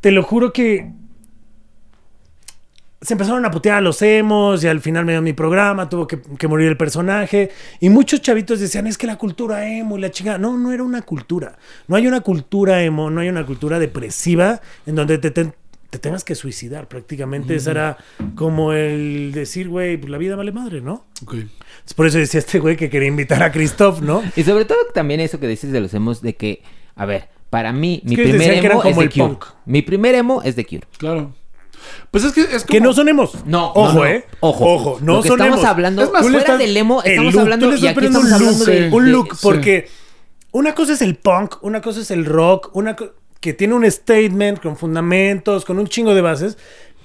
[0.00, 0.90] te lo juro que
[3.02, 6.06] se empezaron a putear a los emos y al final me dio mi programa, tuvo
[6.06, 7.50] que, que morir el personaje.
[7.80, 10.38] Y muchos chavitos decían, es que la cultura emo y la chica.
[10.38, 11.58] No, no era una cultura.
[11.88, 15.52] No hay una cultura emo, no hay una cultura depresiva en donde te, te-
[15.90, 16.88] te tengas que suicidar.
[16.88, 17.98] Prácticamente ese era
[18.34, 21.04] como el decir, güey, pues la vida vale madre, ¿no?
[21.24, 21.34] Ok.
[21.86, 24.22] Es por eso decía este güey que quería invitar a Christoph, ¿no?
[24.36, 26.62] Y sobre todo también eso que dices de los emos, de que,
[26.94, 29.24] a ver, para mí, mi primer emo es como de el Cure.
[29.28, 29.44] punk.
[29.66, 30.86] Mi primer emo es de Cure.
[30.96, 31.34] Claro.
[32.10, 32.66] Pues es que es como...
[32.66, 33.44] Que no son emos.
[33.46, 34.06] No, ojo, no, no.
[34.06, 34.24] ¿eh?
[34.40, 37.32] Ojo, Ojo, no Lo que son estamos hablando, Es más, fuera estás- del emo, estamos
[37.34, 39.38] look, hablando- y aquí estamos un hablando look, de- Un de- look, sí.
[39.42, 39.88] porque
[40.52, 42.96] una cosa es el punk, una cosa es el rock, una
[43.40, 46.56] que tiene un statement con fundamentos, con un chingo de bases,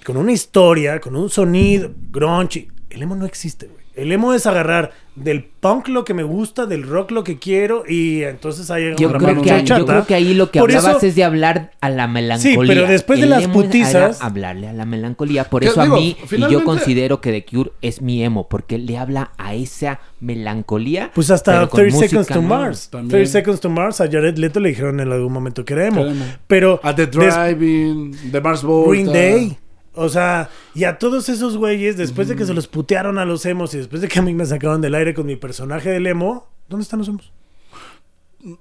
[0.05, 2.67] con una historia, con un sonido, grunge.
[2.89, 3.85] El emo no existe, güey.
[3.97, 7.83] El emo es agarrar del punk lo que me gusta, del rock lo que quiero,
[7.89, 10.97] y entonces ahí Yo creo, que, ahí- yo creo que ahí lo que Por hablabas
[10.97, 12.61] eso- es de hablar a la melancolía.
[12.61, 15.45] Sí, pero después de las emo era putizas- hablarle a la melancolía.
[15.45, 18.77] Por eso digo, a mí, y yo considero que The Cure es mi emo, porque
[18.77, 21.11] le habla a esa melancolía.
[21.15, 22.41] Pues hasta pero con 30 música, Seconds to.
[22.41, 22.89] Mars.
[22.91, 23.09] También.
[23.09, 26.05] 30 Seconds to Mars, a Jared Leto le dijeron en algún momento que era emo.
[26.47, 28.91] Pero A The Driving, The Mars Volta.
[28.91, 29.57] Green Day.
[29.97, 33.45] O sea, y a todos esos güeyes, después de que se los putearon a los
[33.45, 36.05] emos y después de que a mí me sacaron del aire con mi personaje del
[36.07, 37.31] emo, ¿dónde están los emos?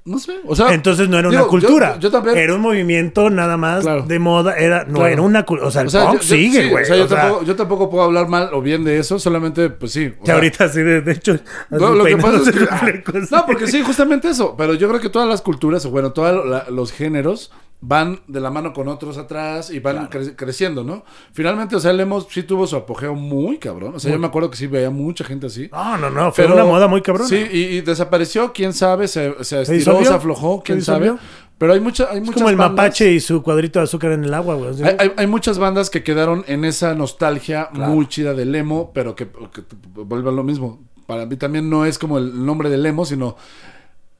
[0.05, 0.33] No sé.
[0.47, 1.95] O sea, Entonces no era digo, una cultura.
[1.97, 2.39] Yo, yo también.
[2.39, 4.03] Era un movimiento nada más Claro.
[4.07, 4.57] de moda.
[4.57, 5.07] Era, no Claro.
[5.13, 5.69] era una cultura.
[5.69, 6.83] O sea, el o sea, punk yo- sigue, sí, güey.
[6.83, 9.19] o sea, yo, O sea, tampoco, yo tampoco puedo hablar mal o bien de eso,
[9.19, 10.13] solamente, pues sí.
[10.19, 11.39] o que ahorita sí, de, de hecho.
[11.71, 13.31] No, lo que pasa es que, flecos.
[13.31, 14.55] no, porque sí, justamente eso.
[14.57, 18.51] Pero yo creo que todas las culturas, o bueno, todos los géneros van de la
[18.51, 21.05] mano con otros atrás y van cre- creciendo, ¿no?
[21.33, 23.95] Finalmente, o sea, el emo sí tuvo su apogeo muy cabrón.
[23.95, 25.69] O sea, yo me acuerdo que sí veía mucha gente así.
[25.73, 26.33] No, no, no.
[26.33, 27.29] Fue una moda muy cabrona.
[27.29, 31.15] Sí, y, y desapareció, quién sabe, se, se estiró, se aflojó, ¿Se quién sabe.
[31.59, 34.13] Pero hay, mucha, hay Es muchas como el bandas- mapache y su cuadrito de azúcar
[34.13, 34.83] en el agua, güey.
[34.83, 39.15] Hay, hay- hay muchas bandas que quedaron en esa nostalgia muy chida del emo, pero
[39.15, 39.63] que, que
[39.95, 40.83] vuelve a lo mismo.
[41.07, 43.37] Para mí también no es como el nombre del emo, sino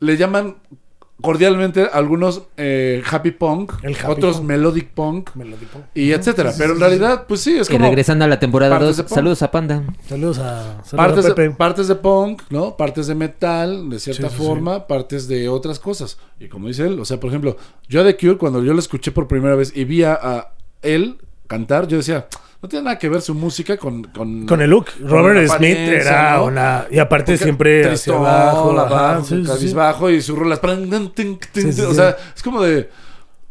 [0.01, 0.57] le llaman
[1.23, 4.47] cordialmente algunos eh, happy punk, El happy otros punk.
[4.47, 5.31] melodic punk
[5.95, 6.53] y etcétera.
[6.57, 9.03] Pero en realidad, pues sí, es Y como regresando a la temporada partes 2, de
[9.05, 9.15] punk.
[9.15, 9.83] saludos a Panda.
[10.07, 11.55] Saludos a, saludos partes a de, Pepe.
[11.55, 12.77] partes de punk, ¿no?
[12.77, 16.19] Partes de metal, de cierta Sí, sí, forma, partes de otras cosas.
[16.39, 17.57] Y como dice él, o sea, por ejemplo,
[17.89, 20.53] yo a The Cure, cuando yo lo escuché por primera vez y vi a, a
[20.83, 22.27] él cantar, yo decía,
[22.67, 24.03] no tiene nada que ver su música con...
[24.05, 24.87] Con, Con el look.
[25.01, 26.47] Robert Smith era ¿no?
[26.47, 26.87] una.
[26.91, 28.73] Y aparte Porque siempre hacia tristón, abajo.
[28.73, 29.49] ajá, abajo, sí, sí, sí.
[29.49, 30.61] cabizbajo y sus rolas.
[30.63, 32.91] O sea, es como de...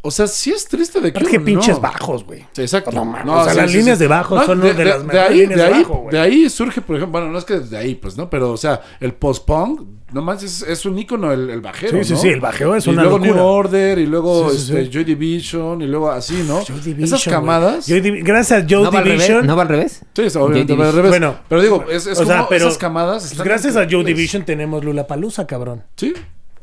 [0.07, 1.81] O sea, sí es triste de Aparte Cure, que pinches ¿no?
[1.81, 2.45] bajos, güey.
[2.51, 2.91] Sí, exacto.
[2.91, 5.37] No mames, o sea, las líneas de bajo son de, de las de mejores ahí,
[5.39, 6.11] líneas de de ahí, bajo, güey.
[6.11, 8.29] de ahí surge, por ejemplo, bueno, no es que de ahí, pues, ¿no?
[8.29, 9.81] Pero, o sea, el post-punk,
[10.13, 12.19] nomás es, es un ícono el, el bajero, Sí, sí, ¿no?
[12.19, 13.35] sí, el bajeo es y una luego locura.
[13.35, 14.89] New Order, y luego Sí, sí, este, sí.
[14.93, 16.63] Joy Division, y luego así, ¿no?
[16.63, 17.87] Joy Division, Esas camadas...
[17.87, 19.05] Joy Divi- Gracias a Joe ¿No revés?
[19.11, 19.47] Division.
[19.47, 20.01] ¿No va al revés?
[20.15, 21.09] Sí, es obviamente Joy va al revés.
[21.09, 23.33] Bueno, pero digo, es, es o sea, como pero esas camadas...
[23.35, 24.15] pues gracias a Joe increíbles.
[24.17, 25.83] Division tenemos Lula Palusa, cabrón.
[25.95, 26.13] Sí.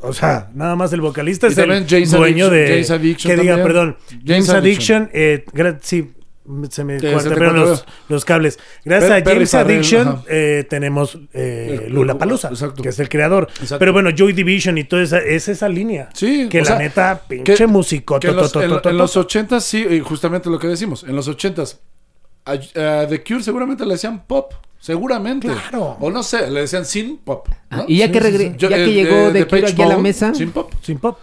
[0.03, 2.67] O sea, nada más el vocalista Y es el James dueño Addiction- de.
[2.69, 3.97] James Addiction que diga, perdón.
[4.11, 5.11] James James, Addiction.
[5.13, 5.45] Eh,
[5.81, 6.13] sí,
[6.71, 7.77] se me cuartearon
[8.09, 8.59] los, cables.
[8.85, 12.51] Gracias Per- a James Addiction eh, tenemos eh, Lula Palusa,
[12.83, 13.47] que es el creador.
[13.53, 13.79] Exacto.
[13.79, 16.09] Pero bueno, Joy Division y toda esa, es esa línea.
[16.15, 18.19] Sí, Que la sea, neta, pinche músico.
[18.21, 21.63] en los, en, en los 80 sí, justamente lo que decimos, en los 80
[22.45, 25.47] a, a The Cure seguramente le decían pop, seguramente.
[25.47, 25.97] Claro.
[26.01, 27.49] O no sé, le decían sin pop.
[27.49, 27.55] ¿no?
[27.71, 28.33] Ah, y ya que, sí, sí.
[28.37, 30.51] regre- Yo- ya eh, que llegó eh, de Cure Depeche aquí a la mesa, Sin
[30.51, 30.73] pop.
[30.83, 31.19] Sin pop.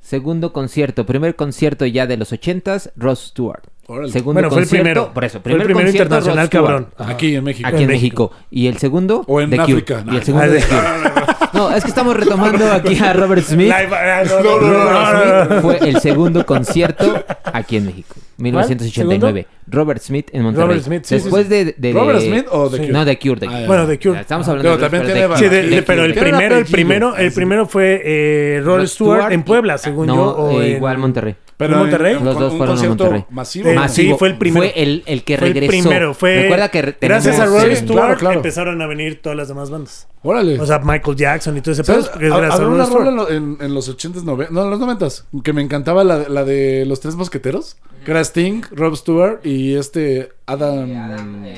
[0.00, 3.62] segundo concierto, primer concierto ya de los 80s, Ross Stewart.
[3.86, 4.10] Órale.
[4.12, 5.12] Segundo Bueno, fue el primero.
[5.12, 6.88] por eso, Fue el primer primero internacional, cabrón.
[6.96, 7.10] Ajá.
[7.12, 7.68] Aquí en México.
[7.68, 8.32] Aquí en, En México.
[8.50, 9.72] Y el segundo, O en The Cure.
[9.72, 10.04] África.
[10.10, 11.24] Y el segundo, Ah, The de- Cure.
[11.52, 13.70] No, es que estamos retomando aquí a Robert Smith.
[13.72, 15.44] Ah, no, no, no, Robert no, no, no, no.
[15.46, 18.16] Smith fue el segundo concierto aquí en México.
[18.38, 19.46] 1989.
[19.68, 20.66] Robert Smith en Monterrey.
[20.66, 22.82] Robert Smith, sí, Después sí, de, de- ¿Robert de- Smith o The Sí.
[22.82, 22.92] Cure?
[22.92, 23.40] No, The Cure.
[23.40, 23.60] The Ah, Cure.
[23.62, 23.66] ya.
[23.68, 24.20] Bueno, The Cure.
[24.20, 25.02] Estamos Ah, hablando pero de también
[25.36, 25.62] Sí, Cure.
[25.68, 27.36] de- pero el primero, el primero, el Ah, sí.
[27.36, 30.22] primero fue eh, Rod Stewart en Puebla, según no, yo.
[30.36, 31.36] O eh, en- igual Monterrey.
[31.56, 32.14] Pero ¿En Monterrey?
[32.14, 33.26] Los con dos un fueron a concierto Monterrey.
[33.30, 33.68] masivo.
[33.68, 33.88] Eh, ¿no?
[33.88, 34.66] sí, fue el primero.
[34.66, 35.70] Fue el, el que Fue el regresó.
[35.88, 38.36] primero, fue Recuerda que gracias a Sí, Stewart claro, claro.
[38.36, 40.08] empezaron a venir todas las demás bandas.
[40.22, 40.58] Órale.
[40.60, 41.94] O sea, Michael Jackson y todo ese pedo.
[41.96, 42.08] ¿Sabes?
[42.10, 44.48] porque es Ha- gracias a Había Rod una rola en, en, en los 80s, nove-
[44.50, 47.76] no, en los 90s, que me encantaba la, la de los tres mosqueteros.
[48.04, 50.88] Que era Sting, Rob Stewart y este Adam...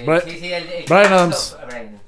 [0.07, 0.23] Bri-
[0.89, 1.57] Brian Adams.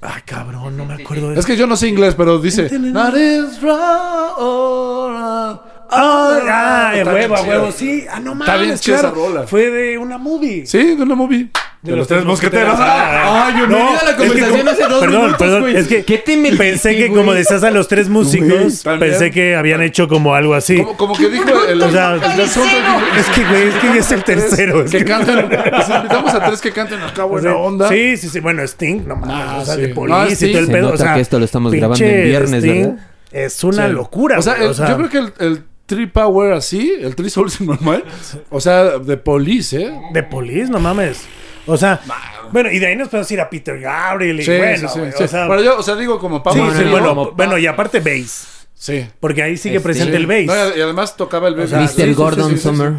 [0.01, 2.69] Ay, cabrón, no me acuerdo de Es que yo no sé inglés, pero dice...
[2.69, 5.59] "That is right".
[5.91, 8.05] Ah, de Está huevo, a huevo, sí.
[8.11, 9.15] Ah, no Está bien mames, chida claro.
[9.15, 9.47] esa rola.
[9.47, 10.65] Fue de una movie.
[10.65, 11.47] Sí, de una movie.
[11.81, 12.75] De, los, tres mosqueteros.
[12.77, 15.61] Ah, Ay, bienvenida a la es que conversación hace dos Perdón, minutos, perdón.
[15.61, 15.75] güey.
[15.77, 17.17] Es que ¿Qué te metiste, pensé que güey?
[17.21, 20.75] como decías a los tres músicos, pensé que habían hecho como algo así.
[20.77, 23.87] Como, como que dijo el, O sea, el soundtrack, dijo, Es que, güey, es que
[23.87, 24.83] ya es el tercero.
[24.83, 25.49] es Que que- canten.
[25.49, 27.87] Les invitamos a tres que canten acá O buena sea, onda.
[27.87, 28.41] Sí, sí, sí.
[28.41, 29.35] Bueno, Sting, no mames.
[29.39, 29.81] Ah, o sea, sí.
[29.81, 30.47] de No, Police Sting.
[30.49, 30.87] y todo el Se pedo.
[30.87, 33.05] o nota sea, que esto lo estamos grabando en viernes, Sting ¿verdad?
[33.31, 33.93] Es una Sí.
[33.93, 34.37] locura.
[34.39, 35.63] O sea, el- yo creo que el, el
[36.07, 38.03] Power así, el Tree Souls normal.
[38.49, 40.01] O sea, de Police, ¿eh?
[40.13, 41.25] De Police, no mames.
[41.65, 42.01] O sea,
[42.51, 44.99] bueno, y de ahí nos podemos ir a Peter Gabriel y Sí, bueno, sí, sí,
[44.99, 45.23] güey, sí.
[45.23, 47.99] o sea, Pero yo, o sea, digo como no, sí, bueno, como- bueno, y aparte
[47.99, 49.05] bass, Sí.
[49.19, 50.73] porque ahí sigue Este, presente el No, bass.
[50.75, 51.69] y además tocaba el bass.
[51.69, 52.13] sea, Sí, Mr.
[52.15, 52.63] Gordon sí, sí, sí.
[52.69, 52.93] Summer.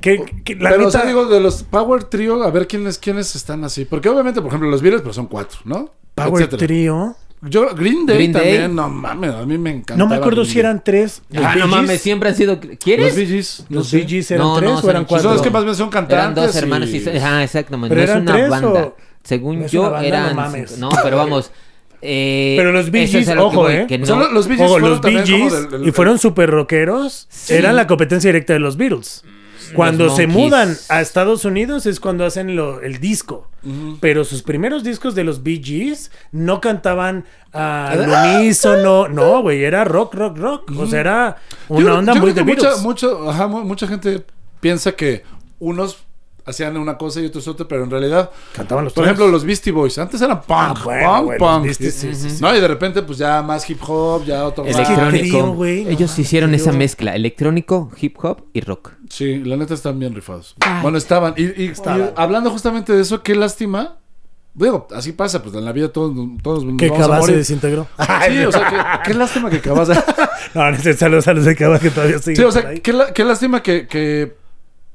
[0.00, 3.36] Que, que la Pero, o sea, digo, de los Power Trio, a ver quiénes, quiénes
[3.36, 3.84] están así.
[3.84, 5.90] Porque obviamente, por ejemplo, los Beatles, pero son cuatro, ¿no?
[6.16, 6.66] Power Etcétera.
[6.66, 7.16] Trio.
[7.44, 8.42] Yo, Green Day Green Day.
[8.42, 9.96] también, no mames, a mí me encanta.
[9.96, 11.22] No me acuerdo si eran tres.
[11.30, 11.76] Los Ah, Bee no Gees.
[11.76, 12.54] mames, siempre han sido.
[12.62, 13.16] Los ¿Quieres?
[13.16, 13.64] Bee Gees.
[13.68, 13.96] no ¿Los sé.
[13.98, 15.22] Bee Gees eran No, tres no, o son eran cuatro?
[15.28, 16.18] Son los que más bien son cantantes.
[16.18, 17.08] Eran dos y- hermanos y...
[17.20, 17.94] Ah, exactamente.
[17.96, 18.84] Pero no es eran una tres, banda.
[18.86, 20.28] o- Según no es yo, una banda, eran...
[20.28, 20.78] no mames.
[20.78, 21.50] No, pero vamos...
[22.00, 23.86] eh, Pero los Bee eso es Gees, a lo que ojo, voy, ¿eh.
[23.88, 25.80] que O sea, no- los Bee Gees Ojo, fueron los Bee también como Gees del-
[25.80, 27.28] del- y fueron super rockeros.
[27.48, 29.24] Eran la competencia directa de los Beatles.
[29.74, 33.48] Cuando Los se mudan a Estados Unidos es cuando hacen lo- el disco.
[34.00, 38.00] Pero sus primeros discos de los Bee Gees no cantaban al
[38.36, 39.08] unísono.
[39.08, 40.72] No, güey, era rock, rock, rock.
[40.76, 41.36] O sea, era
[41.68, 44.24] una Yo- onda yo muy creo de que mucha, mucho- ajá, mu- mucha gente
[44.60, 45.22] piensa que
[45.60, 45.98] unos
[46.44, 49.12] hacían una cosa y otros otra, pero en realidad, Cantaban los por tres.
[49.14, 51.64] ejemplo, los Beastie Boys, antes eran punk, Ah, bueno, punk.
[51.64, 52.38] Beastie, sí, sí, sí.
[52.40, 55.54] No, y de repente, pues ya más hip hop, ya otro Electrónico.
[55.56, 58.92] no Ellos hicieron esa mezcla, electrónico, hip hop y rock.
[59.08, 60.54] Sí, la neta están bien rifados.
[60.82, 61.34] Bueno, estaban.
[61.36, 62.00] Y, y- Estaban.
[62.00, 63.96] y hablando justamente de eso, qué lástima.
[64.54, 67.36] Digo, así pasa, pues en la vida todos, todos nos Que vamos a Cabá se
[67.36, 67.86] desintegró.
[68.28, 69.94] Sí, o sea, qué, qué lástima que Cabá se-
[70.54, 73.24] No, saludos a los de Cabá que todavía siguen Sí, o sea, qué, la- qué
[73.24, 74.34] lástima que, que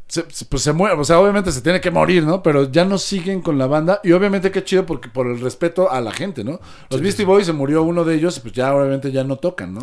[0.07, 0.95] se, se- pues se muere.
[0.99, 2.41] O sea, obviamente se tiene que morir, ¿no?
[2.43, 3.99] Pero ya no siguen con la banda.
[4.03, 6.59] Y obviamente qué chido porque por el respeto a la gente, ¿no?
[6.89, 9.73] Los Beastie Boys se murió uno de ellos y pues ya obviamente ya no tocan,
[9.73, 9.81] ¿no?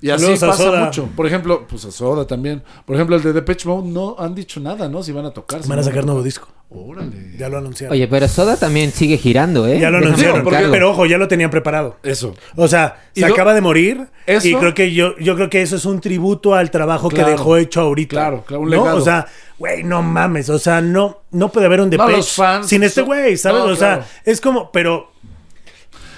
[0.00, 0.84] Y así Saludos pasa Soda.
[0.84, 1.08] mucho.
[1.16, 2.62] Por ejemplo, pues a Soda también.
[2.84, 5.02] Por ejemplo, el de Depeche Mode no han dicho nada, ¿no?
[5.02, 5.62] Si van a tocar.
[5.62, 6.48] si Van a no sacar nuevo disco.
[6.68, 7.36] Órale.
[7.38, 7.92] Ya lo anunciaron.
[7.94, 9.78] Oye, pero Soda también sigue girando, ¿eh?
[9.78, 10.44] ya lo anunciaron.
[10.44, 11.96] Pero ojo, ya lo tenían preparado.
[12.02, 12.34] Eso.
[12.56, 15.62] O sea, se lo- acaba de morir Eso- y creo que yo, yo creo que
[15.62, 17.26] eso es un tributo al trabajo Claro.
[17.26, 18.10] que dejó hecho ahorita.
[18.16, 18.76] Claro, claro, un ¿no?
[18.76, 18.96] legado.
[18.98, 19.26] O sea,
[19.58, 23.02] güey, no mames, o sea, no no puede haber un No, Depeche fans sin este
[23.02, 23.64] güey, ¿sabes?
[23.64, 24.04] No, o sea, claro.
[24.24, 25.10] es como, pero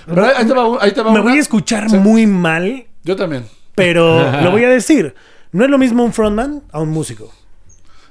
[0.07, 1.97] Pero ahí, te va, ahí te va me una- voy a escuchar Sí.
[1.99, 3.47] muy mal, Yo también.
[3.75, 5.15] pero lo voy a decir.
[5.53, 7.33] No es lo mismo un frontman a un músico.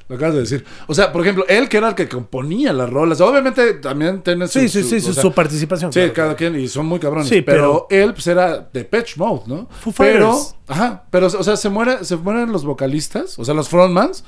[0.08, 0.66] Lo acabas de decir.
[0.88, 3.20] O sea, por ejemplo, él que era el que componía las rolas.
[3.22, 4.60] Obviamente también tiene su.
[4.60, 5.92] Sí, sí, sí, o su, sea, participación.
[5.92, 6.14] Sí, claro.
[6.14, 7.28] cada quien, y son muy cabrones.
[7.28, 9.68] Sí, pero, pero- él, pues era de Patch Mode, ¿no?
[9.82, 10.38] Foo pero,
[10.68, 14.24] ajá, pero, o sea, se muere, se mueren los vocalistas, o sea, los frontmans,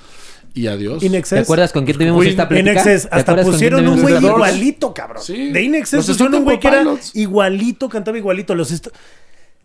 [0.53, 1.03] y adiós.
[1.30, 2.72] ¿Te acuerdas con quién tuvimos Queen, esta plática?
[2.72, 5.24] Excess, ¿Te hasta pusieron un tuvimos güey igualito, cabrón.
[5.24, 5.52] Sí.
[5.52, 6.84] De In Excess Los pusieron un güey que era
[7.14, 8.56] igualito, cantaba igualito.
[8.56, 8.88] Los est-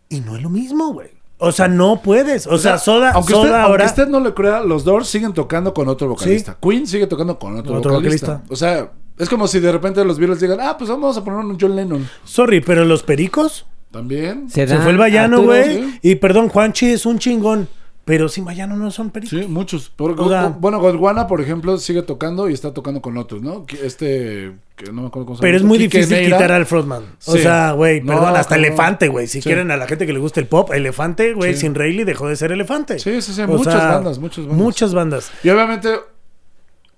[0.08, 1.08] y no es lo mismo, güey.
[1.38, 2.46] O sea, no puedes.
[2.46, 3.84] O, sea, Soda, aunque, Soda usted, ahora.
[3.84, 6.56] aunque usted no le crea, los Doors siguen tocando con otro vocalista.
[6.62, 8.26] Queen sigue tocando con otro, Otro vocalista.
[8.34, 8.52] vocalista.
[8.52, 11.40] O sea, es como si de repente los Beatles digan, ah, pues vamos a poner
[11.40, 12.08] un John Lennon.
[12.24, 13.66] Sorry, pero los pericos.
[13.90, 14.48] También.
[14.48, 15.64] Se, Se fue el Vallano, güey.
[15.82, 15.98] sí.
[16.02, 17.68] Y perdón, Juanchi es un chingón.
[18.04, 19.38] Pero sin Vallano no son pericos.
[19.38, 19.88] Sí, muchos.
[19.88, 23.64] Por- O sea- bueno, Godwana, por ejemplo, sigue tocando y está tocando con otros, ¿no?
[23.82, 25.68] Este, que no me acuerdo cómo se Pero es llama.
[25.68, 26.36] muy Quique difícil Neira.
[26.36, 27.04] quitar al frontman.
[27.26, 27.38] O Sí.
[27.42, 28.56] sea, güey, No, perdón, hasta.
[28.56, 29.28] Elefante, güey.
[29.28, 29.48] Si Sí.
[29.48, 31.60] quieren a la gente que le gusta el pop, Elefante, güey, Sí.
[31.60, 32.98] sin Rayleigh dejó de ser Elefante.
[32.98, 34.58] Sí, sí, sí, O muchas sea, bandas, muchas bandas.
[34.64, 35.30] Muchas bandas.
[35.44, 35.90] Y obviamente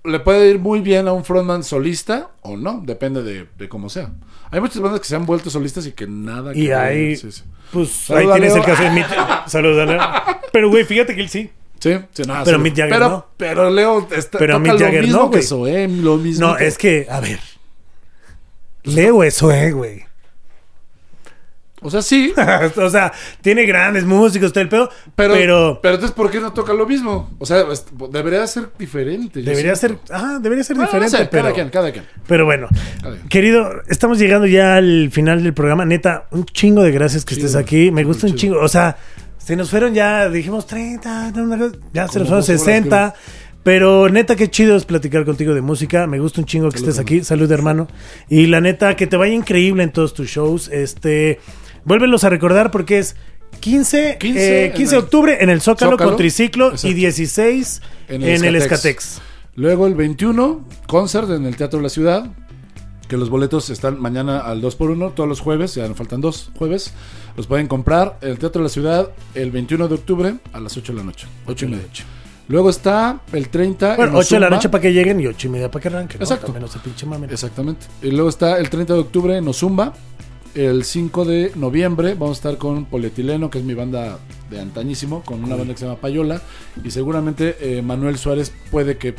[0.04, 3.88] le puede ir muy bien a un frontman solista o no, depende de, de cómo
[3.88, 4.10] sea.
[4.50, 7.16] Hay muchas bandas que se han vuelto solistas y que nada que Y ver, ahí,
[7.16, 7.42] sí, sí.
[7.72, 8.56] pues, ahí tienes Leo.
[8.56, 9.06] el caso de Mick.
[9.48, 10.00] Saludos.
[10.52, 11.50] Pero, güey, fíjate que él sí.
[11.80, 12.58] Sí, sí, nada, Pero.
[12.58, 13.26] Mick Jagger pero, no.
[13.36, 15.42] Pero Leo está, Pero toca Mick lo Jagger mismo no, que.
[15.42, 16.46] Zoé, lo mismo.
[16.48, 17.40] No, que- es que, a ver.
[18.84, 20.04] Leo eso, eh, güey.
[21.84, 22.32] O sea, sí,
[22.76, 23.12] o sea,
[23.42, 24.90] tiene grandes músicos, todo el pedo.
[25.14, 27.30] pero, Pero, pero, entonces, ¿por qué no toca lo mismo?
[27.38, 27.62] O sea,
[28.10, 29.42] debería ser diferente.
[29.42, 29.98] debería ser.
[30.10, 31.24] Ah, debería ser Bueno, no diferente.
[31.24, 32.04] sé, pero, cada quien, cada quien.
[32.26, 32.68] pero bueno,
[33.02, 33.28] quien.
[33.28, 35.84] querido, estamos llegando ya al final del programa.
[35.84, 37.90] Neta, un chingo de gracias que Chido, estés aquí.
[37.90, 38.58] Me gusta un chingo.
[38.60, 38.96] O sea,
[39.36, 42.60] se nos fueron ya, dijimos 30, no, una cosa- ya se nos fueron dos horas,
[42.62, 43.14] 60.
[43.62, 46.06] Pero neta, qué chido es platicar contigo de música.
[46.06, 47.24] Me gusta un chingo que Salud, estés aquí.
[47.24, 47.88] Salud, hermano.
[48.28, 50.68] Y la neta, que te vaya increíble en todos tus shows.
[50.68, 51.40] Este,
[51.84, 53.16] vuélvelos a recordar porque es
[53.60, 56.10] 15, 15 eh, 15 en de el octubre en el Zócalo, Zócalo.
[56.10, 56.96] con Triciclo y Exacto.
[56.96, 59.20] 16 en el, Escatex.
[59.56, 62.30] Luego el 21, concert en el Teatro de la Ciudad.
[63.08, 66.94] Que los boletos están mañana al 2x1, todos los jueves, ya nos faltan dos jueves.
[67.36, 70.74] Los pueden comprar en el Teatro de la Ciudad el 21 de octubre a las
[70.76, 71.26] 8 de la noche.
[71.46, 71.84] 8 y media.
[72.48, 73.96] Luego está el 30.
[73.96, 75.88] Bueno, en 8 de la noche para que lleguen y 8 y media para que
[75.88, 76.20] arranquen.
[76.20, 76.54] Exacto.
[76.58, 77.26] No.
[77.26, 77.86] Exactamente.
[78.02, 79.92] Y luego está el 30 de octubre en Ozumba.
[80.54, 84.18] El 5 de noviembre vamos a estar con Polietileno, que es mi banda
[84.50, 86.40] de antañísimo, con una banda que se llama Payola.
[86.82, 89.14] Y seguramente eh, Manuel Suárez puede que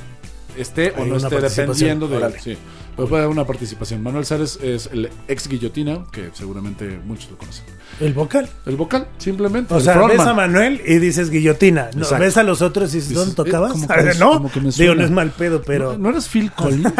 [0.57, 2.17] esté o no esté dependiendo de.
[2.17, 2.39] Órale.
[2.39, 2.57] Sí,
[2.95, 4.01] pero puede haber una participación.
[4.01, 7.65] Manuel Sares es el ex guillotina, que seguramente muchos lo conocen.
[7.99, 8.49] El vocal.
[8.65, 9.73] El vocal, simplemente.
[9.73, 10.17] O el sea, frontman.
[10.17, 11.89] ves a Manuel y dices guillotina.
[11.93, 12.23] No, Exacto.
[12.23, 13.73] ves a los otros y dices, ¿dónde eh, tocabas?
[13.73, 15.93] como que no, como que me digo, no es mal pedo, pero...
[15.93, 16.93] ¿No, ¿no eres Phil Collins?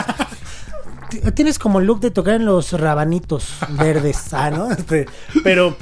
[1.33, 4.71] Tienes como el look de tocar en los rabanitos verdes, ah, ¿no?
[4.71, 5.05] Este,
[5.43, 5.75] pero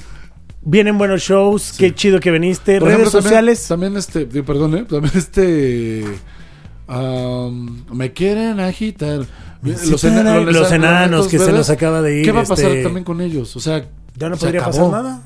[0.62, 2.80] vienen buenos shows, qué chido que viniste.
[2.80, 3.68] Por Redes ejemplo, sociales.
[3.68, 4.86] También, este, perdón, ¿eh?
[4.90, 6.04] También este.
[7.92, 9.26] me quieren agitar.
[9.62, 12.26] Los enanos, los enanos que se nos acaba de ir.
[12.26, 13.56] ¿Qué va a pasar este, también con ellos?
[13.56, 13.86] O sea,
[14.18, 14.92] Ya no se podría acabó.
[14.92, 15.22] pasar nada.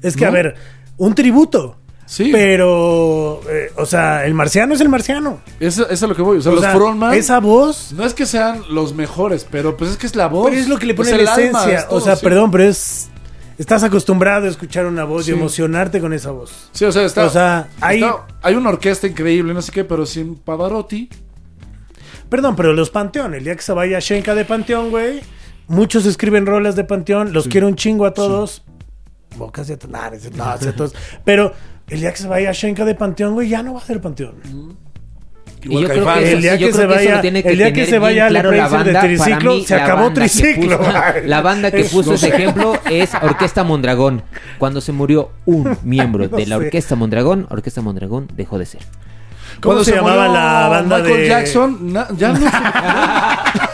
[0.00, 0.28] Es que, ¿No?
[0.28, 0.54] a ver,
[0.96, 1.76] un tributo.
[2.10, 5.40] Sí, Pero, eh, o sea, el marciano es el marciano.
[5.60, 6.38] eso, eso es a lo que voy.
[6.38, 7.12] O sea, O los sea, frontman.
[7.12, 10.48] esa voz No es que sean los mejores, pero pues es que es la voz.
[10.48, 11.86] Pero es lo que le pone es la esencia.
[11.90, 13.10] o sea, perdón, pero es.
[13.58, 15.32] Estás acostumbrado a escuchar una voz Sí.
[15.32, 16.70] y emocionarte con esa voz.
[16.72, 19.84] Sí, o sea, está, O sea, hay- está- hay una orquesta increíble, no sé qué,
[19.84, 21.10] pero sin Pavarotti.
[22.30, 25.20] Perdón, pero los Panteón, el día que se vaya Shenka de Panteón, güey,
[25.66, 28.62] muchos escriben rolas de Panteón, los quiero un chingo a todos.
[29.36, 30.94] Bocas de todos.
[31.24, 31.52] Pero
[31.90, 34.34] el día que se vaya Shenka de Panteón, güey, ya no va a ser Panteón.
[35.60, 38.52] Y yo creo que El día que se vaya- el día que se vaya claro
[38.52, 39.00] la Empresa de banda.
[39.00, 40.78] triciclo, mí, se acabó banda que triciclo.
[40.78, 40.92] puso-
[41.26, 42.34] la banda que puso no ese sé.
[42.36, 44.22] ejemplo es Orquesta Mondragón.
[44.58, 46.58] Cuando se murió un miembro No de la.
[46.58, 48.82] Orquesta Mondragón, Orquesta Mondragón dejó de ser.
[49.60, 52.38] ¿Cómo Cuando se, llamaba murió la banda Michael de Jackson, na- ya no.
[52.38, 52.46] no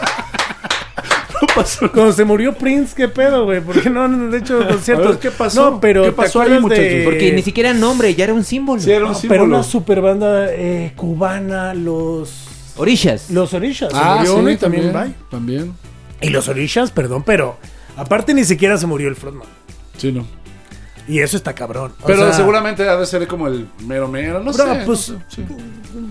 [1.53, 1.91] pasó.
[1.93, 5.07] Cuando se murió Prince, qué pedo, güey, porque no han hecho conciertos.
[5.11, 5.71] Ver, ¿qué pasó?
[5.71, 6.83] No, pero ¿Qué ¿te pasó ahí, muchachos?
[6.83, 8.81] de- Porque ni siquiera era nombre, ya era un símbolo.
[8.81, 9.41] Sí, era un No, símbolo.
[9.41, 12.47] pero una super banda eh, cubana, los
[12.77, 13.29] Orishas.
[13.29, 15.15] los Orishas, se Ah, murió sí, uno y también, también.
[15.19, 15.29] bye.
[15.29, 15.73] También.
[16.21, 17.57] Y los Orishas, perdón, pero
[17.97, 19.47] aparte ni siquiera se murió el frontman.
[19.97, 20.25] Sí, no.
[21.07, 21.93] Y eso está cabrón.
[22.01, 24.81] O Pero sea, seguramente ha de ser como el mero mero, no Bro, sé.
[24.85, 25.45] pues, no sé, sí.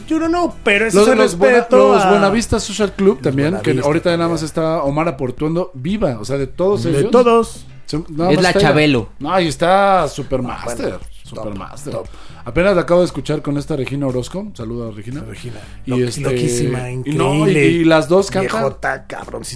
[0.09, 3.59] Yo no, no, pero eso Los, es los, Buena- los a- Buenavista Social Club también,
[3.63, 7.11] que ahorita nada más está Omar Aportuendo viva, o sea, de todos de ellos.
[7.11, 7.67] todos.
[7.87, 8.53] Se- nada Es la.
[8.55, 9.09] Chabelo.
[9.19, 10.77] No, y está Supermaster.
[10.87, 11.93] bueno, Supermaster.
[11.93, 12.07] top.
[12.47, 14.51] Apenas la acabo de escuchar con esta Regina Orozco.
[14.55, 15.23] Saluda Regina.
[15.27, 15.57] Regina,
[15.87, 17.25] Y este- loquísima, increíble.
[17.25, 19.07] no, y- y las dos cantan- Viejota.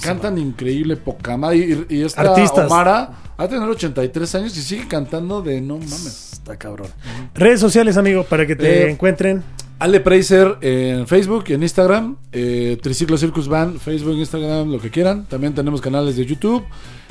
[0.03, 1.59] Cantan increíble, poca madre.
[1.91, 2.67] Y, y esta Artistas.
[2.67, 6.33] Omara va a tener 83 años y sigue cantando de no mames.
[6.33, 6.89] Está cabrón.
[7.35, 9.43] Redes sociales, amigo, para que te Eh, encuentren.
[9.81, 12.17] Ale Preiser en Facebook y en Instagram.
[12.33, 15.27] Eh, Triciclo Circus Band, Facebook, Instagram, lo que quieran.
[15.27, 16.65] También tenemos canales de YouTube.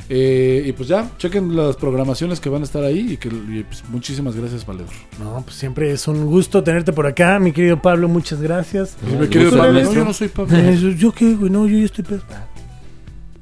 [0.08, 3.12] Eh, y pues ya, chequen las programaciones que van a estar ahí.
[3.12, 4.92] Y que y, pues, muchísimas gracias, Valedor.
[5.20, 8.96] No, pues siempre es un gusto tenerte por acá, mi querido Pablo, muchas gracias.
[9.02, 10.58] No, Mi el querido gusto es Pablo, no, yo no soy Pablo.
[10.98, 11.50] ¿Yo qué, güey?
[11.50, 12.22] No, yo ya estoy pedo.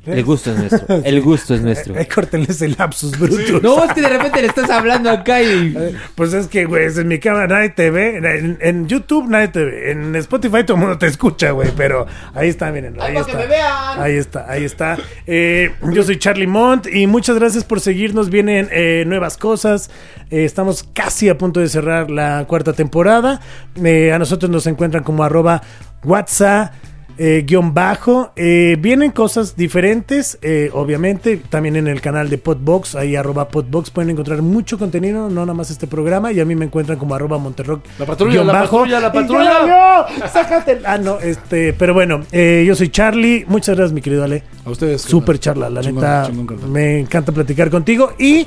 [0.06, 0.96] El gusto es nuestro.
[1.04, 1.98] El gusto es nuestro.
[1.98, 3.60] Eh, córtenle ese lapsus bruto.
[3.60, 5.74] No, es que de repente le estás hablando acá y.
[5.76, 8.16] Eh, Pues es que, güey, es en mi cámara nadie te ve.
[8.18, 9.90] En, en YouTube nadie te ve.
[9.90, 11.70] En Spotify todo el mundo te escucha, güey.
[11.76, 12.96] Pero ahí está, miren.
[13.00, 14.02] Ahí está.
[14.02, 14.98] Ahí está, ahí está.
[15.26, 18.30] Eh, yo soy Charlie Mont y muchas gracias por seguirnos.
[18.30, 19.90] Vienen eh, nuevas cosas.
[20.30, 23.40] Eh, estamos casi a punto de cerrar la cuarta temporada.
[23.82, 25.62] Eh, a nosotros nos encuentran como arroba
[26.04, 26.72] WhatsApp.
[27.18, 28.32] Eh, guion bajo.
[28.36, 33.90] Eh, vienen cosas diferentes, eh, obviamente, también en el canal de Podbox, ahí arroba Podbox
[33.90, 37.14] pueden encontrar mucho contenido, no nada más este programa, y a mí me encuentran como
[37.14, 37.84] arroba Monterrock.
[37.98, 38.78] La patrulla, la bajo.
[38.78, 39.58] patrulla, la patrulla.
[39.60, 40.80] valió, sácate.
[40.84, 44.42] Ah, no, este, pero bueno, eh, yo soy Charlie, muchas gracias mi querido Ale.
[44.64, 45.02] A ustedes.
[45.02, 48.46] Súper charla, la Chingón, neta, chingón, me encanta platicar contigo y,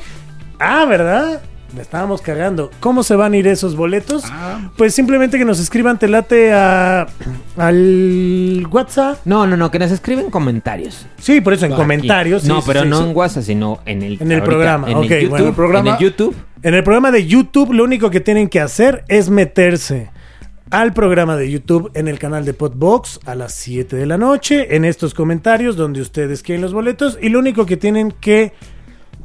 [0.59, 1.41] ah, ¿verdad?
[1.75, 2.71] Me estábamos cagando.
[2.79, 4.23] ¿Cómo se van a ir esos boletos?
[4.25, 4.71] Ah.
[4.77, 7.07] Pues simplemente que nos escriban, te late a,
[7.57, 9.19] al WhatsApp.
[9.25, 11.05] No, no, no, que nos escriben comentarios.
[11.19, 11.81] Sí, por eso en Aquí.
[11.81, 12.43] comentarios.
[12.45, 13.03] no, sí, pero sí, no sí.
[13.09, 15.29] en WhatsApp, sino en el, En el programa, En ok, el YouTube.
[15.29, 16.35] bueno, el programa- En el YouTube.
[16.61, 20.09] En el programa de YouTube, lo único que tienen que hacer es meterse
[20.71, 24.75] al programa de YouTube en el canal de Podbox a las 7 de la noche,
[24.75, 28.53] en estos comentarios donde ustedes quieren los boletos, y lo único que tienen que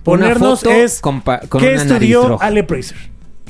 [0.04, 2.38] ponernos foto es con con ¿qué una estudió.
[2.40, 2.96] Ale Prazer?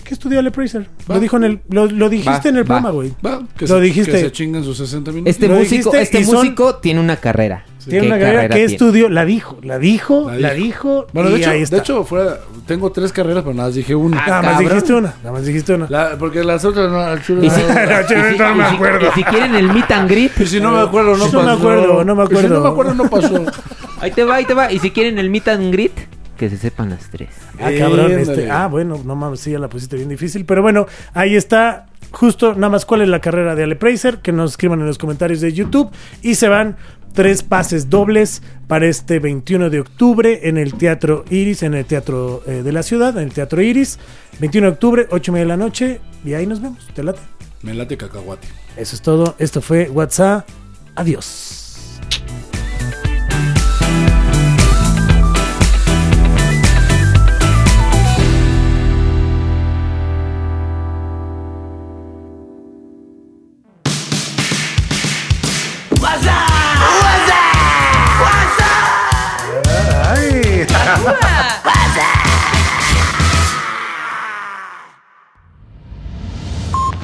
[0.04, 0.82] ¿Qué estudió Ale Prazer?
[1.10, 1.14] Va.
[1.14, 2.66] Lo dijo en el, lo, lo dijiste Va, en el va.
[2.66, 3.12] programa, güey.
[3.56, 4.12] Que, Lo se, dijiste.
[4.12, 5.30] que se chinguen sus 60 minutos.
[5.30, 7.64] Este Lo músico, este son- músico tiene una carrera.
[7.86, 8.72] Tiene ¿Qué una carrera que tiene?
[8.72, 10.64] estudió, la dijo, la dijo, La la dijo.
[10.64, 13.94] dijo, Bueno, y de hecho, de hecho fuera, tengo tres carreras, pero nada más dije
[13.94, 14.18] una.
[14.22, 14.68] Ah, nada más cabrón.
[14.70, 15.86] dijiste una, nada más dijiste una.
[15.90, 17.68] La- porque las otras no, al chulo Y si, no.
[17.68, 19.06] No, y si- no me y si- acuerdo.
[19.08, 21.42] y si quieren el meet and greet, Y si no me acuerdo, no No pasó.
[21.42, 22.54] me acuerdo, no me Y si acuerdo.
[22.56, 23.44] no me acuerdo, no pasó.
[24.00, 24.70] ahí te va, ahí te va.
[24.72, 25.92] Y si quieren el meet and greet,
[26.44, 27.30] que se sepan las tres.
[27.58, 28.50] Ah, cabrón, este.
[28.50, 30.44] Ah, bueno, no mames, sí, ya la pusiste bien difícil.
[30.44, 31.86] Pero bueno, ahí está.
[32.10, 34.98] Justo, nada más cuál es la carrera de Ale Prazer, que nos escriban en los
[34.98, 35.90] comentarios de YouTube.
[36.20, 36.76] Y se van
[37.14, 42.42] tres pases dobles para este 21 de octubre en el Teatro Iris, en el Teatro
[42.46, 43.98] eh, de la Ciudad, en el Teatro Iris.
[44.40, 46.00] 21 de octubre, 8 y media de la noche.
[46.26, 46.86] Y ahí nos vemos.
[46.94, 47.20] Te late.
[47.62, 48.46] Me late cacahuate.
[48.76, 49.34] Eso es todo.
[49.38, 50.46] Esto fue WhatsApp.
[50.94, 52.00] Adiós.